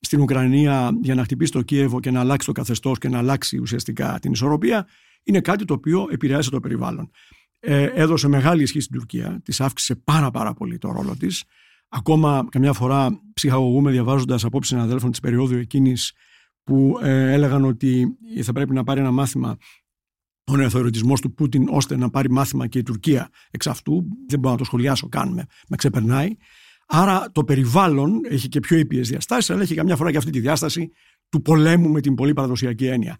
στην 0.00 0.20
Ουκρανία 0.20 0.90
για 1.02 1.14
να 1.14 1.24
χτυπήσει 1.24 1.52
το 1.52 1.62
Κίεβο 1.62 2.00
και 2.00 2.10
να 2.10 2.20
αλλάξει 2.20 2.46
το 2.46 2.52
καθεστώς 2.52 2.98
και 2.98 3.08
να 3.08 3.18
αλλάξει 3.18 3.58
ουσιαστικά 3.58 4.18
την 4.20 4.32
ισορροπία, 4.32 4.86
είναι 5.22 5.40
κάτι 5.40 5.64
το 5.64 5.74
οποίο 5.74 6.06
επηρεάζει 6.10 6.48
το 6.48 6.60
περιβάλλον. 6.60 7.10
Ε, 7.60 7.82
έδωσε 7.82 8.28
μεγάλη 8.28 8.62
ισχύ 8.62 8.80
στην 8.80 8.98
Τουρκία, 8.98 9.40
της 9.44 9.60
αύξησε 9.60 9.94
πάρα, 9.94 10.30
πάρα 10.30 10.54
πολύ 10.54 10.78
το 10.78 10.92
ρόλο 10.92 11.16
της. 11.16 11.44
Ακόμα 11.88 12.46
καμιά 12.50 12.72
φορά 12.72 13.20
ψυχαγωγούμε 13.34 13.90
διαβάζοντας 13.90 14.44
απόψεις 14.44 14.72
συναδέλφων 14.72 15.10
της 15.10 15.20
περίοδου 15.20 15.56
εκείνης 15.56 16.12
που 16.62 16.98
ε, 17.02 17.32
έλεγαν 17.32 17.64
ότι 17.64 18.16
θα 18.42 18.52
πρέπει 18.52 18.74
να 18.74 18.84
πάρει 18.84 19.00
ένα 19.00 19.10
μάθημα 19.10 19.56
ο 20.46 20.56
νεοθεωρητισμό 20.56 21.14
του 21.14 21.34
Πούτιν 21.34 21.66
ώστε 21.70 21.96
να 21.96 22.10
πάρει 22.10 22.30
μάθημα 22.30 22.66
και 22.66 22.78
η 22.78 22.82
Τουρκία 22.82 23.28
εξ 23.50 23.66
αυτού. 23.66 24.04
Δεν 24.28 24.38
μπορώ 24.38 24.52
να 24.52 24.58
το 24.58 24.64
σχολιάσω 24.64 25.08
καν, 25.08 25.32
με, 25.32 25.46
με 25.68 25.76
ξεπερνάει. 25.76 26.36
Άρα 26.86 27.30
το 27.32 27.44
περιβάλλον 27.44 28.20
έχει 28.28 28.48
και 28.48 28.60
πιο 28.60 28.78
ήπιες 28.78 29.08
διαστάσεις, 29.08 29.50
αλλά 29.50 29.62
έχει 29.62 29.74
καμιά 29.74 29.96
φορά 29.96 30.10
και 30.10 30.16
αυτή 30.16 30.30
τη 30.30 30.40
διάσταση 30.40 30.90
του 31.28 31.42
πολέμου 31.42 31.88
με 31.88 32.00
την 32.00 32.14
πολύ 32.14 32.32
παραδοσιακή 32.32 32.86
έννοια. 32.86 33.18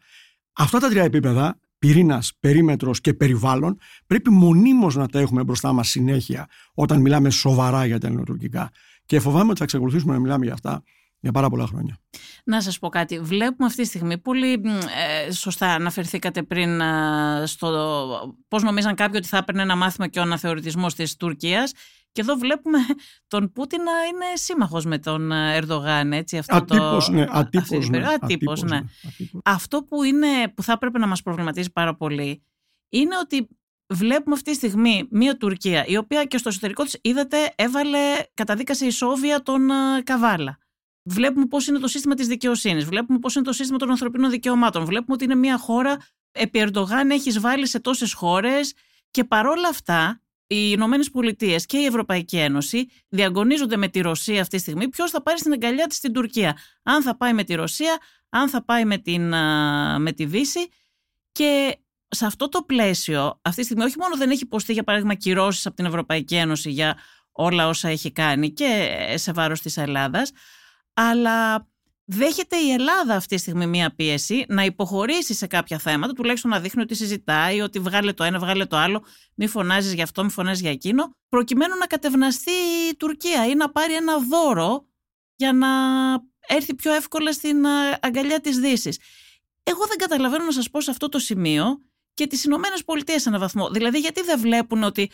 Αυτά 0.52 0.78
τα 0.78 0.88
τρία 0.88 1.02
επίπεδα, 1.02 1.60
πυρήνας, 1.78 2.32
περίμετρος 2.40 3.00
και 3.00 3.14
περιβάλλον, 3.14 3.78
πρέπει 4.06 4.30
μονίμως 4.30 4.96
να 4.96 5.08
τα 5.08 5.18
έχουμε 5.18 5.44
μπροστά 5.44 5.72
μας 5.72 5.88
συνέχεια 5.88 6.48
όταν 6.74 7.00
μιλάμε 7.00 7.30
σοβαρά 7.30 7.86
για 7.86 7.98
τα 7.98 8.06
ελληνοτουρκικά. 8.06 8.70
Και 9.06 9.20
φοβάμαι 9.20 9.48
ότι 9.48 9.58
θα 9.58 9.64
εξακολουθήσουμε 9.64 10.12
να 10.12 10.20
μιλάμε 10.20 10.44
για 10.44 10.54
αυτά 10.54 10.82
για 11.24 11.32
πάρα 11.32 11.48
πολλά 11.48 11.66
χρόνια. 11.66 11.98
Να 12.44 12.60
σας 12.60 12.78
πω 12.78 12.88
κάτι. 12.88 13.18
Βλέπουμε 13.20 13.66
αυτή 13.66 13.82
τη 13.82 13.88
στιγμή, 13.88 14.18
πολύ 14.18 14.52
ε, 15.26 15.32
σωστά 15.32 15.68
αναφερθήκατε 15.68 16.42
πριν 16.42 16.80
ε, 16.80 17.46
στο 17.46 18.36
πώς 18.48 18.62
νομίζαν 18.62 18.94
κάποιοι 18.94 19.14
ότι 19.18 19.28
θα 19.28 19.36
έπαιρνε 19.36 19.62
ένα 19.62 19.76
μάθημα 19.76 20.08
και 20.08 20.18
ο 20.18 20.22
αναθεωρητισμός 20.22 20.94
της 20.94 21.16
Τουρκίας 21.16 21.72
και 22.12 22.20
εδώ 22.20 22.34
βλέπουμε 22.34 22.78
τον 23.26 23.52
Πούτιν 23.52 23.82
να 23.82 23.90
είναι 23.90 24.24
σύμμαχος 24.34 24.84
με 24.84 24.98
τον 24.98 25.32
Ερδογάν. 25.32 26.12
Έτσι, 26.12 26.38
αυτό 26.38 26.56
ατύπως, 26.56 27.06
το, 27.06 27.12
ναι. 27.12 27.26
Ατύπως, 27.30 27.88
ναι. 27.88 28.06
Ατύπως, 28.20 28.62
ναι. 28.62 28.76
ναι. 28.78 28.86
Αυτό 29.44 29.82
που, 29.82 30.02
είναι, 30.02 30.28
που 30.54 30.62
θα 30.62 30.72
έπρεπε 30.72 30.98
να 30.98 31.06
μας 31.06 31.22
προβληματίζει 31.22 31.72
πάρα 31.72 31.96
πολύ 31.96 32.42
είναι 32.88 33.18
ότι 33.22 33.48
βλέπουμε 33.86 34.34
αυτή 34.34 34.50
τη 34.50 34.56
στιγμή 34.56 35.08
μια 35.10 35.36
Τουρκία 35.36 35.84
η 35.86 35.96
οποία 35.96 36.24
και 36.24 36.38
στο 36.38 36.48
εσωτερικό 36.48 36.82
της 36.82 36.98
είδατε 37.02 37.36
έβαλε 37.54 37.98
καταδίκασε 38.34 38.86
ισόβια 38.86 39.42
τον 39.42 39.70
ε, 39.70 40.02
Καβάλα. 40.04 40.58
Βλέπουμε 41.04 41.46
πώς 41.46 41.66
είναι 41.66 41.78
το 41.78 41.88
σύστημα 41.88 42.14
της 42.14 42.26
δικαιοσύνης, 42.26 42.84
βλέπουμε 42.84 43.18
πώς 43.18 43.34
είναι 43.34 43.44
το 43.44 43.52
σύστημα 43.52 43.78
των 43.78 43.90
ανθρωπίνων 43.90 44.30
δικαιωμάτων. 44.30 44.84
Βλέπουμε 44.84 45.14
ότι 45.14 45.24
είναι 45.24 45.34
μια 45.34 45.58
χώρα, 45.58 45.96
επί 46.32 46.58
Ερντογάν 46.58 47.10
έχεις 47.10 47.40
βάλει 47.40 47.66
σε 47.66 47.80
τόσες 47.80 48.12
χώρες 48.12 48.74
και 49.10 49.24
παρόλα 49.24 49.68
αυτά 49.68 50.18
οι 50.46 50.70
Ηνωμένες 50.72 51.10
Πολιτείες 51.10 51.66
και 51.66 51.78
η 51.78 51.84
Ευρωπαϊκή 51.84 52.36
Ένωση 52.36 52.88
διαγωνίζονται 53.08 53.76
με 53.76 53.88
τη 53.88 54.00
Ρωσία 54.00 54.40
αυτή 54.40 54.56
τη 54.56 54.62
στιγμή 54.62 54.88
ποιος 54.88 55.10
θα 55.10 55.22
πάρει 55.22 55.38
στην 55.38 55.52
αγκαλιά 55.52 55.86
της 55.86 55.96
στην 55.96 56.12
Τουρκία; 56.12 56.56
Αν 56.82 57.02
θα 57.02 57.16
πάει 57.16 57.32
με 57.32 57.44
τη 57.44 57.54
Ρωσία, 57.54 57.98
αν 58.28 58.48
θα 58.48 58.64
πάει 58.64 58.84
με, 58.84 58.98
την, 58.98 59.28
με 59.98 60.12
τη 60.14 60.24
Δύση. 60.24 60.68
Και 61.32 61.78
σε 62.08 62.26
αυτό 62.26 62.48
το 62.48 62.62
πλαίσιο, 62.62 63.40
αυτή 63.42 63.60
τη 63.60 63.64
στιγμή, 63.66 63.84
όχι 63.84 63.98
μόνο 63.98 64.16
δεν 64.16 64.30
έχει 64.30 64.42
υποστεί 64.42 64.72
για 64.72 64.84
παράδειγμα 64.84 65.14
κυρώσεις 65.14 65.66
από 65.66 65.76
την 65.76 65.84
Ευρωπαϊκή 65.84 66.34
Ένωση 66.34 66.70
για 66.70 66.98
όλα 67.32 67.68
όσα 67.68 67.88
έχει 67.88 68.12
κάνει 68.12 68.52
και 68.52 68.90
σε 69.14 69.32
βάρος 69.32 69.60
της 69.60 69.76
Ελλάδας, 69.76 70.32
αλλά 70.94 71.68
δέχεται 72.04 72.56
η 72.56 72.70
Ελλάδα 72.70 73.14
αυτή 73.14 73.34
τη 73.34 73.40
στιγμή 73.40 73.66
μία 73.66 73.94
πίεση 73.94 74.44
να 74.48 74.64
υποχωρήσει 74.64 75.34
σε 75.34 75.46
κάποια 75.46 75.78
θέματα, 75.78 76.12
τουλάχιστον 76.12 76.50
να 76.50 76.60
δείχνει 76.60 76.82
ότι 76.82 76.94
συζητάει, 76.94 77.60
ότι 77.60 77.78
βγάλε 77.78 78.12
το 78.12 78.24
ένα, 78.24 78.38
βγάλε 78.38 78.66
το 78.66 78.76
άλλο, 78.76 79.04
μη 79.34 79.46
φωνάζεις 79.46 79.92
για 79.92 80.04
αυτό, 80.04 80.24
μη 80.24 80.30
φωνάζεις 80.30 80.60
για 80.60 80.70
εκείνο, 80.70 81.16
προκειμένου 81.28 81.76
να 81.76 81.86
κατευναστεί 81.86 82.50
η 82.90 82.96
Τουρκία 82.96 83.46
ή 83.46 83.54
να 83.54 83.70
πάρει 83.70 83.94
ένα 83.94 84.18
δώρο 84.18 84.88
για 85.36 85.52
να 85.52 85.68
έρθει 86.46 86.74
πιο 86.74 86.92
εύκολα 86.92 87.32
στην 87.32 87.66
αγκαλιά 88.00 88.40
της 88.40 88.58
δύσης. 88.58 88.98
Εγώ 89.62 89.86
δεν 89.86 89.96
καταλαβαίνω 89.98 90.44
να 90.44 90.52
σας 90.52 90.70
πω 90.70 90.80
σε 90.80 90.90
αυτό 90.90 91.08
το 91.08 91.18
σημείο 91.18 91.78
και 92.14 92.26
τις 92.26 92.44
Ηνωμένες 92.44 92.84
Πολιτείες 92.84 93.22
σε 93.22 93.28
έναν 93.28 93.40
βαθμό. 93.40 93.70
Δηλαδή 93.70 93.98
γιατί 93.98 94.22
δεν 94.22 94.40
βλέπουν 94.40 94.82
ότι 94.82 95.10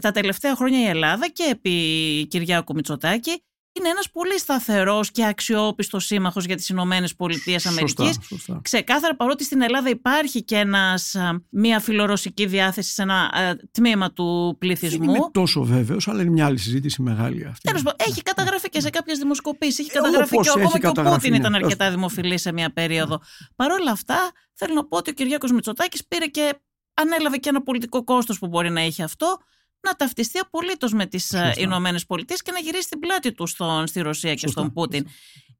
τα 0.00 0.10
τελευταία 0.10 0.56
χρόνια 0.56 0.80
η 0.80 0.86
Ελλάδα 0.86 1.28
και 1.28 1.42
επί 1.42 2.26
Κυριάκου 2.30 2.74
Μητσοτάκη 2.74 3.42
είναι 3.72 3.88
ένας 3.88 4.10
πολύ 4.10 4.38
σταθερός 4.38 5.10
και 5.10 5.26
αξιόπιστος 5.26 6.04
σύμμαχος 6.04 6.44
για 6.44 6.56
τις 6.56 6.68
Ηνωμένες 6.68 7.14
Πολιτείες 7.14 7.66
Αμερικής. 7.66 8.18
Ξεκάθαρα 8.62 9.16
παρότι 9.16 9.44
στην 9.44 9.62
Ελλάδα 9.62 9.88
υπάρχει 9.88 10.42
και 10.42 10.56
ένας, 10.56 11.16
μια 11.50 11.80
φιλορωσική 11.80 12.46
διάθεση 12.46 12.92
σε 12.92 13.02
ένα 13.02 13.30
τμήμα 13.70 14.12
του 14.12 14.56
πληθυσμού. 14.58 15.04
Δεν 15.04 15.14
είμαι 15.14 15.28
τόσο 15.32 15.64
βέβαιος, 15.64 16.08
αλλά 16.08 16.22
είναι 16.22 16.30
μια 16.30 16.46
άλλη 16.46 16.58
συζήτηση 16.58 17.02
μεγάλη 17.02 17.46
αυτή. 17.46 17.68
Τέλος, 17.68 17.94
έχει 17.96 18.22
καταγραφεί 18.22 18.68
και 18.68 18.80
σε 18.80 18.90
κάποιες 18.90 19.18
δημοσκοπήσεις, 19.18 19.78
έχει 19.78 19.90
καταγραφεί 19.90 20.36
και 20.36 20.50
ακόμα 20.50 20.78
και 20.78 20.86
ο 20.86 20.92
Πούτιν 20.92 21.30
ναι. 21.30 21.36
ήταν 21.36 21.54
αρκετά 21.54 21.90
δημοφιλή 21.90 22.38
σε 22.38 22.52
μια 22.52 22.72
περίοδο. 22.72 23.20
Παρ' 23.56 23.70
όλα 23.70 23.90
αυτά, 23.90 24.30
θέλω 24.54 24.74
να 24.74 24.86
πω 24.86 24.96
ότι 24.96 25.10
ο 25.10 25.12
Κυριάκος 25.12 25.52
Μητσοτάκης 25.52 26.06
πήρε 26.06 26.26
και 26.26 26.54
ανέλαβε 26.94 27.36
και 27.36 27.48
ένα 27.48 27.62
πολιτικό 27.62 28.04
κόστος 28.04 28.38
που 28.38 28.46
μπορεί 28.46 28.70
να 28.70 28.80
έχει 28.80 29.02
αυτό 29.02 29.38
να 29.82 29.92
ταυτιστεί 29.94 30.38
απολύτως 30.38 30.92
με 30.92 31.06
τις 31.06 31.32
ε, 31.32 31.52
Ηνωμένες 31.56 32.06
Πολιτείες 32.06 32.42
και 32.42 32.52
να 32.52 32.58
γυρίσει 32.58 32.88
την 32.88 32.98
πλάτη 32.98 33.32
του 33.32 33.46
στον, 33.46 33.86
στη 33.86 34.00
Ρωσία 34.00 34.34
και 34.34 34.46
στον 34.46 34.72
Πούτιν. 34.72 35.06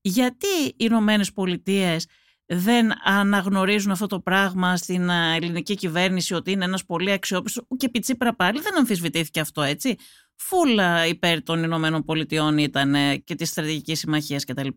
Γιατί 0.00 0.46
οι 0.66 0.74
Ηνωμένες 0.76 1.32
Πολιτείες 1.32 2.06
δεν 2.46 3.08
αναγνωρίζουν 3.08 3.90
αυτό 3.90 4.06
το 4.06 4.20
πράγμα 4.20 4.76
στην 4.76 5.08
ε, 5.08 5.36
ελληνική 5.36 5.74
κυβέρνηση 5.74 6.34
ότι 6.34 6.50
είναι 6.50 6.64
ένας 6.64 6.84
πολύ 6.84 7.12
αξιόπιστος 7.12 7.66
και 7.76 7.88
Πιτσίπρα 7.88 8.34
πάλι 8.34 8.60
δεν 8.60 8.78
αμφισβητήθηκε 8.78 9.40
αυτό 9.40 9.62
έτσι 9.62 9.96
φούλα 10.36 11.06
υπέρ 11.06 11.42
των 11.42 11.62
Ηνωμένων 11.62 12.04
Πολιτειών 12.04 12.58
ήταν 12.58 12.94
και 13.24 13.34
της 13.34 13.48
στρατηγικής 13.48 13.98
συμμαχίας 13.98 14.44
κτλ. 14.44 14.68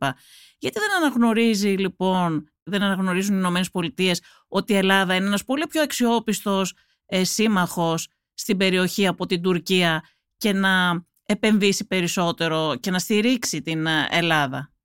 Γιατί 0.58 0.80
δεν 0.80 0.96
αναγνωρίζει 0.98 1.70
λοιπόν, 1.70 2.50
δεν 2.64 2.82
αναγνωρίζουν 2.82 3.34
οι 3.34 3.38
Ηνωμένες 3.40 3.70
Πολιτείες 3.70 4.22
ότι 4.48 4.74
η 4.74 4.76
Ελλάδα 4.76 5.16
είναι 5.16 5.26
ένας 5.26 5.44
πολύ 5.44 5.68
πιο 5.68 5.82
αξιόπιστος 5.82 6.74
ε, 7.06 7.24
σύμμαχος 7.24 8.08
στην 8.36 8.58
περιοχή 8.58 9.08
από 9.08 9.26
την 9.26 9.41
Τουρκία 9.41 10.04
και 10.38 10.54
να 10.54 11.06
επενδύσει 11.26 11.88
περισσότερο 11.88 12.76
και 12.80 12.91
να 12.91 13.00
στηρίξει 13.00 13.62
την 13.62 13.86
ε, 13.86 14.08
Ελλάδα; 14.12 14.76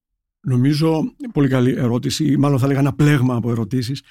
Νομίζω, 0.43 1.15
πολύ 1.33 1.49
καλή 1.49 1.71
ερώτηση, 1.71 2.37
μάλλον 2.37 2.59
θα 2.59 2.65
έλεγα 2.65 2.81
ένα 2.81 2.93
πλέγμα 2.93 3.35
από 3.35 3.51
ερωτήσεις. 3.51 4.03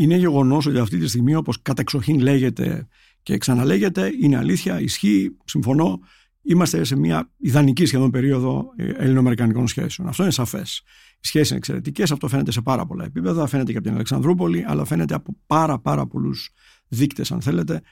Είναι 0.00 0.16
γεγονός 0.16 0.66
ότι 0.66 0.78
αυτή 0.78 0.98
τη 0.98 1.08
στιγμή, 1.08 1.34
όπως 1.34 1.62
κατεξοχήν 1.62 2.20
λέγεται 2.20 2.88
και 3.22 3.38
ξαναλέγεται, 3.38 4.12
είναι 4.20 4.36
αλήθεια, 4.36 4.80
ισχύει, 4.80 5.36
συμφωνώ, 5.44 6.00
είμαστε 6.42 6.84
σε 6.84 6.96
μια 6.96 7.30
ιδανική 7.36 7.86
σχεδόν 7.86 8.10
περίοδο 8.10 8.64
ε, 8.76 8.88
ελληνοαμερικανικών 8.96 9.68
σχέσεων. 9.68 10.08
Αυτό 10.08 10.22
είναι 10.22 10.32
σαφές. 10.32 10.82
Οι 11.20 11.26
σχέσεις 11.26 11.48
είναι 11.48 11.58
εξαιρετικές, 11.58 12.12
αυτό 12.12 12.28
φαίνεται 12.28 12.52
σε 12.52 12.60
πάρα 12.60 12.86
πολλά 12.86 13.04
επίπεδα. 13.04 13.46
Φαίνεται 13.46 13.70
και 13.70 13.78
από 13.78 13.86
την 13.86 13.94
Αλεξανδρούπολη, 13.94 14.64
αλλά 14.66 14.84
φαίνεται 14.84 15.14
από 15.14 15.36
πάρα, 15.46 15.78
πάρα 15.78 16.06
πολλούς 16.06 16.50
δείκτες, 16.88 17.32
αν 17.32 17.40
θέλετε, 17.40 17.82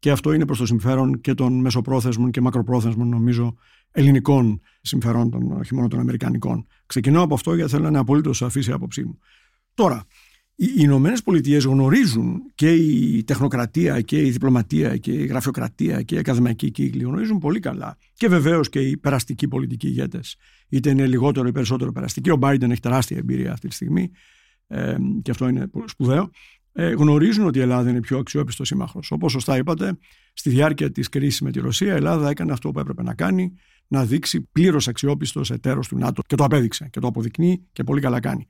και 0.00 0.10
αυτό 0.10 0.32
είναι 0.32 0.46
προς 0.46 0.58
το 0.58 0.66
συμφέρον 0.66 1.20
και 1.20 1.34
των 1.34 1.60
μεσοπρόθεσμων 1.60 2.30
και 2.30 2.40
μακροπρόθεσμων, 2.40 3.08
νομίζω, 3.08 3.54
ελληνικών 3.90 4.60
συμφερόντων, 4.80 5.52
όχι 5.52 5.74
μόνο 5.74 5.88
των 5.88 5.98
Αμερικανικών. 5.98 6.66
Ξεκινώ 6.86 7.22
από 7.22 7.34
αυτό 7.34 7.54
γιατί 7.54 7.70
θέλω 7.70 7.82
να 7.82 7.88
είναι 7.88 7.98
απολύτως 7.98 8.36
σαφής 8.36 8.66
η 8.66 8.72
άποψή 8.72 9.04
μου. 9.04 9.18
Τώρα, 9.74 10.06
Οι 10.62 10.72
Ηνωμένες 10.76 11.22
Πολιτείες 11.22 11.64
γνωρίζουν 11.64 12.40
και 12.54 12.74
η 12.74 13.24
τεχνοκρατία 13.24 14.00
και 14.00 14.26
η 14.26 14.30
διπλωματία 14.30 14.96
και 14.96 15.12
η 15.12 15.26
γραφειοκρατία 15.26 16.02
και 16.02 16.14
η 16.14 16.18
ακαδημαϊκή 16.18 16.70
κύκλη 16.70 17.02
γνωρίζουν 17.02 17.38
πολύ 17.38 17.60
καλά. 17.60 17.96
Και 18.14 18.28
βεβαίως 18.28 18.68
και 18.68 18.80
οι 18.80 18.96
περαστικοί 18.96 19.48
πολιτικοί 19.48 19.86
ηγέτες. 19.86 20.36
Είτε 20.68 20.90
είναι 20.90 21.06
λιγότερο 21.06 21.48
ή 21.48 21.52
περισσότερο 21.52 21.92
περαστικοί. 21.92 22.30
Ο 22.30 22.38
Biden 22.40 22.70
έχει 22.70 22.80
τεράστια 22.80 23.16
εμπειρία 23.16 23.52
αυτή 23.52 23.68
τη 23.68 23.74
στιγμή 23.74 24.10
ε, 24.66 24.96
και 25.22 25.30
αυτό 25.30 25.48
είναι 25.48 25.70
σπουδαίο. 25.84 26.30
Ε, 26.82 26.92
γνωρίζουν 26.92 27.46
ότι 27.46 27.58
η 27.58 27.60
Ελλάδα 27.60 27.90
είναι 27.90 28.00
πιο 28.00 28.18
αξιόπιστο 28.18 28.64
σύμμαχος. 28.64 29.10
Όπως 29.10 29.32
σωστά 29.32 29.56
είπατε, 29.56 29.98
στη 30.32 30.50
διάρκεια 30.50 30.90
της 30.90 31.08
κρίσης 31.08 31.40
με 31.40 31.50
τη 31.50 31.60
Ρωσία, 31.60 31.92
η 31.92 31.96
Ελλάδα 31.96 32.28
έκανε 32.28 32.52
αυτό 32.52 32.70
που 32.70 32.78
έπρεπε 32.78 33.02
να 33.02 33.14
κάνει, 33.14 33.52
να 33.86 34.04
δείξει 34.04 34.40
πλήρως 34.40 34.88
αξιόπιστος 34.88 35.50
εταίρος 35.50 35.88
του 35.88 35.98
ΝΑΤΟ. 35.98 36.22
Και 36.26 36.34
το 36.34 36.44
απέδειξε 36.44 36.88
και 36.92 37.00
το 37.00 37.06
αποδεικνύει 37.06 37.66
και 37.72 37.84
πολύ 37.84 38.00
καλά 38.00 38.20
κάνει. 38.20 38.48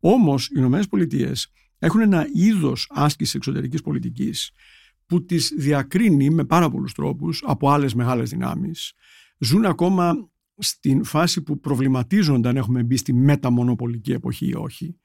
Όμως 0.00 0.46
οι 0.46 0.54
Ηνωμένες 0.56 0.88
Πολιτείες 0.88 1.52
έχουν 1.78 2.00
ένα 2.00 2.26
είδος 2.32 2.86
άσκησης 2.90 3.34
εξωτερικής 3.34 3.82
πολιτικής 3.82 4.50
που 5.06 5.24
τις 5.24 5.54
διακρίνει 5.56 6.30
με 6.30 6.44
πάρα 6.44 6.70
πολλούς 6.70 6.92
τρόπους 6.92 7.42
από 7.46 7.70
άλλες 7.70 7.94
μεγάλες 7.94 8.30
δυνάμεις. 8.30 8.92
Ζουν 9.38 9.64
ακόμα 9.64 10.30
στην 10.58 11.04
φάση 11.04 11.42
που 11.42 11.60
προβληματίζονται 11.60 12.48
αν 12.48 12.56
έχουμε 12.56 12.82
μπει 12.82 12.96
στη 12.96 13.12
μεταμονοπολική 13.12 14.12
εποχή 14.12 14.46
ή 14.46 14.54
όχι. 14.54 14.96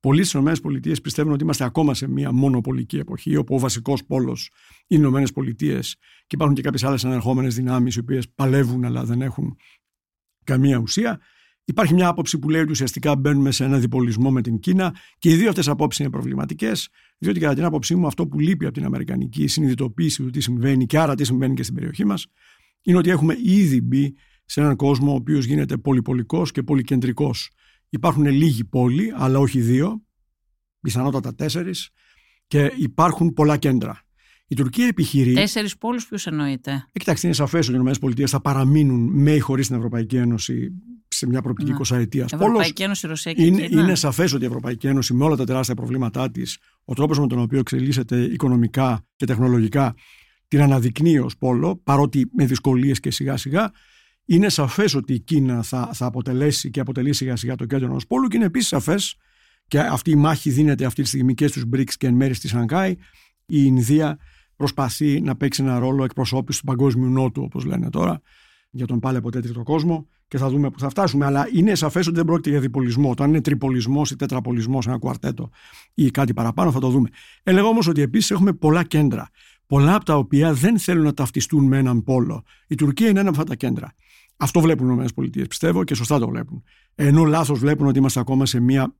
Πολλοί 0.00 0.24
στι 0.24 0.38
ΗΠΑ 0.38 1.00
πιστεύουν 1.02 1.32
ότι 1.32 1.42
είμαστε 1.42 1.64
ακόμα 1.64 1.94
σε 1.94 2.08
μια 2.08 2.32
μονοπολική 2.32 2.98
εποχή, 2.98 3.36
όπου 3.36 3.54
ο 3.54 3.58
βασικός 3.58 4.04
πόλος 4.04 4.50
είναι 4.86 5.06
οι 5.06 5.22
ΗΠΑ 5.22 5.80
και 6.26 6.34
υπάρχουν 6.34 6.54
και 6.54 6.62
κάποιες 6.62 6.84
άλλες 6.84 7.04
ανερχόμενες 7.04 7.54
δυνάμεις 7.54 7.94
οι 7.94 7.98
οποίες 7.98 8.28
παλεύουν 8.34 8.84
αλλά 8.84 9.04
δεν 9.04 9.22
έχουν 9.22 9.56
καμία 10.44 10.78
ουσία. 10.78 11.20
Υπάρχει 11.64 11.94
μια 11.94 12.08
άποψη 12.08 12.38
που 12.38 12.50
λέει 12.50 12.60
ότι 12.60 12.70
ουσιαστικά 12.70 13.16
μπαίνουμε 13.16 13.50
σε 13.50 13.64
ένα 13.64 13.78
διπολισμό 13.78 14.30
με 14.30 14.42
την 14.42 14.58
Κίνα 14.58 14.94
και 15.18 15.30
οι 15.30 15.36
δύο 15.36 15.48
αυτές 15.48 15.68
απόψεις 15.68 16.00
είναι 16.00 16.10
προβληματικές, 16.10 16.88
διότι 17.18 17.40
κατά 17.40 17.54
την 17.54 17.64
άποψή 17.64 17.94
μου 17.94 18.06
αυτό 18.06 18.26
που 18.26 18.38
λείπει 18.40 18.64
από 18.64 18.74
την 18.74 18.84
Αμερικανική 18.84 19.46
συνειδητοποίηση 19.46 20.22
του 20.22 20.30
τι 20.30 20.40
συμβαίνει 20.40 20.86
και 20.86 20.98
άρα 20.98 21.14
τι 21.14 21.24
συμβαίνει 21.24 21.54
και 21.54 21.62
στην 21.62 21.74
περιοχή 21.74 22.04
μας, 22.04 22.26
είναι 22.82 22.98
ότι 22.98 23.10
έχουμε 23.10 23.36
ήδη 23.42 23.80
μπει 23.80 24.14
σε 24.44 24.60
έναν 24.60 24.76
κόσμο 24.76 25.12
ο 25.12 25.14
οποίος 25.14 25.44
γίνεται 25.44 25.76
πολυπολικός 25.76 26.50
και 26.50 26.62
πολυκεντρικός. 26.62 27.50
Υπάρχουν 27.88 28.26
λίγοι 28.26 28.64
πόλοι, 28.64 29.12
αλλά 29.16 29.38
όχι 29.38 29.60
δύο, 29.60 30.02
πιθανότατα 30.80 31.34
τέσσερις, 31.34 31.90
και 32.46 32.72
υπάρχουν 32.76 33.32
πολλά 33.32 33.56
κέντρα. 33.56 34.02
Η 34.46 34.54
Τουρκία 34.54 34.86
επιχειρεί. 34.86 35.32
Τέσσερις 35.34 35.78
πόλους, 35.78 36.06
ποιου 36.06 36.18
εννοείται; 36.24 36.72
Ε, 36.92 36.98
κοιτάξτε, 36.98 37.26
είναι 37.26 37.36
σαφές 37.36 37.68
ότι 37.68 37.78
οι 37.78 38.14
ΗΠΑ 38.16 38.26
θα 38.26 38.40
παραμείνουν 38.40 39.22
με 39.22 39.32
ή 39.32 39.38
χωρίς 39.38 39.66
την 39.66 39.76
Ευρωπαϊκή 39.76 40.16
Ένωση 40.16 40.72
σε 41.08 41.26
μια 41.26 41.42
προοπτική 41.42 41.72
20 41.72 41.96
ετία. 41.96 42.26
Η 42.32 42.34
Ευρωπαϊκή 42.34 42.82
Ένωση, 42.82 43.06
η 43.06 43.08
Ρωσία 43.08 43.32
και 43.32 43.44
είναι, 43.44 43.66
Κίνα. 43.66 43.82
είναι 43.82 43.94
σαφές 43.94 44.32
ότι 44.32 44.44
η 44.44 44.46
Ευρωπαϊκή 44.46 44.86
Ένωση 44.86 45.14
με 45.14 45.24
όλα 45.24 45.36
τα 45.36 45.44
τεράστια 45.44 45.74
προβλήματά 45.74 46.30
της, 46.30 46.58
ο 46.84 46.94
τρόπος 46.94 47.18
με 47.18 47.26
τον 47.26 47.38
οποίο 47.38 47.58
εξελίσσεται 47.58 48.22
οικονομικά 48.22 49.06
και 49.16 49.26
τεχνολογικά, 49.26 49.94
την 50.48 50.62
αναδεικνύει 50.62 51.18
ως 51.18 51.36
πόλο, 51.36 51.76
παρότι 51.76 52.30
με 52.32 52.46
δυσκολίες 52.46 53.00
και 53.00 53.10
σιγά 53.10 53.36
σιγά. 53.36 53.70
Είναι 54.30 54.48
σαφές 54.48 54.94
ότι 54.94 55.12
η 55.12 55.20
Κίνα 55.20 55.62
θα, 55.62 55.90
θα 55.92 56.06
αποτελέσει 56.06 56.70
και 56.70 56.80
αποτελεί 56.80 57.12
σιγά 57.12 57.36
σιγά 57.36 57.54
το 57.54 57.64
κέντρο 57.64 57.86
ενός 57.86 58.06
πόλου 58.06 58.28
και 58.28 58.36
είναι 58.36 58.46
επίσης 58.46 58.68
σαφές 58.68 59.16
και 59.68 59.78
αυτή 59.78 60.10
η 60.10 60.14
μάχη 60.14 60.50
δίνεται 60.50 60.84
αυτή 60.84 61.02
τη 61.02 61.08
στιγμή 61.08 61.34
και 61.34 61.46
στους 61.46 61.64
BRICS 61.72 61.92
και 61.96 62.06
εν 62.06 62.14
μέρει 62.14 62.34
στη 62.34 62.48
Σανγκάη. 62.48 62.90
Η 63.46 63.62
Ινδία 63.64 64.18
προσπαθεί 64.56 65.20
να 65.20 65.36
παίξει 65.36 65.62
ένα 65.62 65.78
ρόλο 65.78 66.04
εκπροσώπηση 66.04 66.60
του 66.60 66.66
παγκόσμιου 66.66 67.08
νότου, 67.08 67.42
όπως 67.42 67.64
λένε 67.64 67.90
τώρα, 67.90 68.20
για 68.70 68.86
τον 68.86 69.00
πάλι 69.00 69.16
από 69.16 69.30
τέτοιο 69.30 69.62
κόσμο 69.62 70.08
και 70.28 70.38
θα 70.38 70.48
δούμε 70.48 70.70
που 70.70 70.78
θα 70.78 70.88
φτάσουμε. 70.88 71.24
Αλλά 71.24 71.48
είναι 71.52 71.74
σαφές 71.74 72.06
ότι 72.06 72.16
δεν 72.16 72.24
πρόκειται 72.24 72.50
για 72.50 72.60
διπολισμό. 72.60 73.14
Το 73.14 73.22
αν 73.22 73.28
είναι 73.28 73.40
τριπολισμός 73.40 74.10
ή 74.10 74.16
τετραπολισμός, 74.16 74.86
ένα 74.86 74.98
κουαρτέτο 74.98 75.50
ή 75.94 76.10
κάτι 76.10 76.32
παραπάνω, 76.32 76.72
θα 76.72 76.80
το 76.80 76.88
δούμε. 76.88 77.08
Έλεγα 77.42 77.66
όμως 77.66 77.86
ότι 77.86 78.00
επίσης 78.00 78.30
έχουμε 78.30 78.52
πολλά 78.52 78.84
κέντρα. 78.84 79.30
Πολλά 79.66 79.94
από 79.94 80.04
τα 80.04 80.16
οποία 80.16 80.54
δεν 80.54 80.78
θέλουν 80.78 81.04
να 81.04 81.14
ταυτιστούν 81.14 81.64
με 81.64 81.78
έναν 81.78 82.02
πόλο. 82.02 82.42
Η 82.66 82.74
Τουρκία 82.74 83.08
είναι 83.08 83.20
ένα 83.20 83.28
από 83.28 83.40
αυτά 83.40 83.50
τα 83.50 83.56
κέντρα. 83.56 83.94
Αυτό 84.40 84.60
βλέπουν 84.60 85.00
οι 85.00 85.04
ΗΠΑ, 85.16 85.46
πιστεύω, 85.48 85.84
και 85.84 85.94
σωστά 85.94 86.18
το 86.18 86.28
βλέπουν. 86.28 86.62
Ενώ 86.94 87.24
λάθος 87.24 87.58
βλέπουν 87.58 87.86
ότι 87.86 87.98
είμαστε 87.98 88.20
ακόμα 88.20 88.46
σε 88.46 88.60
μια 88.60 88.94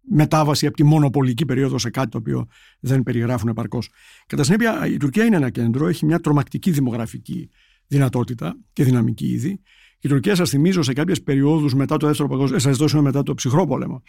μετάβαση 0.00 0.66
από 0.66 0.76
τη 0.76 0.84
μονοπολική 0.84 1.44
περίοδο 1.44 1.78
σε 1.78 1.90
κάτι 1.90 2.08
το 2.08 2.18
οποίο 2.18 2.46
δεν 2.80 3.02
περιγράφουν 3.02 3.48
επαρκώς. 3.48 3.90
Κατά 4.26 4.44
συνέπεια, 4.44 4.86
η 4.86 4.96
Τουρκία 4.96 5.24
είναι 5.24 5.36
ένα 5.36 5.50
κέντρο, 5.50 5.88
έχει 5.88 6.04
μια 6.04 6.20
τρομακτική 6.20 6.70
δημογραφική 6.70 7.50
δυνατότητα 7.86 8.58
και 8.72 8.84
δυναμική 8.84 9.26
ήδη. 9.26 9.60
Η 10.00 10.08
Τουρκία, 10.08 10.34
σας 10.34 10.50
θυμίζω, 10.50 10.82
σε 10.82 10.92
κάποιες 10.92 11.22
περιόδους 11.22 11.74
μετά 11.74 11.96
το 11.96 12.06
δεύτερο 12.06 12.28
παγκόσμιο, 12.28 12.98
ε, 12.98 13.00
μετά 13.00 13.22
το 13.22 13.34
ψυχρό 13.34 13.66
πόλεμο, 13.66 14.02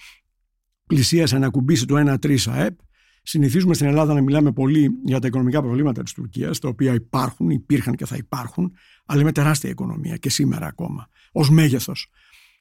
πλησίασε 0.88 1.38
να 1.38 1.49
κουμπίσει 1.49 1.86
το 1.86 1.97
1-3 1.97 2.47
ΑΕΠ. 2.47 2.79
Συνηθίζουμε 3.24 3.74
στην 3.74 3.88
Ελλάδα 3.88 4.13
να 4.13 4.22
μιλάμε 4.22 4.51
πολύ 4.51 4.89
για 5.03 5.19
τα 5.19 5.28
οικονομικά 5.28 5.61
προβλήματα 5.61 6.03
της 6.03 6.13
Τουρκίας, 6.13 6.59
τα 6.59 6.67
οποία 6.67 6.93
υπάρχουν, 6.93 7.49
υπήρχαν 7.49 7.95
και 7.95 8.05
θα 8.05 8.15
υπάρχουν, 8.15 8.74
αλλά 9.05 9.24
με 9.24 9.32
τεράστια 9.32 9.69
οικονομία 9.69 10.17
και 10.17 10.30
σήμερα 10.30 10.65
ακόμα, 10.65 11.09
ως 11.32 11.49
μέγεθος. 11.49 12.09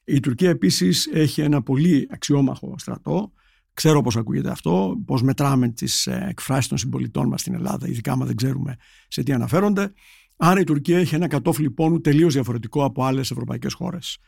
Η 0.04 0.20
Τουρκία 0.20 0.50
επίσης 0.50 1.06
έχει 1.06 1.40
ένα 1.40 1.62
πολύ 1.62 2.08
αξιόμαχο 2.10 2.74
στρατό. 2.78 3.32
Ξέρω 3.74 4.00
πώς 4.00 4.16
ακούγεται 4.16 4.50
αυτό, 4.50 5.02
πώς 5.06 5.22
μετράμε 5.22 5.68
τις 5.68 6.06
ε, 6.06 6.26
εκφράσεις 6.28 6.68
των 6.68 6.78
συμπολιτών 6.78 7.28
μας 7.28 7.40
στην 7.40 7.54
Ελλάδα, 7.54 7.88
ειδικά 7.88 8.12
άμα 8.12 8.26
δεν 8.26 8.36
ξέρουμε 8.36 8.76
σε 9.08 9.22
τι 9.22 9.32
αναφέρονται. 9.32 9.92
Άρα 10.36 10.60
η 10.60 10.64
Τουρκία 10.64 10.98
έχει 10.98 11.14
ένα 11.14 11.28
κατόφλι 11.28 11.70
πόνου 11.70 12.00
τελείως 12.00 12.32
διαφορετικό 12.32 12.84
από 12.84 13.04
άλλες 13.04 13.30
ευρωπαϊκές 13.30 13.72
χώρες. 13.74 14.18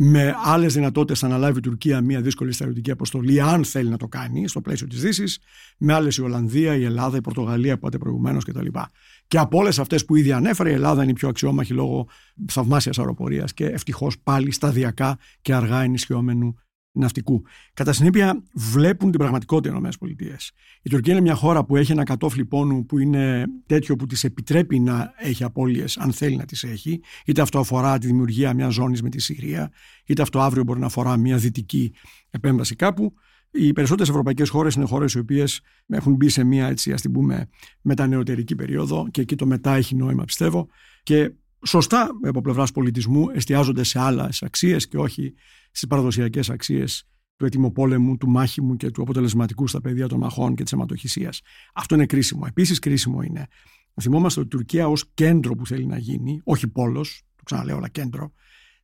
Με 0.00 0.34
άλλες 0.44 0.74
δυνατότητες 0.74 1.18
θα 1.18 1.26
αναλάβει 1.26 1.58
η 1.58 1.62
Τουρκία 1.62 2.00
μια 2.00 2.20
δύσκολη 2.20 2.52
στρατιωτική 2.52 2.90
αποστολή, 2.90 3.40
αν 3.40 3.64
θέλει 3.64 3.88
να 3.88 3.96
το 3.96 4.08
κάνει 4.08 4.48
στο 4.48 4.60
πλαίσιο 4.60 4.86
της 4.86 5.00
Δύσης. 5.00 5.38
Με 5.78 5.92
άλλες 5.92 6.16
η 6.16 6.22
Ολλανδία, 6.22 6.74
η 6.76 6.84
Ελλάδα, 6.84 7.16
η 7.16 7.20
Πορτογαλία, 7.20 7.72
που 7.72 7.78
είπατε 7.78 7.98
προηγουμένως 7.98 8.44
κτλ. 8.44 8.66
Και 9.28 9.38
από 9.38 9.58
όλες 9.58 9.78
αυτές 9.78 10.04
που 10.04 10.16
ήδη 10.16 10.32
ανέφερε, 10.32 10.70
η 10.70 10.72
Ελλάδα 10.72 11.02
είναι 11.02 11.10
η 11.10 11.14
πιο 11.14 11.28
αξιόμαχη 11.28 11.72
λόγω 11.72 12.08
θαυμάσιας 12.48 12.98
αεροπορίας 12.98 13.54
και 13.54 13.64
ευτυχώς 13.64 14.18
πάλι 14.18 14.52
σταδιακά 14.52 15.18
και 15.42 15.54
αργά 15.54 15.82
ενισχυόμενου 15.82 16.56
ναυτικού. 17.00 17.42
Κατά 17.74 17.92
συνέπεια, 17.92 18.42
βλέπουν 18.52 19.10
την 19.10 19.18
πραγματικότητα 19.18 19.74
οι 19.74 20.10
ΗΠΑ. 20.10 20.36
Η 20.82 20.90
Τουρκία 20.90 21.12
είναι 21.12 21.22
μια 21.22 21.34
χώρα 21.34 21.64
που 21.64 21.76
έχει 21.76 21.92
ένα 21.92 22.02
κατόφλι 22.02 22.44
πόνου 22.44 22.86
που 22.86 22.98
είναι 22.98 23.44
τέτοιο 23.66 23.96
που 23.96 24.06
της 24.06 24.24
επιτρέπει 24.24 24.78
να 24.78 25.12
έχει 25.16 25.44
απώλειες, 25.44 25.96
αν 25.96 26.12
θέλει 26.12 26.36
να 26.36 26.44
τις 26.44 26.64
έχει. 26.64 27.00
Είτε 27.24 27.42
αυτό 27.42 27.58
αφορά 27.58 27.98
τη 27.98 28.06
δημιουργία 28.06 28.54
μιας 28.54 28.74
ζώνης 28.74 29.02
με 29.02 29.08
τη 29.08 29.20
Συρία, 29.20 29.70
είτε 30.04 30.22
αυτό 30.22 30.40
αύριο 30.40 30.62
μπορεί 30.62 30.80
να 30.80 30.86
αφορά 30.86 31.16
μια 31.16 31.36
δυτική 31.36 31.92
επέμβαση 32.30 32.76
κάπου. 32.76 33.14
Οι 33.50 33.72
περισσότερες 33.72 34.08
ευρωπαϊκές 34.08 34.48
χώρες 34.48 34.74
είναι 34.74 34.84
χώρες 34.84 35.12
οι 35.12 35.18
οποίες 35.18 35.60
έχουν 35.86 36.14
μπει 36.14 36.28
σε 36.28 36.44
μια 36.44 36.66
έτσι, 36.66 36.92
ας 36.92 37.00
την 37.00 37.12
πούμε, 37.12 37.48
μετανεωτερική 37.80 38.54
περίοδο 38.54 39.08
και 39.10 39.20
εκεί 39.20 39.36
το 39.36 39.46
μετά 39.46 39.74
έχει 39.74 39.94
νόημα, 39.96 40.24
πιστεύω. 40.24 40.68
Και 41.02 41.32
σωστά 41.66 42.08
από 42.22 42.40
πλευράς 42.40 42.72
πολιτισμού 42.72 43.26
εστιάζονται 43.32 43.82
σε 43.82 43.98
άλλες 43.98 44.42
αξίες 44.42 44.88
και 44.88 44.98
όχι 44.98 45.34
στις 45.70 45.86
παραδοσιακές 45.86 46.50
αξίες 46.50 47.08
του 47.36 47.44
ετοιμοπόλεμου, 47.44 48.16
του 48.16 48.28
μάχημου 48.28 48.76
και 48.76 48.90
του 48.90 49.02
αποτελεσματικού 49.02 49.66
στα 49.66 49.80
πεδία 49.80 50.08
των 50.08 50.18
μαχών 50.18 50.54
και 50.54 50.62
της 50.62 50.72
αιματοχυσίας. 50.72 51.40
Αυτό 51.74 51.94
είναι 51.94 52.06
κρίσιμο. 52.06 52.44
Επίσης, 52.46 52.78
κρίσιμο 52.78 53.22
είναι 53.22 53.46
να 53.94 54.02
θυμόμαστε 54.02 54.40
ότι 54.40 54.48
η 54.48 54.58
Τουρκία 54.58 54.88
ως 54.88 55.04
κέντρο 55.14 55.54
που 55.54 55.66
θέλει 55.66 55.86
να 55.86 55.98
γίνει, 55.98 56.40
όχι 56.44 56.68
πόλος, 56.68 57.22
το 57.36 57.42
ξαναλέω, 57.42 57.76
αλλά 57.76 57.88
κέντρο, 57.88 58.32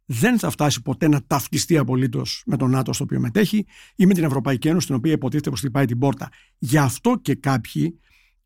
δεν 0.05 0.39
θα 0.39 0.51
φτάσει 0.51 0.83
ποτέ 0.83 1.09
να 1.09 1.25
ταυτιστεί 1.27 1.77
απολύτως 1.77 2.43
με 2.47 2.57
τον 2.57 2.71
ΝΑΤΟ 2.71 2.93
στο 2.93 3.05
οποίο 3.05 3.21
μετέχει 3.21 3.67
ή 3.97 4.07
με 4.07 4.15
την 4.15 4.25
Ευρωπαϊκή 4.25 4.69
Ένωση, 4.69 4.87
την 4.87 4.95
οποία 4.95 5.13
υποτίθεται 5.13 5.51
πως 5.51 5.59
χτυπάει 5.59 5.85
την 5.85 5.99
πόρτα. 5.99 6.29
Γι' 6.59 6.79
αυτό 6.79 7.19
και 7.23 7.35
κάποιοι 7.35 8.01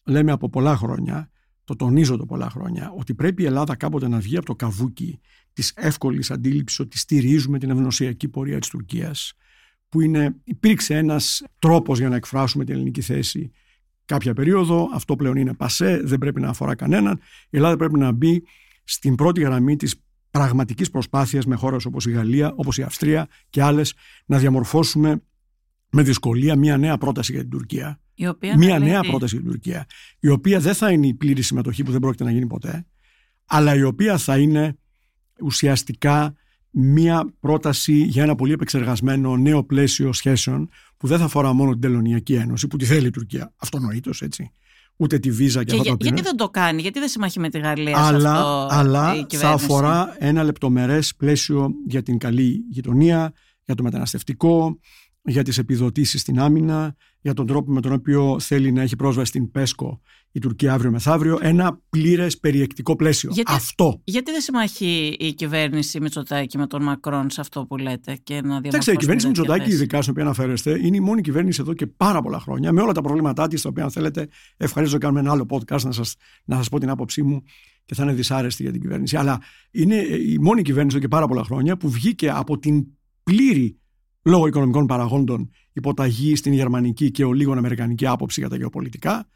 λέμε 0.04 0.32
από 0.32 0.48
πολλά 0.48 0.76
χρόνια, 0.76 1.30
το 1.68 1.76
τονίζω 1.76 2.16
το 2.16 2.26
πολλά 2.26 2.50
χρόνια, 2.50 2.92
ότι 2.96 3.14
πρέπει 3.14 3.42
η 3.42 3.46
Ελλάδα 3.46 3.76
κάποτε 3.76 4.08
να 4.08 4.18
βγει 4.18 4.36
από 4.36 4.46
το 4.46 4.54
καβούκι 4.54 5.20
της 5.52 5.72
εύκολης 5.76 6.30
αντίληψης 6.30 6.78
ότι 6.78 6.98
στηρίζουμε 6.98 7.58
την 7.58 7.70
ευνοσιακή 7.70 8.28
πορεία 8.28 8.58
της 8.58 8.68
Τουρκίας, 8.68 9.32
που 9.88 10.00
είναι, 10.00 10.36
υπήρξε 10.44 10.96
ένας 10.96 11.42
τρόπος 11.58 11.98
για 11.98 12.08
να 12.08 12.16
εκφράσουμε 12.16 12.64
την 12.64 12.74
ελληνική 12.74 13.00
θέση 13.00 13.50
κάποια 14.04 14.34
περίοδο. 14.34 14.88
Αυτό 14.92 15.16
πλέον 15.16 15.36
είναι 15.36 15.54
πασέ, 15.54 16.00
δεν 16.04 16.18
πρέπει 16.18 16.40
να 16.40 16.48
αφορά 16.48 16.74
κανέναν. 16.74 17.20
Η 17.50 17.56
Ελλάδα 17.56 17.76
πρέπει 17.76 17.98
να 17.98 18.12
μπει 18.12 18.42
στην 18.84 19.14
πρώτη 19.14 19.40
γραμμή 19.40 19.76
της 19.76 19.94
πραγματικής 20.30 20.90
προσπάθειας 20.90 21.46
με 21.46 21.54
χώρες 21.54 21.84
όπως 21.84 22.06
η 22.06 22.10
Γαλλία, 22.10 22.52
όπως 22.56 22.78
η 22.78 22.82
Αυστρία 22.82 23.28
και 23.50 23.62
άλλες 23.62 23.94
να 24.26 24.38
διαμορφώσουμε 24.38 25.22
με 25.90 26.02
δυσκολία 26.02 26.56
μια 26.56 26.76
νέα 26.76 26.98
πρόταση 26.98 27.32
για 27.32 27.40
την 27.40 27.50
Τουρκία. 27.50 28.00
Η 28.20 28.26
οποία 28.26 28.56
μια 28.56 28.78
νέα 28.78 29.00
πρόταση 29.00 29.34
για 29.34 29.44
την 29.44 29.52
Τουρκία. 29.52 29.86
Η 30.20 30.28
οποία 30.28 30.60
δεν 30.60 30.74
θα 30.74 30.90
είναι 30.90 31.06
η 31.06 31.14
πλήρη 31.14 31.42
συμμετοχή 31.42 31.82
που 31.82 31.90
δεν 31.90 32.00
πρόκειται 32.00 32.24
να 32.24 32.30
γίνει 32.30 32.46
ποτέ, 32.46 32.86
αλλά 33.46 33.74
η 33.74 33.82
οποία 33.82 34.18
θα 34.18 34.38
είναι 34.38 34.76
ουσιαστικά 35.40 36.34
μια 36.70 37.34
πρόταση 37.40 37.92
για 37.92 38.22
ένα 38.22 38.34
πολύ 38.34 38.52
επεξεργασμένο 38.52 39.36
νέο 39.36 39.64
πλαίσιο 39.64 40.12
σχέσεων 40.12 40.68
που 40.96 41.06
δεν 41.06 41.18
θα 41.18 41.24
αφορά 41.24 41.52
μόνο 41.52 41.70
την 41.70 41.80
Τελωνιακή 41.80 42.34
Ένωση, 42.34 42.68
που 42.68 42.76
τη 42.76 42.84
θέλει 42.84 43.06
η 43.06 43.10
Τουρκία, 43.10 43.52
αυτονόητο 43.56 44.10
έτσι. 44.20 44.50
Ούτε 44.96 45.18
τη 45.18 45.30
βίζα 45.30 45.64
και, 45.64 45.72
και 45.72 45.80
αυτά 45.80 45.96
τα 45.96 46.04
Γιατί 46.04 46.22
δεν 46.22 46.36
το 46.36 46.48
κάνει, 46.48 46.80
γιατί 46.82 46.98
δεν 46.98 47.08
συμμαχεί 47.08 47.40
με 47.40 47.48
τη 47.48 47.58
Γαλλία 47.58 47.98
αλλά, 47.98 48.20
σε 48.20 48.26
αυτό 48.28 48.68
αλλά 48.70 49.14
η 49.16 49.36
θα 49.36 49.50
αφορά 49.50 50.16
ένα 50.18 50.42
λεπτομερές 50.42 51.14
πλαίσιο 51.14 51.70
για 51.86 52.02
την 52.02 52.18
καλή 52.18 52.64
γειτονία, 52.70 53.32
για 53.64 53.74
το 53.74 53.82
μεταναστευτικό, 53.82 54.78
για 55.22 55.42
τις 55.44 55.58
επιδοτήσεις 55.58 56.20
στην 56.20 56.40
άμυνα, 56.40 56.96
για 57.20 57.34
τον 57.34 57.46
τρόπο 57.46 57.72
με 57.72 57.80
τον 57.80 57.92
οποίο 57.92 58.40
θέλει 58.40 58.72
να 58.72 58.82
έχει 58.82 58.96
πρόσβαση 58.96 59.28
στην 59.28 59.50
ΠΕΣΚΟ 59.50 60.00
η 60.32 60.40
Τουρκία 60.40 60.72
αύριο 60.72 60.90
μεθαύριο, 60.90 61.38
ένα 61.40 61.80
πλήρες 61.90 62.38
περιεκτικό 62.38 62.96
πλαίσιο. 62.96 63.30
Γιατί, 63.32 63.52
αυτό. 63.54 64.00
Γιατί 64.04 64.30
δεν 64.30 64.40
συμμαχεί 64.40 65.16
η 65.18 65.34
κυβέρνηση 65.34 66.00
Μητσοτάκη 66.00 66.58
με 66.58 66.66
τον 66.66 66.82
Μακρόν 66.82 67.30
σε 67.30 67.40
αυτό 67.40 67.66
που 67.66 67.76
λέτε 67.76 68.18
και 68.22 68.34
να 68.34 68.40
διαμορφώσει. 68.40 68.68
Εντάξει, 68.68 68.92
η 68.92 68.96
κυβέρνηση 68.96 69.26
Μητσοτάκη, 69.26 69.70
ειδικά 69.70 70.00
στην 70.00 70.10
οποία 70.12 70.24
αναφέρεστε, 70.24 70.86
είναι 70.86 70.96
η 70.96 71.00
μόνη 71.00 71.20
κυβέρνηση 71.20 71.60
εδώ 71.60 71.74
και 71.74 71.86
πάρα 71.86 72.22
πολλά 72.22 72.40
χρόνια, 72.40 72.72
με 72.72 72.80
όλα 72.80 72.92
τα 72.92 73.00
προβλήματά 73.00 73.48
της, 73.48 73.62
τα 73.62 73.68
οποία 73.68 73.84
αν 73.84 73.90
θέλετε, 73.90 74.28
ευχαρίστω 74.56 74.94
να 74.94 75.00
κάνουμε 75.00 75.20
ένα 75.20 75.30
άλλο 75.30 75.46
podcast 75.50 75.82
να 75.82 75.92
σας 75.92 76.14
να 76.44 76.56
σας 76.56 76.68
πω 76.68 76.78
την 76.78 76.90
άποψή 76.90 77.22
μου 77.22 77.42
και 77.84 77.94
θα 77.94 78.02
είναι 78.02 78.12
δυσάρεστη 78.12 78.62
για 78.62 78.72
την 78.72 78.80
κυβέρνηση. 78.80 79.16
Αλλά 79.16 79.40
είναι 79.70 79.96
η 79.96 80.38
μόνη 80.40 80.62
κυβέρνηση 80.62 80.96
εδώ 80.96 81.06
και 81.06 81.10
πάρα 81.10 81.26
πολλά 81.26 81.44
χρόνια 81.44 81.76
που 81.76 81.90
βγήκε 81.90 82.30
από 82.30 82.58
την 82.58 82.86
πλήρη 83.22 83.78
λόγω 84.22 84.46
οικονομικών 84.46 84.86
παραγόντων 84.86 85.50
υποταγή 85.78 86.36
στην 86.36 86.52
γερμανική 86.52 87.10
και 87.10 87.24
ο 87.24 87.32
λίγο 87.32 87.52
αμερικανική 87.52 88.06
άποψη 88.06 88.40
για 88.40 88.48
τα 88.48 88.56
γεωπολιτικά 88.56 89.28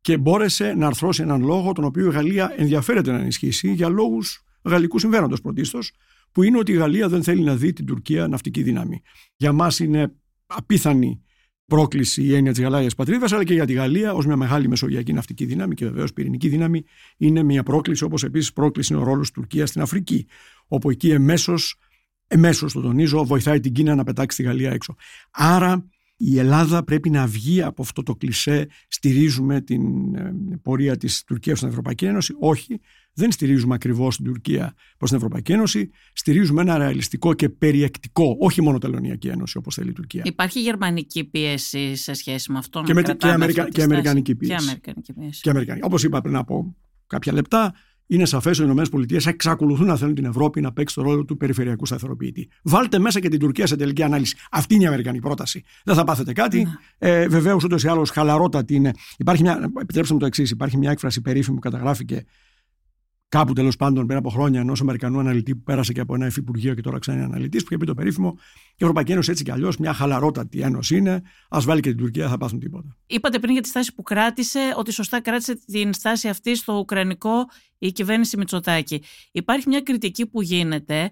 και 0.00 0.16
μπόρεσε 0.16 0.74
να 0.74 0.86
αρθρώσει 0.86 1.22
έναν 1.22 1.42
λόγο 1.42 1.72
τον 1.72 1.84
οποίο 1.84 2.06
η 2.06 2.10
Γαλλία 2.10 2.54
ενδιαφέρεται 2.56 3.10
να 3.10 3.18
ενισχύσει 3.18 3.72
για 3.72 3.88
λόγους 3.88 4.44
γαλλικού 4.62 4.98
συμφέροντος 4.98 5.40
πρωτίστως, 5.40 5.92
που 6.32 6.42
είναι 6.42 6.58
ότι 6.58 6.72
η 6.72 6.74
Γαλλία 6.74 7.08
δεν 7.08 7.22
θέλει 7.22 7.42
να 7.42 7.56
δει 7.56 7.72
την 7.72 7.86
Τουρκία 7.86 8.28
ναυτική 8.28 8.62
δύναμη. 8.62 9.02
Για 9.36 9.52
μας 9.52 9.78
είναι 9.78 10.12
απίθανη 10.46 11.22
πρόκληση 11.66 12.22
η 12.22 12.34
έννοια 12.34 12.52
της 12.52 12.62
γαλάζια 12.62 12.90
πατρίδας, 12.96 13.32
αλλά 13.32 13.44
και 13.44 13.54
για 13.54 13.66
τη 13.66 13.72
Γαλλία 13.72 14.12
ως 14.12 14.26
μια 14.26 14.36
μεγάλη 14.36 14.68
μεσογειακή 14.68 15.12
ναυτική 15.12 15.44
δύναμη 15.44 15.74
και 15.74 15.84
βεβαίως 15.84 16.12
πυρηνική 16.12 16.48
δύναμη 16.48 16.84
είναι 17.16 17.42
μια 17.42 17.62
πρόκληση, 17.62 18.04
όπως 18.04 18.24
επίσης 18.24 18.52
πρόκληση 18.52 18.92
είναι 18.92 19.02
ο 19.02 19.04
ρόλος 19.04 19.20
της 19.20 19.30
Τουρκίας 19.30 19.68
στην 19.68 19.80
Αφρική, 19.80 20.26
όπου 20.68 20.90
εκεί 20.90 21.10
εμέσως, 21.10 21.78
εμέσως 22.30 22.72
το 22.72 22.80
τονίζω, 22.80 23.24
βοηθάει 23.24 23.60
την 23.60 23.72
Κίνα 23.72 23.94
να 23.94 24.04
πετάξει 24.04 24.36
τη 24.36 24.42
Γαλλία 24.42 24.70
έξω. 24.70 24.94
Άρα 25.30 25.88
η 26.16 26.38
Ελλάδα 26.38 26.84
πρέπει 26.84 27.10
να 27.10 27.26
βγει 27.26 27.62
από 27.62 27.82
αυτό 27.82 28.02
το 28.02 28.14
κλισέ 28.16 28.68
στηρίζουμε 28.88 29.60
την 29.60 30.14
ε, 30.14 30.32
πορεία 30.62 30.96
της 30.96 31.24
Τουρκίας 31.24 31.58
στην 31.58 31.70
Ευρωπαϊκή 31.70 32.04
Ένωση. 32.04 32.34
Όχι, 32.38 32.80
δεν 33.12 33.32
στηρίζουμε 33.32 33.74
ακριβώς 33.74 34.16
την 34.16 34.24
Τουρκία 34.24 34.74
προς 34.96 35.10
την 35.10 35.18
Ευρωπαϊκή 35.18 35.52
Ένωση, 35.52 35.90
στηρίζουμε 36.12 36.60
ένα 36.60 36.78
ρεαλιστικό 36.78 37.34
και 37.34 37.48
περιεκτικό, 37.48 38.36
όχι 38.38 38.62
μόνο 38.62 38.78
τελωνιακή 38.78 39.28
ένωση 39.28 39.56
όπως 39.56 39.74
θέλει 39.74 39.90
η 39.90 39.92
Τουρκία. 39.92 40.22
Υπάρχει 40.24 40.60
γερμανική 40.60 41.24
πίεση 41.24 41.94
σε 41.94 42.12
σχέση 42.12 42.52
με 42.52 42.58
αυτό. 42.58 42.82
Και, 42.82 42.94
με, 42.94 43.02
και, 43.02 43.16
Αμερικα, 43.20 43.68
και 43.68 43.82
αμερικανική 43.82 44.34
πίεση. 44.34 44.54
Και 44.54 44.62
αμερικανική 44.62 45.12
πίεση. 45.12 45.40
Και 45.40 45.50
αμερικανική. 45.50 45.86
Όπως 45.86 46.02
είπα 46.02 46.20
πριν 46.20 46.36
από 46.36 46.76
κάποια 47.06 47.32
λεπτά, 47.32 47.74
είναι 48.10 48.24
σαφές 48.24 48.58
ότι 48.58 48.70
οι 48.70 49.16
ΗΠΑ 49.16 49.30
εξακολουθούν 49.30 49.86
να 49.86 49.96
θέλουν 49.96 50.14
την 50.14 50.24
Ευρώπη 50.24 50.60
να 50.60 50.72
παίξει 50.72 50.94
το 50.94 51.02
ρόλο 51.02 51.24
του 51.24 51.36
περιφερειακού 51.36 51.86
σταθεροποιητή. 51.86 52.48
Βάλτε 52.62 52.98
μέσα 52.98 53.20
και 53.20 53.28
την 53.28 53.38
Τουρκία 53.38 53.66
σε 53.66 53.76
τελική 53.76 54.02
ανάλυση. 54.02 54.36
Αυτή 54.50 54.74
είναι 54.74 54.84
η 54.84 54.86
Αμερικανική 54.86 55.22
πρόταση. 55.22 55.64
Δεν 55.84 55.94
θα 55.94 56.04
πάθετε 56.04 56.32
κάτι. 56.32 56.62
Ναι. 56.62 56.70
Ε, 56.98 57.28
Βεβαίως, 57.28 57.64
ούτως 57.64 57.82
ή 57.82 57.88
άλλως, 57.88 58.10
χαλαρότατη 58.10 58.74
είναι. 58.74 58.92
Υπάρχει 59.16 59.42
μια, 59.42 59.70
επιτρέψτε 59.80 60.14
μου 60.14 60.20
το 60.20 60.26
εξής: 60.26 60.50
Υπάρχει 60.50 60.76
μια 60.76 60.90
έκφραση 60.90 61.20
περίφημη 61.20 61.54
που 61.54 61.62
καταγράφηκε 61.62 62.24
κάπου 63.30 63.52
τέλος 63.52 63.76
πάντων 63.76 64.06
πριν 64.06 64.18
από 64.18 64.30
χρόνια 64.30 64.60
ενός 64.60 64.80
Αμερικανού 64.80 65.18
αναλυτή 65.18 65.54
που 65.54 65.62
πέρασε 65.62 65.92
και 65.92 66.00
από 66.00 66.14
ένα 66.14 66.26
υφυπουργείο 66.26 66.74
και 66.74 66.80
τώρα 66.80 66.98
ξανά 66.98 67.16
είναι 67.16 67.26
αναλυτής, 67.26 67.62
που 67.62 67.68
είχε 67.70 67.80
πει 67.80 67.86
το 67.86 67.94
περίφημο 67.94 68.38
η 68.70 68.76
Ευρωπαϊκή 68.78 69.12
Ένωση 69.12 69.30
έτσι 69.30 69.44
κι 69.44 69.50
αλλιώς 69.50 69.76
μια 69.76 69.92
χαλαρότατη 69.92 70.60
ένωση 70.60 70.96
είναι. 70.96 71.22
Α 71.48 71.58
βάλει 71.60 71.80
και 71.80 71.88
την 71.88 71.98
Τουρκία, 71.98 72.28
θα 72.28 72.38
πάθουν 72.38 72.58
τίποτα. 72.58 72.96
Είπατε 73.06 73.38
πριν 73.38 73.52
για 73.52 73.62
τη 73.62 73.68
στάση 73.68 73.94
που 73.94 74.02
κράτησε, 74.02 74.74
ότι 74.76 74.92
σωστά 74.92 75.20
κράτησε 75.20 75.54
την 75.66 75.92
στάση 75.92 76.28
αυτή 76.28 76.54
στο 76.54 76.78
Ουκρανικό 76.78 77.48
η 77.78 77.92
κυβέρνηση 77.92 78.36
Μητσοτάκη. 78.36 79.02
Υπάρχει 79.32 79.68
μια 79.68 79.80
κριτική 79.80 80.26
που 80.26 80.42
γίνεται 80.42 81.10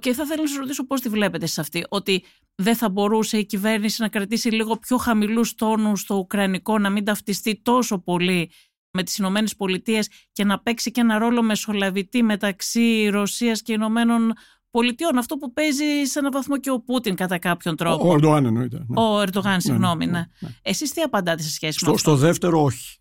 και 0.00 0.12
θα 0.12 0.22
ήθελα 0.22 0.42
να 0.42 0.48
σας 0.48 0.58
ρωτήσω 0.58 0.86
πώς 0.86 1.00
τη 1.00 1.08
βλέπετε 1.08 1.46
σε 1.46 1.60
αυτή, 1.60 1.84
ότι 1.88 2.24
δεν 2.54 2.76
θα 2.76 2.88
μπορούσε 2.90 3.38
η 3.38 3.46
κυβέρνηση 3.46 4.02
να 4.02 4.08
κρατήσει 4.08 4.48
λίγο 4.48 4.76
πιο 4.76 4.96
χαμηλούς 4.96 5.54
τόνους 5.54 6.00
στο 6.00 6.14
Ουκρανικό, 6.14 6.78
να 6.78 6.90
μην 6.90 7.04
ταυτιστεί 7.04 7.60
τόσο 7.62 7.98
πολύ 7.98 8.50
με 8.90 9.02
τις 9.02 9.16
Ηνωμένες 9.16 9.56
Πολιτείες 9.56 10.08
και 10.32 10.44
να 10.44 10.60
παίξει 10.60 10.90
και 10.90 11.00
ένα 11.00 11.18
ρόλο 11.18 11.42
μεσολαβητή 11.42 12.22
μεταξύ 12.22 13.08
Ρωσίας 13.08 13.62
και 13.62 13.72
Ηνωμένων 13.72 14.32
Πολιτειών. 14.70 15.18
Αυτό 15.18 15.36
που 15.36 15.52
παίζει 15.52 16.04
σε 16.04 16.18
έναν 16.18 16.32
βαθμό 16.32 16.58
και 16.58 16.70
ο 16.70 16.80
Πούτιν 16.80 17.14
κατά 17.14 17.38
κάποιον 17.38 17.76
τρόπο. 17.76 18.08
Ο 18.08 18.12
Ερντογάν 18.12 18.44
εννοείται. 18.44 18.84
Ναι. 18.86 19.00
Ο 19.00 19.20
Ερντογάν, 19.20 19.52
ναι, 19.52 19.60
συγγνώμη. 19.60 20.06
Ναι, 20.06 20.12
ναι. 20.12 20.26
ναι. 20.38 20.48
Εσείς 20.62 20.92
τι 20.92 21.00
απαντάτε 21.00 21.42
σε 21.42 21.50
σχέση 21.50 21.78
στο, 21.78 21.86
με 21.86 21.92
αυτό; 21.94 22.10
Στο 22.10 22.20
δεύτερο 22.20 22.62
όχι. 22.62 22.98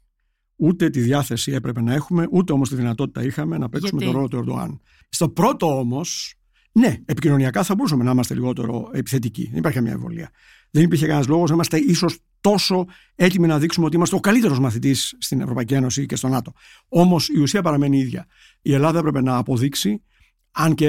Ούτε 0.55 0.89
τη 0.89 0.99
διάθεση 0.99 1.51
έπρεπε 1.51 1.81
να 1.81 1.93
έχουμε, 1.93 2.27
ούτε 2.31 2.53
όμως 2.53 2.69
τη 2.69 2.75
δυνατότητα 2.75 3.23
είχαμε 3.23 3.57
να 3.57 3.69
παίξουμε 3.69 4.03
τον 4.03 4.11
ρόλο 4.11 4.27
του 4.27 4.37
Ερντογάν. 4.37 4.81
Στο 5.09 5.29
πρώτο 5.29 5.79
όμως, 5.79 6.35
ναι, 6.71 6.97
επικοινωνιακά 7.05 7.63
θα 7.63 7.75
μπορούσαμε 7.75 8.03
να 8.03 8.11
είμαστε 8.11 8.33
λιγότερο 8.33 8.89
επιθετικοί. 8.93 9.47
Δεν 9.49 9.57
υπάρχει 9.57 9.77
καμία 9.77 9.93
εμβολία. 9.93 10.29
Δεν 10.71 10.83
υπήρχε 10.83 11.05
κανένας 11.05 11.27
λόγος 11.27 11.49
να 11.49 11.55
είμαστε 11.55 11.77
ίσως 11.77 12.19
τόσο 12.41 12.85
έτοιμοι 13.15 13.47
να 13.47 13.59
δείξουμε 13.59 13.85
ότι 13.85 13.95
είμαστε 13.95 14.15
ο 14.15 14.19
καλύτερος 14.19 14.59
μαθητής 14.59 15.15
στην 15.17 15.41
Ευρωπαϊκή 15.41 15.73
Ένωση 15.73 16.05
και 16.05 16.15
στο 16.15 16.27
ΝΑΤΟ. 16.27 16.53
Όμως 16.87 17.29
η 17.29 17.39
ουσία 17.39 17.61
παραμένει 17.61 17.99
ίδια. 17.99 18.27
Η 18.61 18.73
Ελλάδα 18.73 18.99
έπρεπε 18.99 19.21
να 19.21 19.37
αποδείξει, 19.37 20.03
αν 20.51 20.75
και 20.75 20.87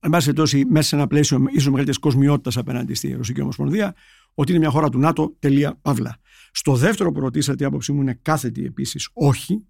εν 0.00 0.10
πάση 0.10 0.24
περιπτώσει 0.24 0.64
μέσα 0.64 0.88
σε 0.88 0.96
ένα 0.96 1.06
πλαίσιο 1.06 1.44
ίσως 1.48 1.64
μεγαλύτερης 1.64 1.98
κοσμιότητας 1.98 2.56
απέναντι 2.56 2.94
στη 2.94 3.12
Ρωσική 3.12 3.40
Ομοσπονδία, 3.40 3.94
ότι 4.34 4.50
είναι 4.50 4.60
μια 4.60 4.70
χώρα 4.70 4.88
του 4.88 4.98
ΝΑΤΟ. 4.98 5.36
Τελεία, 5.38 5.78
παύλα. 5.82 6.18
Στο 6.52 6.74
δεύτερο 6.74 7.12
που 7.12 7.20
ρωτήσατε, 7.20 7.64
η 7.64 7.66
άποψή 7.66 7.92
μου 7.92 8.00
είναι 8.00 8.18
κάθετη 8.22 8.64
επίσης 8.64 9.08
όχι. 9.12 9.66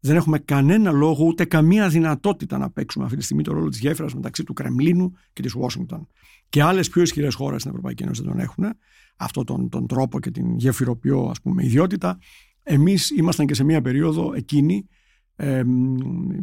Δεν 0.00 0.16
έχουμε 0.16 0.38
κανένα 0.38 0.90
λόγο 0.92 1.24
ούτε 1.24 1.44
καμία 1.44 1.88
δυνατότητα 1.88 2.58
να 2.58 2.70
παίξουμε 2.70 3.04
αυτή 3.04 3.16
τη 3.16 3.24
στιγμή 3.24 3.42
το 3.42 3.52
ρόλο 3.52 3.68
της 3.68 3.80
γέφυρας 3.80 4.14
μεταξύ 4.14 4.44
του 4.44 4.52
Κρεμλίνου 4.52 5.12
και 5.32 5.42
της 5.42 5.54
Ουάσιγκτον. 5.54 6.08
Και 6.48 6.62
άλλες 6.62 6.88
πιο 6.88 7.02
ισχυρές 7.02 7.34
χώρες 7.34 7.60
στην 7.60 7.70
Ευρωπαϊκή 7.70 8.02
Ένωση 8.02 8.22
δεν 8.22 8.30
τον 8.30 8.40
έχουν 8.40 8.64
αυτόν 9.16 9.44
τον, 9.44 9.68
τον 9.68 9.86
τρόπο 9.86 10.20
και 10.20 10.30
την 10.30 10.56
γεφυροποιώ 10.56 11.26
ας 11.30 11.40
πούμε 11.40 11.64
ιδιότητα. 11.64 12.18
Εμείς 12.62 13.10
ήμασταν 13.10 13.46
και 13.46 13.54
σε 13.54 13.64
μια 13.64 13.80
περίοδο 13.80 14.32
εκείνη 14.34 14.86
ε, 15.36 15.62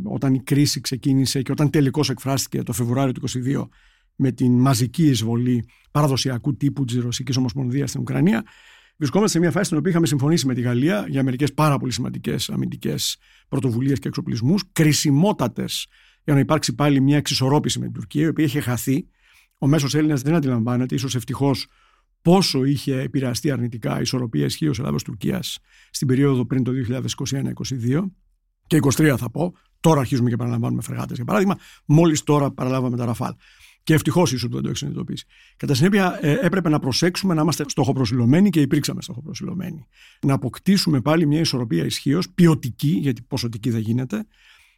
όταν 0.04 0.34
η 0.34 0.40
κρίση 0.40 0.82
ξεκίνησε 0.82 1.42
και 1.42 1.52
όταν 1.52 1.70
τελικώς 1.70 2.10
εκφράστηκε 2.10 2.64
το 2.64 2.74
Φεβρουάριο 2.74 3.12
του 3.12 3.30
2022 3.30 3.68
με 4.16 4.32
την 4.32 4.60
μαζική 4.60 5.08
εισβολή 5.08 5.66
παραδοσιακού 5.92 6.56
τύπου 6.56 6.86
της 6.86 6.98
Ρωσικής 6.98 7.38
Ομοσπονδίας 7.38 7.90
στην 7.90 8.02
Ουκρανία 8.02 8.44
βρισκόμαστε 8.98 9.38
σε 9.38 9.40
μια 9.40 9.52
φάση 9.52 9.66
στην 9.66 9.78
οποία 9.78 9.92
είχαμε 9.92 10.08
συμφωνήσει 10.08 10.48
με 10.48 10.54
τη 10.54 10.62
Γαλλία 10.62 11.06
για 11.10 11.24
μερικές 11.24 11.54
πάρα 11.54 11.78
πολύ 11.78 11.92
σημαντικές 11.92 12.50
αμυντικές 12.50 13.18
πρωτοβουλίες 13.48 14.00
και 14.00 14.08
εξοπλισμούς, 14.08 14.64
κρισιμότατες 14.72 15.88
για 16.24 16.34
να 16.34 16.40
υπάρξει 16.40 16.76
πάλι 16.76 17.02
μια 17.02 17.18
εξισορρόπηση 17.18 17.80
με 17.80 17.86
την 17.86 17.94
Τουρκία, 17.94 18.26
η 18.26 18.28
οποία 18.28 18.46
είχε 18.46 18.60
χαθεί. 18.60 19.08
Ο 19.58 19.68
μέσος 19.68 19.96
Έλληνας 19.96 20.22
δεν 20.22 20.36
αντιλαμβάνεται, 20.36 20.96
ίσως 20.96 21.16
ευτυχώς 21.16 21.68
πόσο 22.22 22.64
είχε 22.64 23.00
επηρεαστεί 23.00 23.52
αρνητικά 23.52 23.98
η 23.98 24.02
ισορροπία 24.02 24.46
ισχύως 24.46 24.80
Ελλάδα-Τουρκία 24.80 25.44
στην 25.92 26.08
περίοδο 26.08 26.46
πριν 26.46 26.64
το 26.64 26.72
2021-2022 27.92 28.12
και 28.68 28.80
23 28.82 29.16
θα 29.18 29.30
πω. 29.30 29.54
Τώρα 29.80 30.00
αρχίζουμε 30.00 30.30
και 30.30 30.36
παραλαμβάνουμε 30.36 30.82
φρεγάτες 30.82 31.16
για 31.16 31.26
παράδειγμα. 31.26 31.58
Μόλις 31.86 32.24
τώρα 32.24 32.52
παραλάβαμε 32.52 32.98
τα 32.98 33.06
Ραφάλ. 33.06 33.34
Και 33.84 33.94
ευτυχώς 33.94 34.32
ίσω 34.32 34.48
δεν 34.52 34.62
το 34.62 34.68
έχεις 34.68 34.80
συνειδητοποιήσει. 34.80 35.26
Κατά 35.58 35.74
συνέπεια, 35.74 36.20
ε, 36.22 36.38
έπρεπε 36.42 36.70
να 36.70 36.80
προσέξουμε 36.80 37.34
να 37.34 37.42
είμαστε 37.42 37.64
στοχοπροσιλωμένοι 37.68 38.50
και 38.50 38.62
υπήρξαμε 38.62 39.02
στοχοπροσιλωμένοι. 39.02 39.88
Να 40.22 40.34
αποκτήσουμε 40.34 41.02
πάλι 41.02 41.26
μια 41.26 41.40
ισορροπία 41.40 41.86
ισχύως, 41.86 42.30
ποιοτική, 42.30 42.90
γιατί 42.90 43.22
ποσοτική 43.22 43.70
δεν 43.70 43.80
γίνεται, 43.82 44.26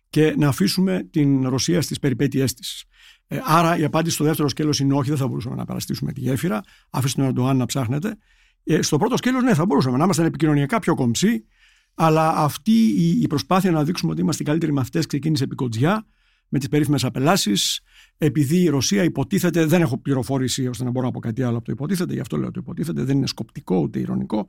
και 0.10 0.36
να 0.38 0.48
αφήσουμε 0.48 1.08
την 1.12 1.48
Ρωσία 1.50 1.82
στις 1.82 2.00
περιπέτειές 2.00 2.54
της. 2.54 2.86
Ε, 3.28 3.40
άρα 3.44 3.78
η 3.78 3.84
απάντηση 3.84 4.16
στο 4.16 4.24
δεύτερο 4.24 4.48
σκέλος 4.48 4.80
είναι 4.80 4.94
όχι, 4.94 5.10
δεν 5.10 5.18
θα 5.18 5.28
μπορούσαμε 5.28 5.56
να 5.56 5.66
παραστήσουμε 5.66 6.14
τη 6.14 6.20
γέφυρα. 6.20 6.64
Αφήστε 6.90 7.22
τον 7.22 7.30
Ερντογάν 7.30 7.58
να 7.58 7.66
ψάχνετε. 7.66 8.18
Ε, 8.64 8.82
στο 8.82 8.98
πρώτο 8.98 9.18
σκέλος, 9.18 9.44
ναι, 9.44 9.54
θα 9.54 9.66
μπορούσαμε 9.66 9.98
να 9.98 10.04
είμαστε 10.04 10.26
επικοινωνιακά 10.26 10.80
πιο 10.80 10.96
κομψοί, 10.96 11.46
αλλά 11.94 12.30
αυτή 12.30 12.72
η, 12.72 13.20
η 13.22 13.28
προσπάθεια 13.28 13.72
να 13.72 13.84
δείξουμε 13.84 14.12
ότι 14.12 14.22
είμαστε 14.22 14.44
οι 14.44 14.46
καλύτεροι 14.46 14.72
μαθητέ 14.72 15.00
ξεκίνησε 15.08 15.44
επί 15.44 15.56
κοντζιά, 15.56 16.08
με 16.50 16.60
τις 16.60 16.68
περίφημες 16.68 17.04
απελάσεις. 17.04 17.82
Επειδή 18.18 18.62
η 18.62 18.68
Ρωσία 18.68 19.04
υποτίθεται, 19.04 19.66
δεν 19.66 19.82
έχω 19.82 19.98
πληροφόρηση 19.98 20.68
ώστε 20.68 20.84
να 20.84 20.90
μπορώ 20.90 21.06
να 21.06 21.12
πω 21.12 21.20
κάτι 21.20 21.44
άλλο 21.44 21.58
από 21.58 21.66
το 21.66 21.72
υποτίθεται, 21.72 22.14
γι' 22.14 22.20
αυτό 22.20 22.38
λέω 22.38 22.52
το 22.52 22.60
υποτίθεται, 22.60 23.04
δεν 23.04 23.18
είναι 23.18 23.28
σκοπτικό 23.28 23.78
ούτε 23.78 24.00
ηρωνικό. 24.00 24.48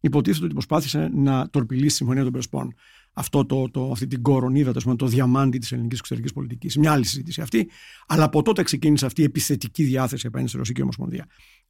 Υποτίθεται 0.00 0.44
ότι 0.44 0.52
προσπάθησε 0.52 1.10
να 1.14 1.50
τορπιλήσει 1.50 1.86
τη 1.86 1.92
Συμφωνία 1.94 2.22
των 2.22 2.32
Πρεσπών 2.32 2.74
αυτό 3.18 3.46
το, 3.46 3.70
το, 3.70 3.90
αυτή 3.90 4.06
την 4.06 4.22
κορονίδα, 4.22 4.72
το, 4.72 4.96
το 4.96 5.06
διαμάντι 5.06 5.58
της 5.58 5.72
ελληνικής 5.72 5.98
εξωτερικής 5.98 6.32
πολιτικής. 6.32 6.76
Μια 6.76 6.92
άλλη 6.92 7.04
συζήτηση 7.04 7.40
αυτή. 7.40 7.70
Αλλά 8.06 8.24
από 8.24 8.42
τότε 8.42 8.62
ξεκίνησε 8.62 9.06
αυτή 9.06 9.20
η 9.20 9.24
επιθετική 9.24 9.82
διάθεση 9.82 10.26
απέναντι 10.26 10.48
στη 10.48 10.58
Ρωσική 10.58 10.82
Ομοσπονδία. 10.82 11.26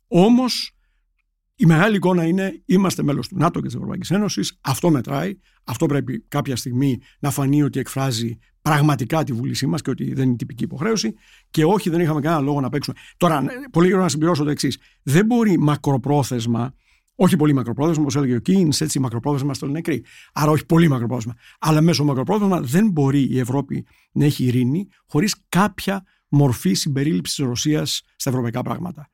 Όμως 0.08 0.72
η 1.54 1.66
μεγάλη 1.66 1.96
εικόνα 1.96 2.24
είναι 2.24 2.62
είμαστε 2.64 3.02
μέλος 3.02 3.28
του 3.28 3.36
ΝΑΤΟ 3.36 3.60
και 3.60 3.66
της 3.66 3.74
Ευρωπαϊκής 3.74 4.10
Ένωσης. 4.10 4.58
Αυτό 4.60 4.90
μετράει. 4.90 5.38
Αυτό 5.64 5.86
πρέπει 5.86 6.24
κάποια 6.28 6.56
στιγμή 6.56 6.98
να 7.18 7.30
φανεί 7.30 7.62
ότι 7.62 7.78
εκφράζει 7.78 8.38
πραγματικά 8.68 9.24
τη 9.24 9.32
βούλησή 9.32 9.66
μας 9.66 9.82
και 9.82 9.90
ότι 9.90 10.14
δεν 10.14 10.28
είναι 10.28 10.36
τυπική 10.36 10.64
υποχρέωση. 10.64 11.14
Και 11.50 11.64
όχι, 11.64 11.90
δεν 11.90 12.00
είχαμε 12.00 12.20
κανένα 12.20 12.42
λόγο 12.42 12.60
να 12.60 12.68
παίξουμε. 12.68 12.96
Τώρα, 13.16 13.44
πολύ 13.70 13.86
γρήγορα 13.86 14.02
να 14.02 14.08
συμπληρώσω 14.08 14.44
το 14.44 14.50
εξής. 14.50 14.78
Δεν 15.02 15.26
μπορεί 15.26 15.58
μακροπρόθεσμα 15.58 16.74
όχι 17.20 17.36
πολύ 17.36 17.52
μακροπρόθεσμα, 17.52 18.02
όπως 18.02 18.16
έλεγε 18.16 18.34
ο 18.34 18.38
Κίν, 18.38 18.72
έτσι 18.78 18.98
μακροπρόθεσμα 18.98 19.54
στο 19.54 19.66
νεκροί. 19.66 20.04
Άρα 20.32 20.50
όχι 20.50 20.66
πολύ 20.66 20.88
μακροπρόθεσμα. 20.88 21.34
Αλλά 21.58 21.80
μέσω 21.80 22.04
μακροπρόθεσμα 22.04 22.60
δεν 22.60 22.90
μπορεί 22.90 23.20
η 23.20 23.38
Ευρώπη 23.38 23.86
να 24.12 24.24
έχει 24.24 24.44
ειρήνη 24.44 24.88
χωρίς 25.06 25.34
κάποια 25.48 26.04
μορφή 26.28 26.74
συμπερίληψης 26.74 27.36
της 27.36 27.44
Ρωσίας 27.44 28.02
στα 28.16 28.30
ευρωπαϊκά 28.30 28.62
πράγματα. 28.62 29.10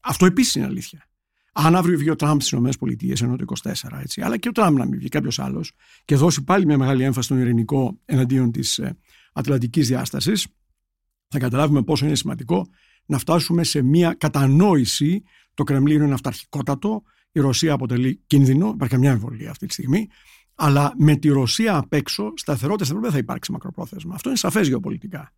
Αυτό 0.00 0.26
επίσης 0.26 0.54
είναι 0.54 0.66
αλήθεια. 0.66 1.08
Αν 1.56 1.76
αύριο 1.76 1.98
βγει 1.98 2.10
ο 2.10 2.16
Τραμπ 2.16 2.40
στις 2.40 2.52
ΗΠΑ 2.52 3.24
ενώ 3.24 3.36
το 3.36 3.44
24, 3.62 3.72
έτσι, 4.00 4.20
αλλά 4.20 4.36
και 4.36 4.48
ο 4.48 4.52
Τραμπ 4.52 4.76
να 4.76 4.86
μην 4.86 4.98
βγει 4.98 5.08
κάποιος 5.08 5.38
άλλος 5.38 5.72
και 6.04 6.16
δώσει 6.16 6.44
πάλι 6.44 6.66
μια 6.66 6.78
μεγάλη 6.78 7.02
έμφαση 7.02 7.26
στον 7.26 7.38
ειρηνικό 7.38 7.98
εναντίον 8.04 8.52
της 8.52 8.78
ε, 8.78 8.96
Ατλαντικής 9.32 9.88
διάστασης, 9.88 10.46
θα 11.28 11.38
καταλάβουμε 11.38 11.82
πόσο 11.82 12.06
είναι 12.06 12.14
σημαντικό 12.14 12.66
να 13.06 13.18
φτάσουμε 13.18 13.64
σε 13.64 13.82
μια 13.82 14.14
κατανόηση. 14.18 15.22
Το 15.54 15.64
Κρεμλίνο 15.64 16.04
είναι 16.04 16.14
αυταρχικότατο, 16.14 17.02
η 17.32 17.40
Ρωσία 17.40 17.72
αποτελεί 17.72 18.22
κίνδυνο, 18.26 18.70
υπάρχει 18.74 18.94
καμιά 18.94 19.10
εμβολία 19.10 19.50
αυτή 19.50 19.66
τη 19.66 19.72
στιγμή. 19.72 20.08
Αλλά 20.54 20.94
με 20.98 21.16
τη 21.16 21.28
Ρωσία 21.28 21.76
απ' 21.76 21.92
έξω, 21.92 22.32
σταθερότητα 22.36 22.84
στην 22.84 22.96
Ευρώπη 22.96 23.02
δεν 23.02 23.10
θα 23.10 23.18
υπάρξει 23.18 23.52
μακροπρόθεσμα. 23.52 24.14
Αυτό 24.14 24.28
είναι 24.28 24.38
σαφές 24.38 24.68
γεωπολιτικά. 24.68 25.32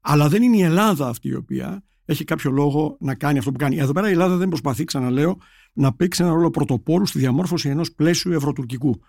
Αλλά 0.00 0.28
δεν 0.28 0.42
είναι 0.42 0.56
η 0.56 0.62
Ελλάδα 0.62 1.08
αυτή 1.08 1.28
η 1.28 1.34
οποία 1.34 1.82
έχει 2.10 2.24
κάποιο 2.24 2.50
λόγο 2.50 2.96
να 3.00 3.14
κάνει 3.14 3.38
αυτό 3.38 3.52
που 3.52 3.58
κάνει. 3.58 3.76
Εδώ 3.76 3.92
πέρα 3.92 4.08
η 4.08 4.12
Ελλάδα 4.12 4.36
δεν 4.36 4.48
προσπαθεί, 4.48 4.84
ξαναλέω, 4.84 5.38
να 5.72 5.92
παίξει 5.92 6.22
ένα 6.22 6.32
ρόλο 6.32 6.50
πρωτοπόρου 6.50 7.06
στη 7.06 7.18
διαμόρφωση 7.18 7.68
ενός 7.68 7.92
πλαίσιου 7.92 8.32
ευρωτουρκικού. 8.32 9.00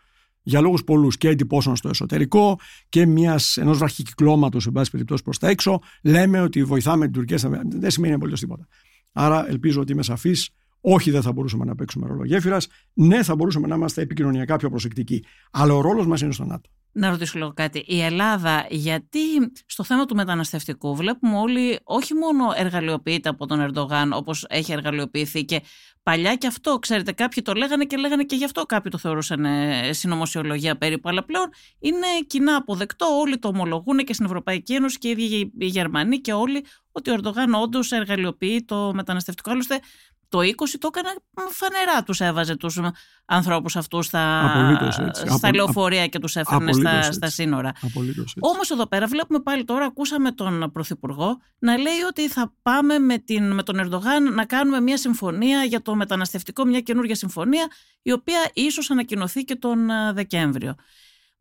Για 0.43 0.61
λόγους 0.61 0.83
πολλούς 0.83 1.17
και 1.17 1.27
εντυπώσεων 1.27 1.75
στο 1.75 1.89
εσωτερικό 1.89 2.59
και 2.89 3.01
ενός 3.55 3.77
βραχικυκλώματος, 3.77 4.67
εν 4.67 4.71
πάση 4.71 4.91
περιπτώσει, 4.91 5.23
προς 5.23 5.37
τα 5.37 5.47
έξω. 5.47 5.79
Λέμε 6.03 6.41
ότι 6.41 6.63
βοηθάμε 6.63 7.05
την 7.05 7.13
Τουρκία. 7.13 7.61
Δεν 7.65 7.91
σημαίνει 7.91 8.13
απολύτως 8.13 8.39
τίποτα. 8.39 8.67
Άρα 9.11 9.49
ελπίζω 9.49 9.81
ότι 9.81 9.91
είμαι 9.91 10.03
σαφής 10.03 10.49
όχι, 10.81 11.11
δεν 11.11 11.21
θα 11.21 11.31
μπορούσαμε 11.31 11.65
να 11.65 11.75
παίξουμε 11.75 12.07
ρόλο 12.07 12.25
γέφυρας. 12.25 12.67
Ναι, 12.93 13.23
θα 13.23 13.35
μπορούσαμε 13.35 13.67
να 13.67 13.75
είμαστε 13.75 14.01
επικοινωνιακά 14.01 14.55
πιο 14.55 14.69
προσεκτικοί. 14.69 15.23
Αλλά 15.51 15.73
ο 15.73 15.81
ρόλος 15.81 16.07
μας 16.07 16.21
είναι 16.21 16.31
στο 16.31 16.45
ΝΑΤΟ. 16.45 16.69
Να 16.93 17.09
ρωτήσω 17.09 17.37
λίγο 17.37 17.53
κάτι. 17.53 17.83
Η 17.87 18.01
Ελλάδα, 18.01 18.65
γιατί 18.69 19.19
στο 19.65 19.83
θέμα 19.83 20.05
του 20.05 20.15
μεταναστευτικού 20.15 20.95
βλέπουμε 20.95 21.37
όλοι 21.37 21.79
όχι 21.83 22.13
μόνο 22.13 22.53
εργαλειοποιείται 22.55 23.29
από 23.29 23.45
τον 23.45 23.59
Ερντογάν 23.59 24.13
όπως 24.13 24.45
έχει 24.49 24.71
εργαλειοποιηθεί 24.71 25.45
και 25.45 25.61
παλιά 26.03 26.35
και 26.35 26.47
αυτό, 26.47 26.79
ξέρετε, 26.79 27.11
κάποιοι 27.11 27.43
το 27.43 27.53
λέγανε 27.53 27.85
και 27.85 27.97
λέγανε 27.97 28.23
και 28.23 28.35
γι' 28.35 28.43
αυτό 28.43 28.65
κάποιοι 28.65 28.91
το 28.91 28.97
θεωρούσαν 28.97 29.45
ε, 29.45 29.93
συνωμοσιολογία 29.93 30.77
περίπου. 30.77 31.09
Αλλά 31.09 31.23
πλέον 31.25 31.49
είναι 31.79 32.07
κοινά 32.27 32.55
αποδεκτό, 32.55 33.05
όλοι 33.19 33.37
το 33.37 33.47
ομολογούν 33.47 33.97
και 33.97 34.13
στην 34.13 34.25
Ευρωπαϊκή 34.25 34.73
Ένωση 34.73 34.97
και 34.97 35.07
οι 35.07 35.11
ίδιοι 35.11 35.51
οι 35.57 35.65
Γερμανοί 35.65 36.19
και 36.19 36.33
όλοι 36.33 36.65
ότι 36.91 37.09
ο 37.09 37.13
Ερντογάν 37.13 37.53
όντως 37.53 37.91
εργαλειοποιεί 37.91 38.63
το 38.63 38.91
μεταναστευτικό. 38.93 39.51
Άλλωστε, 39.51 39.79
το 40.31 40.39
20 40.39 40.43
το 40.79 40.89
έκανε 40.93 41.09
φανερά 41.49 42.03
τους 42.03 42.19
έβαζε 42.19 42.55
τους 42.55 42.79
ανθρώπους 43.25 43.75
αυτούς 43.75 44.05
στα, 44.05 44.51
στα 45.37 45.53
λεωφορεία 45.53 46.07
και 46.07 46.19
τους 46.19 46.35
έφερνε 46.35 46.73
στα, 46.73 47.11
στα 47.11 47.29
σύνορα. 47.29 47.71
Όμως 48.39 48.69
εδώ 48.69 48.87
πέρα 48.87 49.07
βλέπουμε 49.07 49.39
πάλι 49.39 49.63
τώρα, 49.63 49.85
ακούσαμε 49.85 50.31
τον 50.31 50.71
Πρωθυπουργό 50.71 51.37
να 51.59 51.77
λέει 51.77 51.99
ότι 52.07 52.29
θα 52.29 52.53
πάμε 52.61 52.99
με, 52.99 53.17
την, 53.17 53.53
με 53.53 53.63
τον 53.63 53.79
Ερντογάν 53.79 54.33
να 54.33 54.45
κάνουμε 54.45 54.81
μια 54.81 54.97
συμφωνία 54.97 55.63
για 55.63 55.81
το 55.81 55.95
μεταναστευτικό, 55.95 56.65
μια 56.65 56.79
καινούργια 56.79 57.15
συμφωνία 57.15 57.67
η 58.01 58.11
οποία 58.11 58.49
ίσως 58.53 58.91
ανακοινωθεί 58.91 59.43
και 59.43 59.55
τον 59.55 59.79
Δεκέμβριο. 60.13 60.75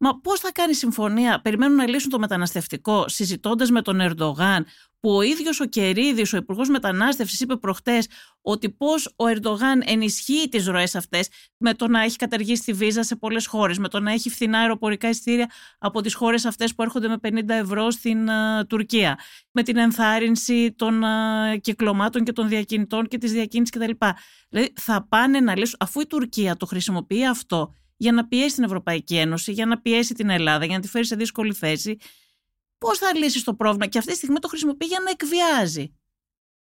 Μα 0.02 0.20
πώς 0.20 0.40
θα 0.40 0.52
κάνει 0.52 0.74
συμφωνία, 0.74 1.40
περιμένουν 1.40 1.76
να 1.76 1.88
λύσουν 1.88 2.10
το 2.10 2.18
μεταναστευτικό, 2.18 3.08
συζητώντας 3.08 3.70
με 3.70 3.82
τον 3.82 4.00
Ερντογάν, 4.00 4.66
που 5.00 5.16
ο 5.16 5.22
ίδιος 5.22 5.60
ο 5.60 5.64
Κερίδης, 5.64 6.32
ο 6.32 6.36
Υπουργός 6.36 6.68
Μετανάστευσης, 6.68 7.40
είπε 7.40 7.56
προχτές 7.56 8.08
ότι 8.42 8.70
πώς 8.70 9.14
ο 9.16 9.24
Ερντογάν 9.26 9.82
ενισχύει 9.84 10.48
τις 10.48 10.66
ροές 10.66 10.94
αυτές 10.94 11.28
με 11.56 11.74
το 11.74 11.88
να 11.88 12.02
έχει 12.02 12.16
καταργήσει 12.16 12.62
τη 12.62 12.72
βίζα 12.72 13.02
σε 13.02 13.16
πολλές 13.16 13.46
χώρες, 13.46 13.78
με 13.78 13.88
το 13.88 14.00
να 14.00 14.12
έχει 14.12 14.30
φθηνά 14.30 14.58
αεροπορικά 14.58 15.08
ειστήρια 15.08 15.50
από 15.78 16.00
τις 16.00 16.14
χώρες 16.14 16.44
αυτές 16.44 16.74
που 16.74 16.82
έρχονται 16.82 17.08
με 17.08 17.16
50 17.22 17.48
ευρώ 17.48 17.90
στην 17.90 18.28
uh, 18.28 18.66
Τουρκία, 18.66 19.18
με 19.50 19.62
την 19.62 19.76
ενθάρρυνση 19.76 20.72
των 20.72 21.02
uh, 21.02 21.60
κυκλωμάτων 21.60 22.24
και 22.24 22.32
των 22.32 22.48
διακινητών 22.48 23.08
και 23.08 23.18
της 23.18 23.32
διακίνησης 23.32 23.74
κτλ. 23.74 24.06
Δηλαδή 24.48 24.72
θα 24.76 25.06
πάνε 25.08 25.40
να 25.40 25.56
λύσουν, 25.56 25.78
αφού 25.80 26.00
η 26.00 26.06
Τουρκία 26.06 26.56
το 26.56 26.66
χρησιμοποιεί 26.66 27.26
αυτό 27.26 27.74
για 28.00 28.12
να 28.12 28.26
πιέσει 28.26 28.54
την 28.54 28.64
Ευρωπαϊκή 28.64 29.16
Ένωση, 29.16 29.52
για 29.52 29.66
να 29.66 29.80
πιέσει 29.80 30.14
την 30.14 30.30
Ελλάδα, 30.30 30.64
για 30.64 30.74
να 30.74 30.80
τη 30.80 30.88
φέρει 30.88 31.06
σε 31.06 31.16
δύσκολη 31.16 31.52
θέση. 31.52 31.96
Πώς 32.78 32.98
θα 32.98 33.16
λύσεις 33.16 33.44
το 33.44 33.54
πρόβλημα, 33.54 33.86
και 33.86 33.98
αυτή 33.98 34.10
τη 34.10 34.16
στιγμή 34.16 34.38
το 34.38 34.48
χρησιμοποιεί 34.48 34.86
για 34.86 34.98
να 35.04 35.10
εκβιάζει. 35.10 35.94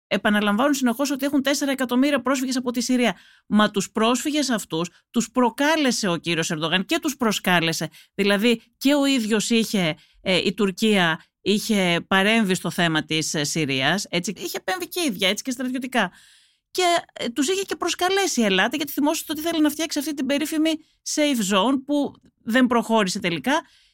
Επαναλαμβάνουν 0.06 0.74
συνεχώς 0.74 1.10
ότι 1.10 1.24
έχουν 1.24 1.42
4 1.44 1.48
εκατομμύρια 1.68 2.22
πρόσφυγες 2.22 2.56
από 2.56 2.70
τη 2.70 2.80
Συρία. 2.80 3.16
Μα 3.46 3.70
τους 3.70 3.90
πρόσφυγες 3.92 4.50
αυτούς 4.50 4.90
τους 5.10 5.30
προκάλεσε 5.30 6.08
ο 6.08 6.16
κύριος 6.16 6.50
Ερντογάν 6.50 6.84
και 6.84 6.98
τους 6.98 7.16
προσκάλεσε. 7.16 7.88
Δηλαδή 8.14 8.62
και 8.76 8.94
ο 8.94 9.04
ίδιος 9.04 9.50
είχε, 9.50 9.96
ε, 10.20 10.36
η 10.36 10.54
Τουρκία 10.54 11.24
είχε 11.40 12.04
παρέμβει 12.08 12.54
στο 12.54 12.70
θέμα 12.70 13.04
της 13.04 13.34
ε, 13.34 13.44
Συρίας. 13.44 14.06
Έτσι, 14.08 14.32
είχε 14.36 14.56
επέμβει 14.56 14.88
και 14.88 15.00
ίδια, 15.06 15.28
έτσι 15.28 15.42
και 15.44 15.50
στρατιωτικά 15.50 16.12
και 16.76 16.82
ε, 17.12 17.28
τους 17.28 17.48
είχε 17.48 17.62
και 17.62 17.76
προσκαλέσει 17.76 18.40
η 18.40 18.44
Ελλάδα, 18.44 18.76
γιατί 18.76 18.92
θυμόσαστε 18.92 19.32
ότι 19.32 19.40
θέλει 19.40 19.60
να 19.60 19.70
φτιάξει 19.70 19.98
αυτή 19.98 20.14
την 20.14 20.26
περίφημη 20.26 20.70
safe 21.14 21.54
zone 21.54 21.74
που 21.86 22.12
δεν 22.42 22.66
προχώρησε 22.66 23.18
τελικά 23.20 23.52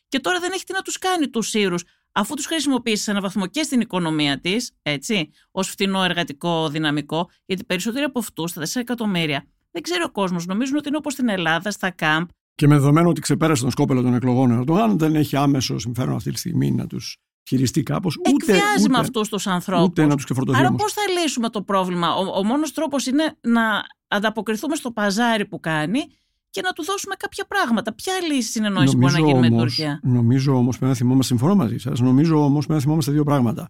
και 0.09 0.21
τώρα 0.21 0.39
δεν 0.41 0.51
έχει 0.53 0.65
τι 0.65 0.73
να 0.73 0.83
τους 0.83 0.99
κάνει 0.99 1.29
τους 1.29 1.49
Σύρους, 1.49 1.85
αφού 2.13 2.35
τους 2.35 2.47
χρησιμοποιήσει 2.47 3.03
σε 3.03 3.11
έναν 3.11 3.23
βαθμό 3.23 3.47
και 3.47 3.63
στην 3.63 3.81
οικονομία 3.81 4.41
της, 4.41 4.73
έτσι, 4.83 5.31
ως 5.51 5.69
φτηνό 5.69 6.03
εργατικό 6.03 6.69
δυναμικό, 6.69 7.31
γιατί 7.47 7.65
περισσότεροι 7.65 8.05
από 8.05 8.19
αυτούς, 8.19 8.53
τα 8.53 8.61
4 8.61 8.81
εκατομμύρια, 8.81 9.45
δεν 9.71 9.83
ξέρει 9.83 10.03
ο 10.03 10.11
κόσμος, 10.11 10.47
νομίζουν 10.47 10.77
ότι 10.77 10.89
είναι 10.89 10.97
όπως 10.97 11.13
στην 11.13 11.29
Ελλάδα, 11.29 11.71
στα 11.71 11.91
κάμπ. 11.91 12.29
Και 12.55 12.67
με 12.67 12.75
δεδομένο 12.75 13.09
ότι 13.09 13.21
ξεπέρασε 13.21 13.63
τον 13.63 13.71
σκόπελο 13.71 14.03
των 14.03 14.15
εκλογών 14.15 14.51
ο 14.51 14.55
Ερντογάν, 14.55 14.99
δεν 14.99 15.15
έχει 15.15 15.37
άμεσο 15.37 15.79
συμφέρον 15.79 16.15
αυτή 16.15 16.31
τη 16.31 16.39
στιγμή 16.39 16.71
να 16.71 16.87
τους 16.87 17.19
χειριστεί 17.49 17.83
κάπως. 17.83 18.17
Ούτε, 18.17 18.31
Εκβιάζει 18.31 18.89
με 18.89 18.99
αυτούς 18.99 19.29
τους 19.29 19.47
ανθρώπους. 19.47 19.85
Ούτε 19.85 20.07
να 20.07 20.17
του 20.17 20.25
ξεφορτωθεί. 20.25 20.59
Άρα, 20.59 20.73
πώς 20.73 20.93
θα 20.93 21.03
λύσουμε 21.21 21.49
το 21.49 21.63
πρόβλημα; 21.63 22.15
Ο, 22.15 22.39
ο 22.39 22.45
μόνος 22.45 22.73
τρόπος 22.73 23.07
είναι 23.07 23.37
να 23.41 23.83
ανταποκριθούμε 24.09 24.75
στο 24.75 24.91
παζάρι 24.91 25.47
που 25.47 25.61
κάνει 25.61 26.01
και 26.51 26.61
να 26.61 26.73
του 26.73 26.85
δώσουμε 26.85 27.15
κάποια 27.19 27.45
πράγματα. 27.45 27.95
Ποια 27.95 28.13
λύση 28.33 28.51
συνεννόηση 28.51 28.97
μπορεί 28.97 29.13
να 29.13 29.19
γίνει 29.19 29.41
με 29.41 29.49
την 29.49 29.59
Τουρκία; 29.59 30.01
Νομίζω 30.03 30.57
όμως, 30.57 30.77
πρέπει 30.77 30.91
να 30.93 30.97
θυμόμαστε, 30.97 31.35
συμφωνώ 31.35 31.55
μαζί 31.55 31.79
σας, 31.79 32.01
νομίζω 32.01 32.45
όμως 32.45 32.67
πρέπει 32.67 32.73
να 32.73 32.81
θυμόμαστε 32.81 33.13
δύο 33.13 33.25
πράγματα 33.25 33.69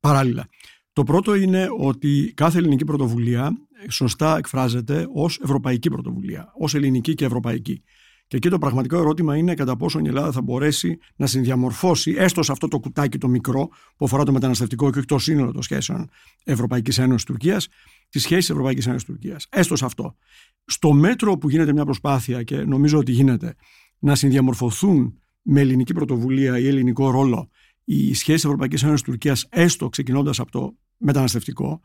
παράλληλα. 0.00 0.48
Το 0.92 1.04
πρώτο 1.04 1.34
είναι 1.34 1.68
ότι 1.78 2.32
κάθε 2.36 2.58
ελληνική 2.58 2.84
πρωτοβουλία 2.84 3.52
σωστά 3.88 4.36
εκφράζεται 4.36 5.06
ως 5.14 5.40
ευρωπαϊκή 5.42 5.90
πρωτοβουλία, 5.90 6.52
ως 6.58 6.74
ελληνική 6.74 7.14
και 7.14 7.24
ευρωπαϊκή. 7.24 7.82
Και 8.28 8.36
εκεί 8.36 8.48
το 8.48 8.58
πραγματικό 8.58 8.96
ερώτημα 8.96 9.36
είναι 9.36 9.54
κατά 9.54 9.76
πόσο 9.76 9.98
η 9.98 10.06
Ελλάδα 10.06 10.32
θα 10.32 10.42
μπορέσει 10.42 10.98
να 11.16 11.26
συνδιαμορφώσει, 11.26 12.14
έστω 12.18 12.42
σε 12.42 12.52
αυτό 12.52 12.68
το 12.68 12.78
κουτάκι 12.78 13.18
το 13.18 13.28
μικρό 13.28 13.68
που 13.96 14.04
αφορά 14.04 14.24
το 14.24 14.32
μεταναστευτικό 14.32 14.90
και 14.90 14.98
όχι 14.98 15.06
το 15.06 15.18
σύνολο 15.18 15.52
των 15.52 15.62
σχέσεων 15.62 16.10
Ευρωπαϊκής 16.44 16.98
Ένωσης 16.98 17.26
Τουρκίας, 17.26 17.68
τις 18.08 18.22
σχέσεις 18.22 18.50
Ευρωπαϊκής 18.50 18.86
Ένωσης 18.86 19.06
Τουρκίας. 19.06 19.46
Έστω 19.50 19.76
σε 19.76 19.84
αυτό. 19.84 20.16
Στο 20.64 20.92
μέτρο 20.92 21.38
που 21.38 21.50
γίνεται 21.50 21.72
μια 21.72 21.84
προσπάθεια 21.84 22.42
και 22.42 22.56
νομίζω 22.56 22.98
ότι 22.98 23.12
γίνεται 23.12 23.54
να 23.98 24.14
συνδιαμορφωθούν 24.14 25.20
με 25.42 25.60
ελληνική 25.60 25.94
πρωτοβουλία 25.94 26.58
ή 26.58 26.66
ελληνικό 26.66 27.10
ρόλο 27.10 27.48
οι 27.84 28.14
σχέσεις 28.14 28.44
Ευρωπαϊκής 28.44 28.82
Ένωσης 28.82 29.02
Τουρκίας, 29.02 29.46
έστω 29.50 29.88
ξεκινώντας 29.88 30.40
από 30.40 30.50
το 30.50 30.76
μεταναστευτικό, 30.96 31.80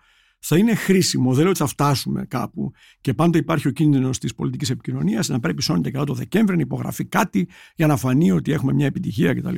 θα 0.46 0.58
είναι 0.58 0.76
χρήσιμο. 0.76 1.32
Δεν 1.32 1.42
λέω 1.42 1.50
ότι 1.50 1.60
θα 1.60 1.68
φτάσουμε 1.68 2.26
κάπου 2.26 2.72
και 3.02 3.14
πάντα 3.14 3.38
υπάρχει 3.38 3.68
ο 3.68 3.72
κίνδυνος 3.72 4.20
της 4.20 4.36
πολιτικής 4.36 4.70
επικοινωνίας 4.70 5.28
να 5.28 5.40
πρέπει 5.40 5.62
σώνεται 5.62 5.92
καλά 5.92 6.04
το 6.04 6.14
Δεκέμβρη 6.14 6.56
να 6.56 6.62
υπογραφεί 6.62 7.06
κάτι 7.06 7.48
για 7.76 7.88
να 7.88 7.98
φανεί 7.98 8.32
ότι 8.32 8.52
έχουμε 8.52 8.74
μια 8.74 8.86
επιτυχία 8.86 9.34
κτλ. 9.34 9.56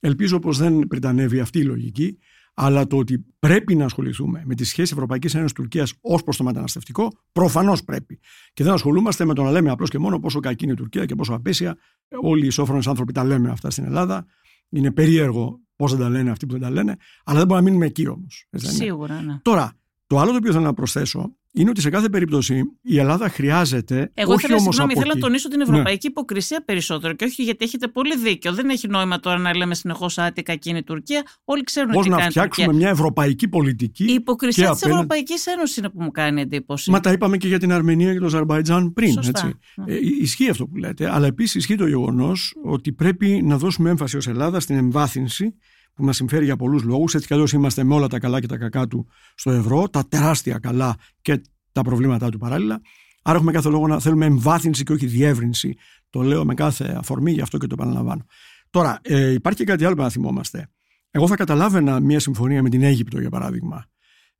Ελπίζω 0.00 0.38
πως 0.38 0.58
δεν 0.58 0.86
πριτανεύει 0.86 1.40
αυτή 1.40 1.58
η 1.58 1.62
λογική, 1.62 2.18
αλλά 2.54 2.86
το 2.86 2.96
ότι 2.96 3.24
πρέπει 3.38 3.74
να 3.74 3.84
ασχοληθούμε 3.84 4.42
με 4.46 4.54
τις 4.54 4.68
σχέσεις 4.68 4.92
Ευρωπαϊκής 4.92 5.34
Ένωσης 5.34 5.52
Τουρκίας 5.52 5.94
ως 6.00 6.22
προς 6.22 6.36
το 6.36 6.44
μεταναστευτικό, 6.44 7.12
προφανώς 7.32 7.84
πρέπει. 7.84 8.20
Και 8.52 8.64
δεν 8.64 8.72
ασχολούμαστε 8.72 9.24
με 9.24 9.34
το 9.34 9.42
να 9.42 9.50
λέμε 9.50 9.70
απλώς 9.70 9.90
και 9.90 9.98
μόνο 9.98 10.18
πόσο 10.18 10.40
κακή 10.40 10.64
είναι 10.64 10.72
η 10.72 10.76
Τουρκία 10.76 11.04
και 11.04 11.14
πόσο 11.14 11.34
απέσια. 11.34 11.76
Όλοι 12.22 12.46
οι 12.46 12.50
σόφρονε 12.50 12.82
άνθρωποι 12.86 13.12
τα 13.12 13.24
λέμε 13.24 13.50
αυτά 13.50 13.70
στην 13.70 13.84
Ελλάδα. 13.84 14.26
Είναι 14.68 14.90
περίεργο 14.90 15.60
πώς 15.76 15.90
δεν 15.90 16.00
τα 16.00 16.08
λένε 16.08 16.30
αυτοί 16.30 16.46
που 16.46 16.52
δεν 16.52 16.60
τα 16.60 16.70
λένε, 16.70 16.96
αλλά 17.24 17.38
δεν 17.38 17.46
μπορούμε 17.46 17.64
να 17.64 17.70
μείνουμε 17.70 17.86
εκεί 17.86 18.06
όμως. 18.08 18.48
Σίγουρα, 18.52 19.22
ναι. 19.22 19.38
Τώρα, 19.42 19.72
το 20.12 20.18
άλλο 20.18 20.30
το 20.30 20.36
οποίο 20.36 20.52
θέλω 20.52 20.64
να 20.64 20.74
προσθέσω 20.74 21.36
είναι 21.54 21.70
ότι 21.70 21.80
σε 21.80 21.90
κάθε 21.90 22.08
περίπτωση 22.08 22.62
η 22.82 22.98
Ελλάδα 22.98 23.28
χρειάζεται. 23.28 24.10
Εγώ 24.14 24.32
όχι 24.32 24.46
θέλω, 24.46 24.58
όμως 24.58 24.74
συγγνώμη, 24.74 24.92
από 24.92 25.00
θέλω 25.00 25.12
να 25.12 25.18
εκεί. 25.18 25.20
τονίσω 25.20 25.48
την 25.48 25.60
ευρωπαϊκή 25.60 26.06
υποκρισία 26.06 26.62
περισσότερο 26.64 27.12
και 27.14 27.24
όχι 27.24 27.42
γιατί 27.42 27.64
έχετε 27.64 27.88
πολύ 27.88 28.16
δίκιο. 28.16 28.52
Δεν 28.52 28.68
έχει 28.68 28.88
νόημα 28.88 29.20
τώρα 29.20 29.38
να 29.38 29.56
λέμε 29.56 29.74
συνεχώς 29.74 30.18
άτι 30.18 30.42
κακή 30.42 30.68
είναι 30.68 30.78
η 30.78 30.82
Τουρκία. 30.82 31.22
Όλοι 31.44 31.62
ξέρουν 31.62 31.90
Πώς 31.90 32.04
τι 32.04 32.10
να 32.10 32.16
κάνει 32.16 32.26
η 32.28 32.30
φτιάξουμε 32.30 32.66
Τουρκία. 32.66 32.82
μια 32.84 32.92
ευρωπαϊκή 32.92 33.48
πολιτική. 33.48 34.04
Η 34.04 34.12
υποκρισία 34.12 34.64
και 34.64 34.70
της 34.72 34.82
απέναντι- 34.82 35.04
Ευρωπαϊκής 35.04 35.46
Ένωσης 35.46 35.76
είναι 35.76 35.88
που 35.88 36.02
μου 36.02 36.10
κάνει 36.10 36.40
εντύπωση. 36.40 36.90
Μα 36.90 37.00
τα 37.00 37.12
είπαμε 37.12 37.36
και 37.36 37.48
για 37.48 37.58
την 37.58 37.72
Αρμενία 37.72 38.12
και 38.12 38.18
το 38.18 38.26
Αζερβαϊτζάν 38.26 38.92
πριν. 38.92 39.12
Σωστά. 39.12 39.30
Έτσι. 39.46 39.58
Ναι. 39.76 39.92
Ε, 39.94 39.98
ισχύει 40.20 40.48
αυτό 40.48 40.66
που 40.66 40.76
λέτε, 40.76 41.14
αλλά 41.14 41.26
επίσης 41.26 41.54
ισχύει 41.54 41.76
το 41.76 41.86
γεγονός 41.86 42.54
ότι 42.64 42.92
πρέπει 42.92 43.42
να 43.44 43.58
δώσουμε 43.58 43.90
έμφαση 43.90 44.16
ως 44.16 44.26
Ελλάδα 44.26 44.60
στην 44.60 44.76
εμβάθυνση 44.76 45.54
που 45.94 46.04
μας 46.04 46.16
συμφέρει 46.16 46.44
για 46.44 46.56
πολλούς 46.56 46.82
λόγους. 46.82 47.14
Έτσι 47.14 47.26
κι 47.26 47.34
αλλιώς 47.34 47.52
είμαστε 47.52 47.84
με 47.84 47.94
όλα 47.94 48.06
τα 48.06 48.18
καλά 48.18 48.40
και 48.40 48.46
τα 48.46 48.56
κακά 48.56 48.86
του 48.86 49.06
στο 49.34 49.50
ευρώ, 49.50 49.88
τα 49.88 50.08
τεράστια 50.08 50.58
καλά 50.58 50.96
και 51.22 51.42
τα 51.72 51.82
προβλήματά 51.82 52.30
του 52.30 52.38
παράλληλα. 52.38 52.80
Άρα 53.22 53.36
έχουμε 53.36 53.52
κάθε 53.52 53.68
λόγο 53.68 53.86
να 53.86 54.00
θέλουμε 54.00 54.26
εμβάθυνση 54.26 54.82
και 54.82 54.92
όχι 54.92 55.06
διεύρυνση. 55.06 55.76
Το 56.10 56.22
λέω 56.22 56.44
με 56.44 56.54
κάθε 56.54 56.94
αφορμή, 56.98 57.32
γι' 57.32 57.40
αυτό 57.40 57.58
και 57.58 57.66
το 57.66 57.74
επαναλαμβάνω. 57.78 58.26
Τώρα, 58.70 58.98
ε, 59.02 59.32
υπάρχει 59.32 59.58
και 59.58 59.64
κάτι 59.64 59.84
άλλο 59.84 59.94
που 59.94 60.02
να 60.02 60.10
θυμόμαστε. 60.10 60.68
Εγώ 61.10 61.26
θα 61.26 61.36
καταλάβαινα 61.36 62.00
μια 62.00 62.20
συμφωνία 62.20 62.62
με 62.62 62.68
την 62.68 62.82
Αίγυπτο, 62.82 63.20
για 63.20 63.30
παράδειγμα, 63.30 63.86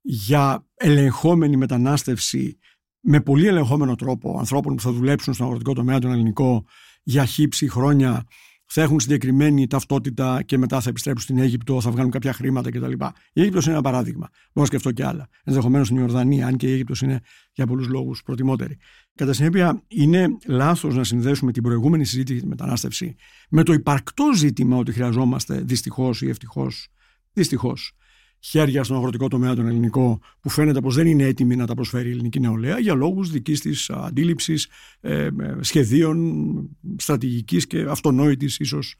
για 0.00 0.66
ελεγχόμενη 0.74 1.56
μετανάστευση 1.56 2.58
με 3.00 3.20
πολύ 3.20 3.46
ελεγχόμενο 3.46 3.94
τρόπο 3.94 4.38
ανθρώπων 4.38 4.74
που 4.74 4.82
θα 4.82 4.92
δουλέψουν 4.92 5.34
στον 5.34 5.46
αγροτικό 5.46 5.72
τομέα, 5.72 5.98
τον 5.98 6.12
ελληνικό, 6.12 6.64
για 7.02 7.24
χύψη 7.24 7.68
χρόνια, 7.68 8.24
θα 8.74 8.82
έχουν 8.82 9.00
συγκεκριμένη 9.00 9.66
ταυτότητα 9.66 10.42
και 10.42 10.58
μετά 10.58 10.80
θα 10.80 10.88
επιστρέψουν 10.88 11.24
στην 11.24 11.38
Αίγυπτο, 11.38 11.80
θα 11.80 11.90
βγάλουν 11.90 12.10
κάποια 12.10 12.32
χρήματα 12.32 12.70
κτλ. 12.70 12.92
Η 13.32 13.40
Αίγυπτος 13.40 13.64
είναι 13.64 13.74
ένα 13.74 13.82
παράδειγμα. 13.82 14.28
Μπορώ 14.32 14.50
να 14.52 14.64
σκεφτώ 14.64 14.92
και 14.92 15.04
άλλα. 15.04 15.28
Ενδεχομένως 15.44 15.86
στην 15.86 15.98
Ιορδανία, 15.98 16.46
αν 16.46 16.56
και 16.56 16.68
η 16.68 16.72
Αίγυπτος 16.72 17.00
είναι 17.00 17.20
για 17.52 17.66
πολλούς 17.66 17.88
λόγους 17.88 18.22
προτιμότερη. 18.22 18.78
Κατά 19.14 19.32
συνέπεια, 19.32 19.82
είναι 19.88 20.28
λάθος 20.46 20.96
να 20.96 21.04
συνδέσουμε 21.04 21.52
την 21.52 21.62
προηγούμενη 21.62 22.04
συζήτηση 22.04 22.32
για 22.32 22.42
τη 22.42 22.48
μετανάστευση 22.48 23.16
με 23.48 23.62
το 23.62 23.72
υπαρκτό 23.72 24.34
ζήτημα 24.34 24.76
ότι 24.76 24.92
χρειαζόμαστε 24.92 25.60
δυστυχώς 25.60 26.22
ή 26.22 26.28
ευτυχώς. 26.28 26.88
Δυστυχώς 27.32 27.96
χέρια 28.44 28.84
στον 28.84 28.96
αγροτικό 28.96 29.28
τομέα 29.28 29.54
τον 29.54 29.66
ελληνικό 29.66 30.20
που 30.40 30.48
φαίνεται 30.48 30.80
πως 30.80 30.94
δεν 30.94 31.06
είναι 31.06 31.24
έτοιμη 31.24 31.56
να 31.56 31.66
τα 31.66 31.74
προσφέρει 31.74 32.08
η 32.08 32.12
ελληνική 32.12 32.40
νεολαία 32.40 32.78
για 32.78 32.94
λόγους 32.94 33.30
δικής 33.30 33.60
της 33.60 33.90
αντίληψης, 33.90 34.68
ε, 35.00 35.28
σχεδίων, 35.60 36.68
στρατηγικής 36.96 37.66
και 37.66 37.86
αυτονόητης 37.88 38.58
ίσως 38.58 38.96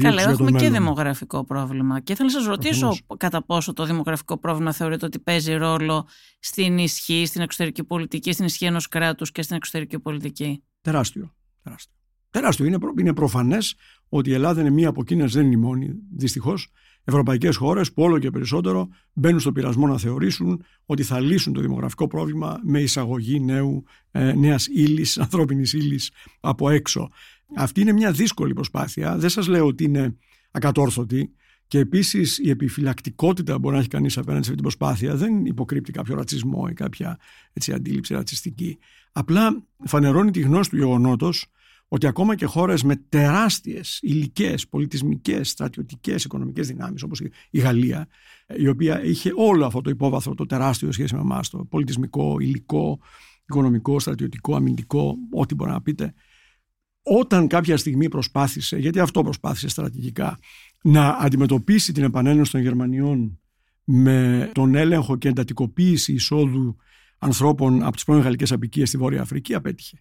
Καλά, 0.00 0.22
έχουμε 0.22 0.60
και 0.60 0.70
δημογραφικό 0.70 1.44
πρόβλημα. 1.44 2.00
Και 2.00 2.12
ήθελα 2.12 2.32
να 2.32 2.38
σας 2.38 2.46
ρωτήσω 2.46 2.96
κατά 3.16 3.44
πόσο 3.44 3.72
το 3.72 3.84
δημογραφικό 3.84 4.38
πρόβλημα 4.38 4.72
θεωρείτε 4.72 5.06
ότι 5.06 5.18
παίζει 5.18 5.54
ρόλο 5.54 6.08
στην 6.38 6.78
ισχύ, 6.78 7.26
στην 7.26 7.40
εξωτερική 7.40 7.84
πολιτική, 7.84 8.32
στην 8.32 8.44
ισχύ 8.44 8.64
ενός 8.64 8.88
κράτους 8.88 9.32
και 9.32 9.42
στην 9.42 9.56
εξωτερική 9.56 9.98
πολιτική; 9.98 10.62
Τεράστιο. 10.80 11.34
Τεράστιο. 11.62 11.92
Τεράστιο. 12.30 12.66
Είναι, 12.66 12.78
είναι 13.00 13.14
προφανές 13.14 13.74
ότι 14.08 14.30
η 14.30 14.32
Ελλάδα 14.32 14.60
είναι 14.60 14.70
μία 14.70 14.88
από 14.88 15.00
εκείνες, 15.00 15.32
δεν 15.32 15.44
είναι 15.44 15.54
η 15.54 15.58
μόνη, 15.58 15.94
δυστυχώς, 16.16 16.72
ευρωπαϊκές 17.04 17.56
χώρες 17.56 17.92
που 17.92 18.02
όλο 18.02 18.18
και 18.18 18.30
περισσότερο 18.30 18.88
μπαίνουν 19.12 19.40
στο 19.40 19.52
πειρασμό 19.52 19.86
να 19.86 19.98
θεωρήσουν 19.98 20.64
ότι 20.86 21.02
θα 21.02 21.20
λύσουν 21.20 21.52
το 21.52 21.60
δημογραφικό 21.60 22.06
πρόβλημα 22.06 22.60
με 22.62 22.80
εισαγωγή 22.80 23.40
νέου, 23.40 23.84
ε, 24.10 24.32
νέας 24.32 24.66
ύλης, 24.66 25.18
ανθρώπινης 25.24 25.72
ύλης 25.72 26.10
από 26.40 26.70
έξω. 26.70 27.10
Αυτή 27.56 27.80
είναι 27.80 27.92
μια 27.92 28.12
δύσκολη 28.12 28.52
προσπάθεια. 28.52 29.18
Δεν 29.18 29.28
σας 29.28 29.46
λέω 29.46 29.66
ότι 29.66 29.84
είναι 29.84 30.16
ακατόρθωτη. 30.50 31.32
Και 31.66 31.78
επίσης 31.78 32.38
η 32.38 32.50
επιφυλακτικότητα 32.50 33.52
που 33.52 33.58
μπορεί 33.58 33.74
να 33.74 33.80
έχει 33.80 33.88
κανείς 33.88 34.18
απέναντι 34.18 34.44
σε 34.44 34.50
αυτή 34.50 34.62
την 34.62 34.62
προσπάθεια 34.62 35.16
δεν 35.16 35.44
υποκρύπτει 35.44 35.92
κάποιο 35.92 36.14
ρατσισμό 36.14 36.66
ή 36.70 36.72
κάποια 36.72 37.18
έτσι, 37.52 37.72
αντίληψη 37.72 38.14
ρατσιστική. 38.14 38.78
Απλά 39.12 39.66
φανερώνει 39.84 40.30
τη 40.30 40.40
γνώση 40.40 40.70
του 40.70 40.76
γεγονότος 40.76 41.46
ότι 41.94 42.06
ακόμα 42.06 42.34
και 42.34 42.44
χώρες 42.44 42.82
με 42.82 42.96
τεράστιες 42.96 43.98
υλικές, 44.02 44.68
πολιτισμικές, 44.68 45.48
στρατιωτικές, 45.48 46.24
οικονομικές 46.24 46.66
δυνάμεις 46.66 47.02
όπως 47.02 47.20
η 47.50 47.58
Γαλλία 47.58 48.08
η 48.56 48.68
οποία 48.68 49.04
είχε 49.04 49.32
όλο 49.36 49.66
αυτό 49.66 49.80
το 49.80 49.90
υπόβαθρο 49.90 50.34
το 50.34 50.46
τεράστιο 50.46 50.92
σχέση 50.92 51.14
με 51.14 51.20
εμάς, 51.20 51.50
το 51.50 51.64
πολιτισμικό, 51.64 52.36
υλικό, 52.40 52.98
οικονομικό, 53.44 53.98
στρατιωτικό, 53.98 54.56
αμυντικό, 54.56 55.16
ό,τι 55.30 55.54
μπορεί 55.54 55.70
να 55.70 55.82
πείτε 55.82 56.14
όταν 57.02 57.46
κάποια 57.46 57.76
στιγμή 57.76 58.08
προσπάθησε, 58.08 58.76
γιατί 58.76 58.98
αυτό 58.98 59.22
προσπάθησε 59.22 59.68
στρατηγικά, 59.68 60.38
να 60.82 61.08
αντιμετωπίσει 61.08 61.92
την 61.92 62.02
επανένωση 62.02 62.52
των 62.52 62.60
Γερμανιών 62.60 63.40
με 63.84 64.50
τον 64.54 64.74
έλεγχο 64.74 65.16
και 65.16 65.28
εντατικοποίηση 65.28 66.12
εισόδου 66.12 66.76
ανθρώπων 67.18 67.82
από 67.82 67.92
τις 67.92 68.04
πρώην 68.04 68.22
γαλλικές 68.22 68.52
απικίες 68.52 68.88
στη 68.88 68.98
Βόρεια 68.98 69.20
Αφρική, 69.20 69.54
απέτυχε. 69.54 69.98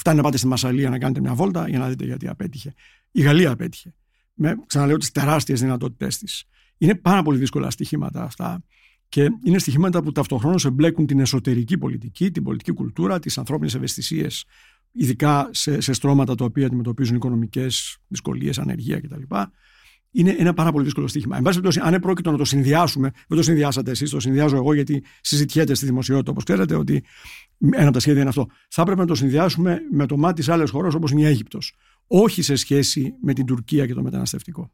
Φτάνει 0.00 0.16
να 0.16 0.22
πάτε 0.22 0.36
στη 0.36 0.46
Μασαλία 0.46 0.90
να 0.90 0.98
κάνετε 0.98 1.20
μια 1.20 1.34
βόλτα 1.34 1.68
για 1.68 1.78
να 1.78 1.88
δείτε 1.88 2.04
γιατί 2.04 2.28
απέτυχε. 2.28 2.74
Η 3.10 3.22
Γαλλία 3.22 3.50
απέτυχε. 3.50 3.94
Με, 4.34 4.56
ξαναλέω, 4.66 4.96
τις 4.96 5.10
τεράστιες 5.10 5.60
δυνατότητές 5.60 6.18
της. 6.18 6.44
Είναι 6.78 6.94
πάρα 6.94 7.22
πολύ 7.22 7.38
δύσκολα 7.38 7.70
στοιχήματα 7.70 8.22
αυτά. 8.22 8.64
Και 9.08 9.28
είναι 9.44 9.58
στοιχήματα 9.58 10.02
που 10.02 10.12
ταυτοχρόνως 10.12 10.64
εμπλέκουν 10.64 11.06
την 11.06 11.20
εσωτερική 11.20 11.78
πολιτική, 11.78 12.30
την 12.30 12.42
πολιτική 12.42 12.72
κουλτούρα, 12.72 13.18
τις 13.18 13.38
ανθρώπινες 13.38 13.74
ευαισθησίες, 13.74 14.44
ειδικά 14.92 15.48
σε, 15.52 15.80
σε 15.80 15.92
στρώματα 15.92 16.34
τα 16.34 16.44
οποία 16.44 16.66
αντιμετωπίζουν 16.66 17.16
οικονομικές 17.16 17.98
δυσκολίες, 18.08 18.58
ανεργία 18.58 19.00
κτλ 19.00 19.22
είναι 20.10 20.34
ένα 20.38 20.54
πάρα 20.54 20.72
πολύ 20.72 20.84
δύσκολο 20.84 21.08
στοίχημα. 21.08 21.36
Εν 21.36 21.42
πάση 21.42 21.60
περιπτώσει, 21.60 21.88
αν 21.88 21.94
επρόκειτο 21.94 22.30
να 22.30 22.36
το 22.36 22.44
συνδυάσουμε, 22.44 23.10
δεν 23.28 23.36
το 23.38 23.42
συνδυάσατε 23.42 23.90
εσείς, 23.90 24.10
το 24.10 24.20
συνδυάζω 24.20 24.56
εγώ 24.56 24.74
γιατί 24.74 25.04
συζητιέται 25.20 25.74
στη 25.74 25.86
δημοσιότητα, 25.86 26.30
όπως 26.30 26.44
ξέρετε, 26.44 26.74
ότι 26.74 27.04
ένα 27.70 27.84
από 27.84 27.92
τα 27.92 28.00
σχέδια 28.00 28.20
είναι 28.20 28.28
αυτό. 28.28 28.46
Θα 28.68 28.82
έπρεπε 28.82 29.00
να 29.00 29.06
το 29.06 29.14
συνδυάσουμε 29.14 29.78
με 29.90 30.06
το 30.06 30.16
μάτι 30.16 30.42
σε 30.42 30.52
άλλες 30.52 30.70
χώρες 30.70 30.94
όπως 30.94 31.10
είναι 31.10 31.20
η 31.20 31.24
Αίγυπτος. 31.24 31.74
Όχι 32.06 32.42
σε 32.42 32.54
σχέση 32.54 33.14
με 33.22 33.32
την 33.32 33.46
Τουρκία 33.46 33.86
και 33.86 33.94
το 33.94 34.02
μεταναστευτικό. 34.02 34.70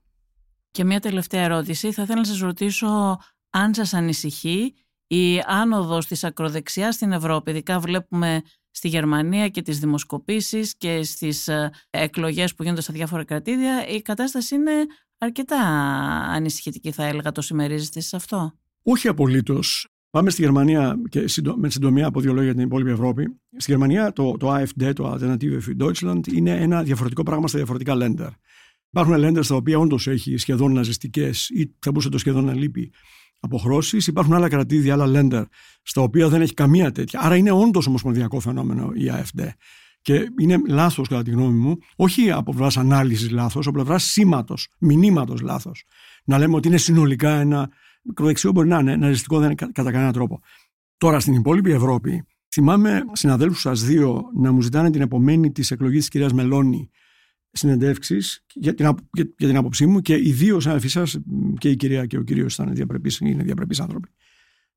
Και 0.71 0.85
μια 0.85 1.01
τελευταία 1.01 1.43
ερώτηση. 1.43 1.93
Θα 1.93 2.03
ήθελα 2.03 2.19
να 2.19 2.25
σας 2.25 2.39
ρωτήσω 2.39 3.19
αν 3.51 3.75
σας 3.75 3.95
ανησυχεί 3.95 4.75
η 5.07 5.39
άνοδος 5.47 6.07
της 6.07 6.25
ακροδεξιάς 6.25 6.95
στην 6.95 7.13
Ευρώπη. 7.13 7.51
Ειδικά 7.51 7.79
βλέπουμε 7.79 8.43
στη 8.71 8.89
Γερμανία 8.89 9.49
και 9.49 9.63
τις 9.63 9.79
δημοσκοπήσεις 9.79 10.77
και 10.77 11.03
στις 11.03 11.49
ε, 11.49 11.71
εκλογές 11.91 12.55
που 12.55 12.63
γίνονται 12.63 12.81
στα 12.81 12.93
διάφορα 12.93 13.25
κρατήδια 13.25 13.87
η 13.87 14.03
κατάσταση 14.03 14.55
είναι 14.55 14.73
αρκετά 15.27 15.61
ανησυχητική 16.31 16.91
θα 16.91 17.05
έλεγα. 17.05 17.33
Το 17.33 17.41
συμμερίζεστε 17.41 18.01
σε 18.01 18.17
αυτό; 18.17 18.53
Όχι 18.83 19.09
απολύτως. 19.09 19.89
Πάμε 20.11 20.31
στη 20.31 20.43
Γερμανία 20.43 20.97
και 21.09 21.25
με 21.57 21.71
συντομία 21.71 22.07
από 22.07 22.21
δύο 22.21 22.31
λόγια 22.31 22.45
για 22.45 22.55
την 22.55 22.63
υπόλοιπη 22.63 22.91
Ευρώπη. 22.91 23.41
Στη 23.57 23.71
Γερμανία 23.71 24.13
το, 24.13 24.37
το 24.37 24.55
AfD, 24.55 24.93
το 24.95 25.13
Alternative 25.13 25.59
für 25.61 25.85
Deutschland, 25.85 26.33
είναι 26.33 26.51
ένα 26.51 26.83
διαφορετικό 26.83 27.23
πράγμα 27.23 27.49
στα 27.49 27.57
διαφορετικά 27.59 27.95
Länder. 27.97 28.31
Υπάρχουν 28.91 29.15
Länder 29.17 29.45
στα 29.45 29.55
οποία 29.55 29.79
όντως 29.79 30.07
έχει 30.07 30.37
σχεδόν 30.37 30.73
ναζιστικές 30.73 31.49
ή 31.49 31.75
θα 31.79 31.91
μπορούσε 31.91 32.09
το 32.09 32.19
σχεδόν 32.19 32.45
να 32.45 32.55
λείπει 32.55 32.93
αποχρώσεις. 33.41 34.07
Υπάρχουν 34.07 34.35
άλλα 34.35 34.49
κρατήδια, 34.49 34.93
άλλα 34.93 35.07
Länder, 35.07 35.45
στα 35.83 36.01
οποία 36.01 36.29
δεν 36.29 36.43
έχει 36.43 36.55
καμία 36.55 36.93
τέτοια. 36.93 37.21
Άρα 37.21 37.37
είναι 37.37 37.51
όντως 37.51 37.87
ομοσπονδιακό 37.87 38.41
φαινόμενο 38.41 38.91
η 38.95 39.11
AfD. 39.11 39.49
Και 40.07 40.33
είναι 40.41 40.61
λάθος, 40.69 41.09
κατά 41.09 41.23
τη 41.23 41.31
γνώμη 41.31 41.59
μου, 41.59 41.79
όχι 41.97 42.31
από 42.31 42.51
πλευράς 42.51 42.77
ανάλυσης 42.77 43.31
λάθος, 43.31 43.67
από 43.67 43.75
πλευράς 43.75 44.05
σήματος, 44.05 44.69
μηνύματος 44.79 45.41
λάθος. 45.41 45.85
Να 46.25 46.39
λέμε 46.39 46.57
ότι 46.57 46.69
είναι 46.69 46.77
συνολικά 46.77 47.31
ένα. 47.31 47.71
Μικροδεξιό 48.03 48.53
μπορεί 48.53 48.69
να 48.69 48.79
είναι, 48.79 48.97
ναζιστικό 48.97 49.39
δεν 49.39 49.51
είναι 49.51 49.71
κατά 49.73 49.91
κανένα 49.91 50.13
τρόπο. 50.13 50.41
Τώρα 50.97 51.21
στην 51.21 51.35
υπόλοιπη 51.35 51.71
Ευρώπη, 51.71 52.25
θυμάμαι 52.53 53.03
συναδέλφους 53.13 53.61
σας 53.61 53.83
δύο 53.85 54.23
να 54.37 54.53
μου 54.53 54.61
ζητάνε 54.61 54.91
την 54.91 55.01
επομένη 55.01 55.53
της 55.53 55.71
εκλογής 55.71 55.99
της 55.99 56.09
κυρίας 56.09 56.33
Μελώνη 56.33 56.91
συνεντεύξεις 57.51 58.45
για, 58.55 58.75
την, 58.75 58.85
για, 59.13 59.33
για 59.39 59.49
την 59.49 59.57
άποψή 59.57 59.87
μου 59.87 60.01
και 60.01 60.15
οι 60.15 60.33
δύο 60.33 60.61
συναδελφοί 60.61 60.89
σας, 60.89 61.19
και 61.59 61.71
η 61.71 61.77
κυρία 61.77 62.07
και 62.07 62.19
ο 62.19 62.23
κύριος 62.23 62.55
ήταν 62.55 62.75
διαπρεπείς, 62.75 63.19
είναι 63.19 63.43
διαπρεπείς 63.43 63.81
άνθρωποι, 63.81 64.09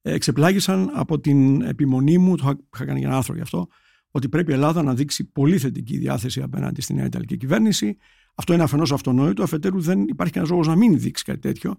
εξεπλάγησαν 0.01 0.91
από 0.93 1.19
την 1.19 1.61
επιμονή 1.61 2.17
μου, 2.17 2.36
το 2.36 2.53
είχα 2.73 2.86
κάνει 2.86 3.01
ένα 3.01 3.17
άρθρο 3.17 3.36
γι' 3.36 3.41
αυτό, 3.41 3.67
ότι 4.12 4.30
πρέπει 4.30 4.51
η 4.51 4.53
Ελλάδα 4.53 4.84
να 4.84 4.93
δείξει 4.93 5.32
πολύ 5.32 5.57
θετική 5.57 5.97
διάθεση 5.97 6.41
απέναντι 6.41 6.82
στη 6.82 6.93
νέα 6.93 7.05
Ιταλική 7.05 7.38
κυβέρνηση. 7.38 7.97
Αυτό 8.36 8.53
είναι 8.53 8.64
αφενός 8.64 8.91
αυτονόητο, 8.91 9.43
αφετέρου 9.43 9.82
δεν 9.82 10.01
υπάρχει 10.07 10.34
κανένας 10.34 10.51
λόγος 10.57 10.68
να 10.68 10.76
μην 10.76 10.99
δείξει 10.99 11.24
κάτι 11.24 11.39
τέτοιο. 11.39 11.76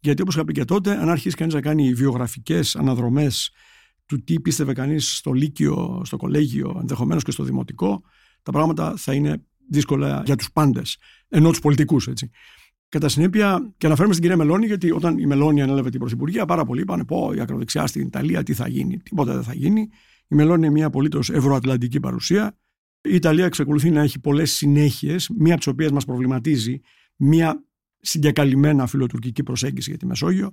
Γιατί 0.00 0.22
όπως 0.22 0.34
είχα 0.34 0.44
πει 0.44 0.52
και 0.52 0.64
τότε, 0.64 0.90
αν 0.90 1.08
αρχίσει 1.08 1.36
κανείς 1.36 1.54
να 1.54 1.60
κάνει 1.60 1.94
βιογραφικές 1.94 2.76
αναδρομές 2.76 3.52
του 4.06 4.24
τι 4.24 4.40
πίστευε 4.40 4.72
κανείς 4.72 5.16
στο 5.16 5.32
Λύκειο, 5.32 6.02
στο 6.04 6.16
Κολέγιο, 6.16 6.76
ενδεχομένως 6.80 7.22
και 7.22 7.30
στο 7.30 7.44
Δημοτικό, 7.44 8.02
τα 8.42 8.52
πράγματα 8.52 8.94
θα 8.96 9.14
είναι 9.14 9.44
δύσκολα 9.68 10.22
για 10.24 10.36
τους 10.36 10.52
πάντες. 10.52 10.96
Ενώ 11.28 11.50
τους 11.50 11.60
πολιτικούς, 11.60 12.06
έτσι. 12.06 12.30
Κατά 12.88 13.08
συνέπεια, 13.08 13.72
και 13.76 13.86
αναφέρουμε 13.86 14.14
στην 14.14 14.28
κυρία 14.28 14.44
Μελώνη, 14.44 14.66
γιατί 14.66 14.90
όταν 14.90 15.18
η 15.18 15.26
Μελώνη 15.26 15.62
ανέλαβε 15.62 15.90
την 15.90 15.98
Πρωθυπουργία, 15.98 16.44
πάρα 16.44 16.64
πολλοί 16.64 16.80
είπαν: 16.80 17.04
Πω, 17.04 17.32
η 17.34 17.40
ακροδεξιά 17.40 17.86
στην 17.86 18.06
Ιταλία, 18.06 18.42
τι 18.42 18.54
θα 18.54 18.68
γίνει, 18.68 18.98
τίποτα 18.98 19.34
δεν 19.34 19.42
θα 19.42 19.54
γίνει. 19.54 19.88
Η 20.30 20.34
Μελώνη 20.34 20.66
είναι 20.66 20.70
μια 20.70 20.86
απολύτως 20.86 21.30
ευρωατλαντική 21.30 22.00
παρουσία. 22.00 22.58
Η 23.00 23.14
Ιταλία 23.14 23.44
εξακολουθεί 23.44 23.90
να 23.90 24.02
έχει 24.02 24.20
πολλές 24.20 24.52
συνέχειες, 24.52 25.28
μία 25.36 25.54
από 25.54 25.62
τι 25.62 25.70
οποίε 25.70 25.90
μας 25.92 26.04
προβληματίζει, 26.04 26.80
μία 27.16 27.64
συγκεκαλυμμένα 28.00 28.86
φιλοτουρκική 28.86 29.42
προσέγγιση 29.42 29.90
για 29.90 29.98
τη 29.98 30.06
Μεσόγειο. 30.06 30.52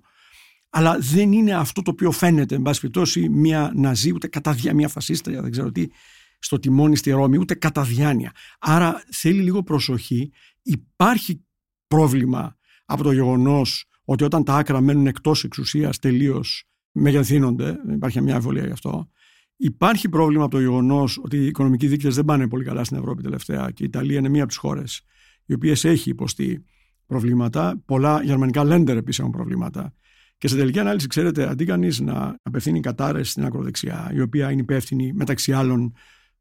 Αλλά 0.69 0.97
δεν 0.99 1.31
είναι 1.31 1.53
αυτό 1.53 1.81
το 1.81 1.91
οποίο 1.91 2.11
φαίνεται, 2.11 2.55
εν 2.55 2.61
πάση 2.61 2.79
περιπτώσει, 2.79 3.29
μία 3.29 3.71
ναζί, 3.75 4.13
ούτε 4.13 4.27
κατά 4.27 4.51
διάνοια, 4.51 4.73
μία 4.73 4.87
φασίστρια, 4.87 5.41
δεν 5.41 5.51
ξέρω 5.51 5.71
τι, 5.71 5.85
στο 6.39 6.59
τιμόνι 6.59 6.95
στη 6.95 7.11
Ρώμη, 7.11 7.37
ούτε 7.37 7.55
κατά 7.55 7.83
διάνοια. 7.83 8.31
Άρα 8.59 9.03
θέλει 9.11 9.41
λίγο 9.41 9.63
προσοχή. 9.63 10.31
Υπάρχει 10.61 11.45
πρόβλημα 11.87 12.57
από 12.85 13.03
το 13.03 13.11
γεγονός 13.11 13.85
ότι 14.03 14.23
όταν 14.23 14.43
τα 14.43 14.55
άκρα 14.55 14.81
μένουν 14.81 15.07
εκτός 15.07 15.43
εξουσίας 15.43 15.99
τελείως 15.99 16.63
μεγεθύνονται, 16.91 17.77
υπάρχει 17.93 18.21
μια 18.21 18.33
αμφιβολία 18.33 18.65
γι' 18.65 18.71
αυτό. 18.71 19.09
Υπάρχει 19.57 20.09
πρόβλημα 20.09 20.43
από 20.43 20.51
το 20.51 20.59
γεγονός 20.59 21.19
ότι 21.23 21.37
οι 21.37 21.45
οικονομικοί 21.45 21.87
δείκτες 21.87 22.15
δεν 22.15 22.25
πάνε 22.25 22.47
πολύ 22.47 22.63
καλά 22.63 22.83
στην 22.83 22.97
Ευρώπη 22.97 23.23
τελευταία 23.23 23.71
και 23.71 23.83
η 23.83 23.85
Ιταλία 23.85 24.17
είναι 24.17 24.29
μία 24.29 24.39
από 24.39 24.47
τις 24.49 24.57
χώρες 24.57 25.01
οι 25.45 25.53
οποίες 25.53 25.85
έχει 25.85 26.09
υποστεί 26.09 26.65
προβλήματα. 27.05 27.81
Πολλά 27.85 28.23
γερμανικά 28.23 28.63
λέντερ 28.63 28.97
επίσης 28.97 29.19
έχουν 29.19 29.31
προβλήματα. 29.31 29.93
Και 30.37 30.47
σε 30.47 30.55
τελική 30.55 30.79
ανάλυση, 30.79 31.07
ξέρετε, 31.07 31.49
αντί 31.49 31.65
κανείς 31.65 31.99
να 31.99 32.39
απευθύνει 32.43 32.79
κατάρε 32.79 33.23
στην 33.23 33.45
ακροδεξιά, 33.45 34.11
η 34.13 34.21
οποία 34.21 34.51
είναι 34.51 34.61
υπεύθυνη 34.61 35.13
μεταξύ 35.13 35.53
άλλων 35.53 35.93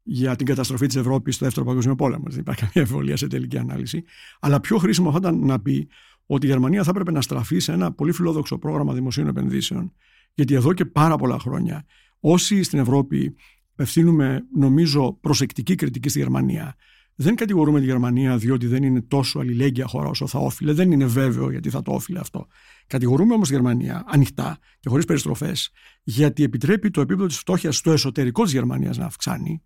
για 0.03 0.35
την 0.35 0.45
καταστροφή 0.45 0.87
της 0.87 0.95
Ευρώπης 0.95 1.35
στο 1.35 1.45
Δεύτερο 1.45 1.65
Παγκόσμιο 1.65 1.95
Πόλεμο. 1.95 2.23
Δεν 2.27 2.39
υπάρχει 2.39 2.61
καμία 2.61 2.89
εμβολία 2.89 3.17
σε 3.17 3.27
τελική 3.27 3.57
ανάλυση. 3.57 4.03
Αλλά 4.39 4.59
πιο 4.59 4.77
χρήσιμο 4.77 5.11
θα 5.11 5.17
ήταν 5.17 5.45
να 5.45 5.59
πει 5.59 5.87
ότι 6.25 6.45
η 6.45 6.49
Γερμανία 6.49 6.83
θα 6.83 6.89
έπρεπε 6.89 7.11
να 7.11 7.21
στραφεί 7.21 7.59
σε 7.59 7.71
ένα 7.71 7.91
πολύ 7.91 8.11
φιλόδοξο 8.11 8.57
πρόγραμμα 8.57 8.93
δημοσίων 8.93 9.27
επενδύσεων. 9.27 9.93
Γιατί 10.33 10.53
εδώ 10.53 10.73
και 10.73 10.85
πάρα 10.85 11.15
πολλά 11.15 11.39
χρόνια 11.39 11.85
όσοι 12.19 12.63
στην 12.63 12.79
Ευρώπη 12.79 13.35
απευθύνουμε 13.71 14.45
νομίζω 14.55 15.17
προσεκτική 15.21 15.75
κριτική 15.75 16.09
στη 16.09 16.19
Γερμανία. 16.19 16.75
Δεν 17.19 17.35
κατηγορούμε 17.35 17.79
τη 17.79 17.85
Γερμανία 17.85 18.37
διότι 18.37 18.67
δεν 18.67 18.83
είναι 18.83 19.01
τόσο 19.01 19.39
αλληλέγγυα 19.39 19.85
χώρα 19.87 20.09
όσο 20.09 20.27
θα 20.27 20.39
όφιλε. 20.39 20.73
Δεν 20.73 20.91
είναι 20.91 21.05
βέβαιο 21.05 21.51
γιατί 21.51 21.69
θα 21.69 21.81
το 21.81 21.91
όφιλε 21.91 22.19
αυτό. 22.19 22.47
Κατηγορούμε 22.87 23.33
όμως 23.33 23.47
τη 23.47 23.53
Γερμανία 23.53 24.03
ανοιχτά 24.07 24.57
και 24.79 24.89
χωρίς 24.89 25.05
περιστροφές, 25.05 25.71
γιατί 26.03 26.43
επιτρέπει 26.43 26.91
το 26.91 27.01
επίπεδο 27.01 27.27
της 27.27 27.37
φτώχειας 27.37 27.77
στο 27.77 27.91
εσωτερικό 27.91 28.43
της 28.43 28.51
Γερμανίας 28.51 28.97
να 28.97 29.05
αυξάνει, 29.05 29.63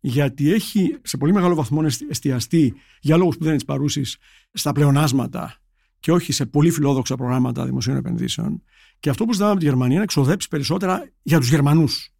γιατί 0.00 0.52
έχει 0.52 0.98
σε 1.02 1.16
πολύ 1.16 1.32
μεγάλο 1.32 1.54
βαθμό 1.54 1.80
εστιαστεί 2.08 2.74
για 3.00 3.16
λόγους 3.16 3.34
που 3.34 3.40
δεν 3.40 3.48
είναι 3.48 3.58
της 3.58 3.66
παρούσης 3.66 4.16
στα 4.52 4.72
πλεονάσματα 4.72 5.59
και 6.00 6.12
όχι 6.12 6.32
σε 6.32 6.46
πολύ 6.46 6.70
φιλόδοξα 6.70 7.16
προγράμματα 7.16 7.64
δημοσίων 7.64 7.96
επενδύσεων. 7.96 8.62
Και 9.00 9.10
αυτό 9.10 9.24
που 9.24 9.32
ζητάμε 9.32 9.50
από 9.50 9.58
τη 9.58 9.64
Γερμανία 9.64 9.88
είναι 9.88 9.96
να 9.96 10.02
εξοδέψει 10.02 10.48
περισσότερα 10.48 11.10
για 11.22 11.38
τους 11.38 11.48
Γερμανούς. 11.48 12.10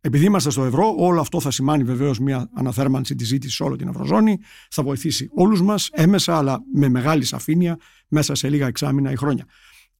Επειδή 0.00 0.24
είμαστε 0.24 0.50
στο 0.50 0.64
ευρώ, 0.64 0.94
όλο 0.98 1.20
αυτό 1.20 1.40
θα 1.40 1.50
σημάνει 1.50 1.84
βεβαίως 1.84 2.18
μια 2.18 2.50
αναθέρμανση 2.54 3.14
της 3.14 3.26
ζήτησης 3.26 3.56
σε 3.56 3.62
όλη 3.62 3.76
την 3.76 3.88
Ευρωζώνη. 3.88 4.38
Θα 4.70 4.82
βοηθήσει 4.82 5.28
όλους 5.34 5.62
μας 5.62 5.88
έμεσα, 5.92 6.36
αλλά 6.36 6.62
με 6.74 6.88
μεγάλη 6.88 7.24
σαφήνεια 7.24 7.78
μέσα 8.08 8.34
σε 8.34 8.48
λίγα 8.48 8.66
εξάμεινα 8.66 9.10
ή 9.10 9.16
χρόνια. 9.16 9.46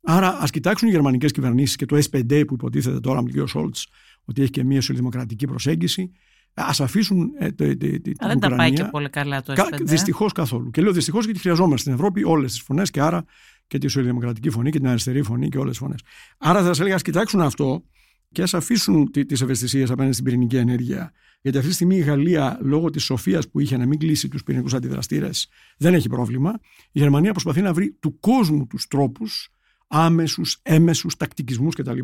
Άρα, 0.02 0.38
ας 0.40 0.50
κοιτάξουν 0.50 0.88
οι 0.88 0.90
γερμανικές 0.90 1.32
κυβερνήσεις 1.32 1.76
και 1.76 1.86
το 1.86 1.96
S5 1.96 2.44
που 2.46 2.54
υποτίθεται 2.54 3.00
τώρα 3.00 3.22
με 3.22 3.30
τον 3.30 3.44
κ. 3.44 3.48
Σόλτς 3.48 3.86
ότι 4.24 4.42
έχει 4.42 4.50
και 4.50 4.64
μια 4.64 4.80
σοσιαλδημοκρατική 4.80 5.46
προσέγγιση. 5.46 6.12
Α 6.54 6.70
αφήσουν 6.78 7.32
ε, 7.38 7.52
το, 7.52 7.76
το, 7.76 8.00
το, 8.00 8.26
δεν 8.26 8.40
τα 8.40 8.54
πάει 8.54 8.72
και 8.72 8.84
πολύ 8.84 9.10
καλά 9.10 9.42
το 9.42 9.54
S5. 9.56 9.78
Δυστυχώς 9.82 10.32
καθόλου. 10.32 10.70
Και 10.70 10.82
λέω 10.82 10.92
δυστυχώς 10.92 11.24
γιατί 11.24 11.38
χρειαζόμαστε 11.40 11.78
στην 11.78 11.92
Ευρώπη 11.92 12.24
όλες 12.24 12.50
τις 12.52 12.60
φωνές 12.60 12.90
και 12.90 13.00
άρα 13.00 13.24
και 13.66 13.78
τη 13.78 13.86
σοσιαλδημοκρατική 13.86 14.50
φωνή 14.50 14.70
και 14.70 14.78
την 14.78 14.88
αριστερή 14.88 15.22
φωνή 15.22 15.48
και 15.48 15.58
όλες 15.58 15.70
τις 15.70 15.78
φωνές. 15.78 16.00
Άρα 16.38 16.60
θα 16.60 16.66
σας 16.66 16.80
έλεγα, 16.80 16.94
ας 16.94 17.02
κοιτάξουν 17.02 17.40
αυτό 17.40 17.84
και 18.32 18.42
ας 18.42 18.54
αφήσουν 18.54 19.10
τις 19.10 19.40
ευαισθησίες 19.40 19.90
απέναντι 19.90 20.12
στην 20.12 20.24
πυρηνική 20.24 20.56
ενέργεια. 20.56 21.12
Γιατί 21.40 21.58
αυτή 21.58 21.68
τη 21.70 21.74
στιγμή 21.74 21.96
η 21.96 22.00
Γαλλία, 22.00 22.58
λόγω 22.62 22.90
της 22.90 23.04
σοφίας 23.04 23.48
που 23.48 23.60
είχε 23.60 23.76
να 23.76 23.86
μην 23.86 23.98
κλείσει 23.98 24.28
τους 24.28 24.42
πυρηνικούς 24.42 24.74
αντιδραστήρες, 24.74 25.48
δεν 25.76 25.94
έχει 25.94 26.08
πρόβλημα. 26.08 26.58
Η 26.92 26.98
Γερμανία 26.98 27.30
προσπαθεί 27.30 27.60
να 27.60 27.72
βρει 27.72 27.96
του 28.00 28.20
κόσμου 28.20 28.66
τους 28.66 28.86
τρόπους, 28.86 29.48
άμεσους, 29.86 30.58
έμεσους, 30.62 31.16
τακτικισμούς 31.16 31.74
κτλ., 31.74 31.98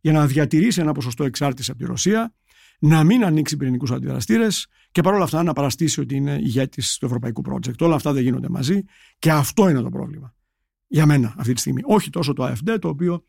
για 0.00 0.12
να 0.12 0.26
διατηρήσει 0.26 0.80
ένα 0.80 0.92
ποσοστό 0.92 1.24
εξάρτησης 1.24 1.70
από 1.70 1.78
τη 1.78 1.84
Ρωσία, 1.84 2.34
να 2.84 3.04
μην 3.04 3.24
ανοίξει 3.24 3.56
πυρηνικούς 3.56 3.90
αντιδραστήρες 3.90 4.66
και 4.90 5.00
παρόλα 5.00 5.24
αυτά 5.24 5.42
να 5.42 5.52
παραστήσει 5.52 6.00
ότι 6.00 6.16
είναι 6.16 6.38
ηγέτης 6.40 6.98
του 6.98 7.06
ευρωπαϊκού 7.06 7.42
project. 7.48 7.80
Όλα 7.80 7.94
αυτά 7.94 8.12
δεν 8.12 8.22
γίνονται 8.22 8.48
μαζί 8.48 8.82
και 9.18 9.30
αυτό 9.30 9.68
είναι 9.68 9.80
το 9.80 9.88
πρόβλημα. 9.88 10.34
Για 10.86 11.06
μένα 11.06 11.34
αυτή 11.36 11.52
τη 11.52 11.60
στιγμή. 11.60 11.80
Όχι 11.84 12.10
τόσο 12.10 12.32
το 12.32 12.46
AFD, 12.46 12.76
το 12.80 12.88
οποίο 12.88 13.24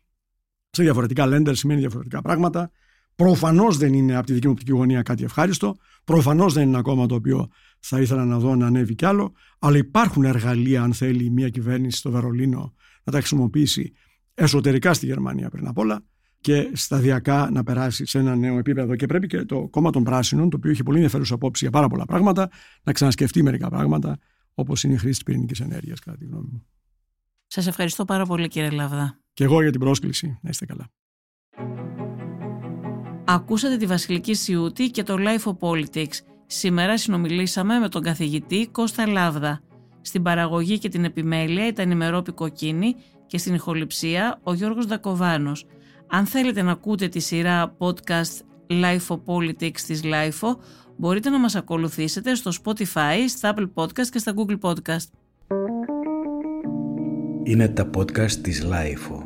σε 0.70 0.82
διαφορετικά 0.82 1.24
lender 1.26 1.56
σημαίνει 1.56 1.80
διαφορετικά 1.80 2.22
πράγματα. 2.22 2.70
Προφανώς 3.14 3.76
δεν 3.76 3.94
είναι 3.94 4.16
από 4.16 4.26
τη 4.26 4.32
δική 4.32 4.46
μου 4.46 4.52
οπτική 4.52 4.72
γωνία 4.72 5.02
κάτι 5.02 5.24
ευχάριστο. 5.24 5.76
Προφανώς 6.04 6.52
δεν 6.52 6.62
είναι 6.62 6.72
ένα 6.72 6.82
κόμμα 6.82 7.06
το 7.06 7.14
οποίο 7.14 7.48
θα 7.80 8.00
ήθελα 8.00 8.24
να 8.24 8.38
δω 8.38 8.56
να 8.56 8.66
ανέβει 8.66 8.94
κι 8.94 9.04
άλλο. 9.04 9.32
Αλλά 9.58 9.76
υπάρχουν 9.76 10.24
εργαλεία, 10.24 10.82
αν 10.82 10.94
θέλει 10.94 11.30
μια 11.30 11.48
κυβέρνηση 11.48 11.98
στο 11.98 12.10
Βερολίνο 12.10 12.74
να 13.04 13.12
τα 13.12 13.18
χρησιμοποιήσει 13.18 13.92
εσωτερικά 14.34 14.94
στη 14.94 15.06
Γερμανία 15.06 15.50
πριν 15.50 15.66
απ' 15.66 15.78
όλα 15.78 16.04
και 16.44 16.70
σταδιακά 16.72 17.48
να 17.52 17.62
περάσει 17.62 18.06
σε 18.06 18.18
ένα 18.18 18.36
νέο 18.36 18.58
επίπεδο. 18.58 18.96
Και 18.96 19.06
πρέπει 19.06 19.26
και 19.26 19.44
το 19.44 19.68
κόμμα 19.68 19.90
των 19.90 20.04
Πράσινων, 20.04 20.50
το 20.50 20.56
οποίο 20.56 20.70
έχει 20.70 20.82
πολύ 20.82 20.96
ενδιαφέρουσα 20.96 21.34
απόψη 21.34 21.64
για 21.64 21.72
πάρα 21.72 21.88
πολλά 21.88 22.04
πράγματα, 22.04 22.50
να 22.82 22.92
ξανασκεφτεί 22.92 23.42
μερικά 23.42 23.68
πράγματα, 23.68 24.18
όπως 24.54 24.84
είναι 24.84 24.94
η 24.94 24.96
χρήση 24.96 25.14
της 25.14 25.22
πυρηνικής 25.22 25.60
ενέργειας, 25.60 26.00
κατά 26.00 26.16
τη 26.16 26.24
γνώμη 26.24 26.48
μου. 26.52 26.66
Σας 27.46 27.66
ευχαριστώ 27.66 28.04
πάρα 28.04 28.24
πολύ, 28.24 28.48
κύριε 28.48 28.70
Λαβδά. 28.70 29.18
Και 29.32 29.44
εγώ 29.44 29.62
για 29.62 29.70
την 29.70 29.80
πρόσκληση. 29.80 30.38
Να 30.42 30.50
είστε 30.50 30.66
καλά. 30.66 30.90
Ακούσατε 33.24 33.76
τη 33.76 33.86
Βασιλική 33.86 34.34
Σιούτη 34.34 34.90
και 34.90 35.02
το 35.02 35.16
Life 35.18 35.52
of 35.52 35.56
Politics. 35.58 36.18
Σήμερα 36.46 36.98
συνομιλήσαμε 36.98 37.78
με 37.78 37.88
τον 37.88 38.02
καθηγητή 38.02 38.68
Κώστα 38.72 39.06
Λάβδα. 39.06 39.60
Στην 40.00 40.22
παραγωγή 40.22 40.78
και 40.78 40.88
την 40.88 41.04
επιμέλεια 41.04 41.66
ήταν 41.66 41.90
η 41.90 41.94
Μερόπη 41.94 42.32
Κοκκίνη 42.32 42.94
και 43.26 43.38
στην 43.38 43.54
ηχοληψία 43.54 44.40
ο 44.42 44.52
Γιώργος 44.52 44.86
Δακοβάνος. 44.86 45.66
Αν 46.06 46.26
θέλετε 46.26 46.62
να 46.62 46.70
ακούτε 46.70 47.08
τη 47.08 47.20
σειρά 47.20 47.76
podcast 47.78 48.40
Life 48.68 49.06
of 49.08 49.20
Politics 49.26 49.80
της 49.86 50.00
Life 50.04 50.56
μπορείτε 50.96 51.30
να 51.30 51.38
μας 51.38 51.54
ακολουθήσετε 51.54 52.34
στο 52.34 52.50
Spotify, 52.64 53.24
στα 53.28 53.54
Apple 53.54 53.70
Podcast 53.74 54.06
και 54.06 54.18
στα 54.18 54.34
Google 54.36 54.58
Podcast. 54.60 55.08
Είναι 57.42 57.68
τα 57.68 57.90
podcast 57.96 58.32
της 58.32 58.66
Lifeo. 58.70 59.23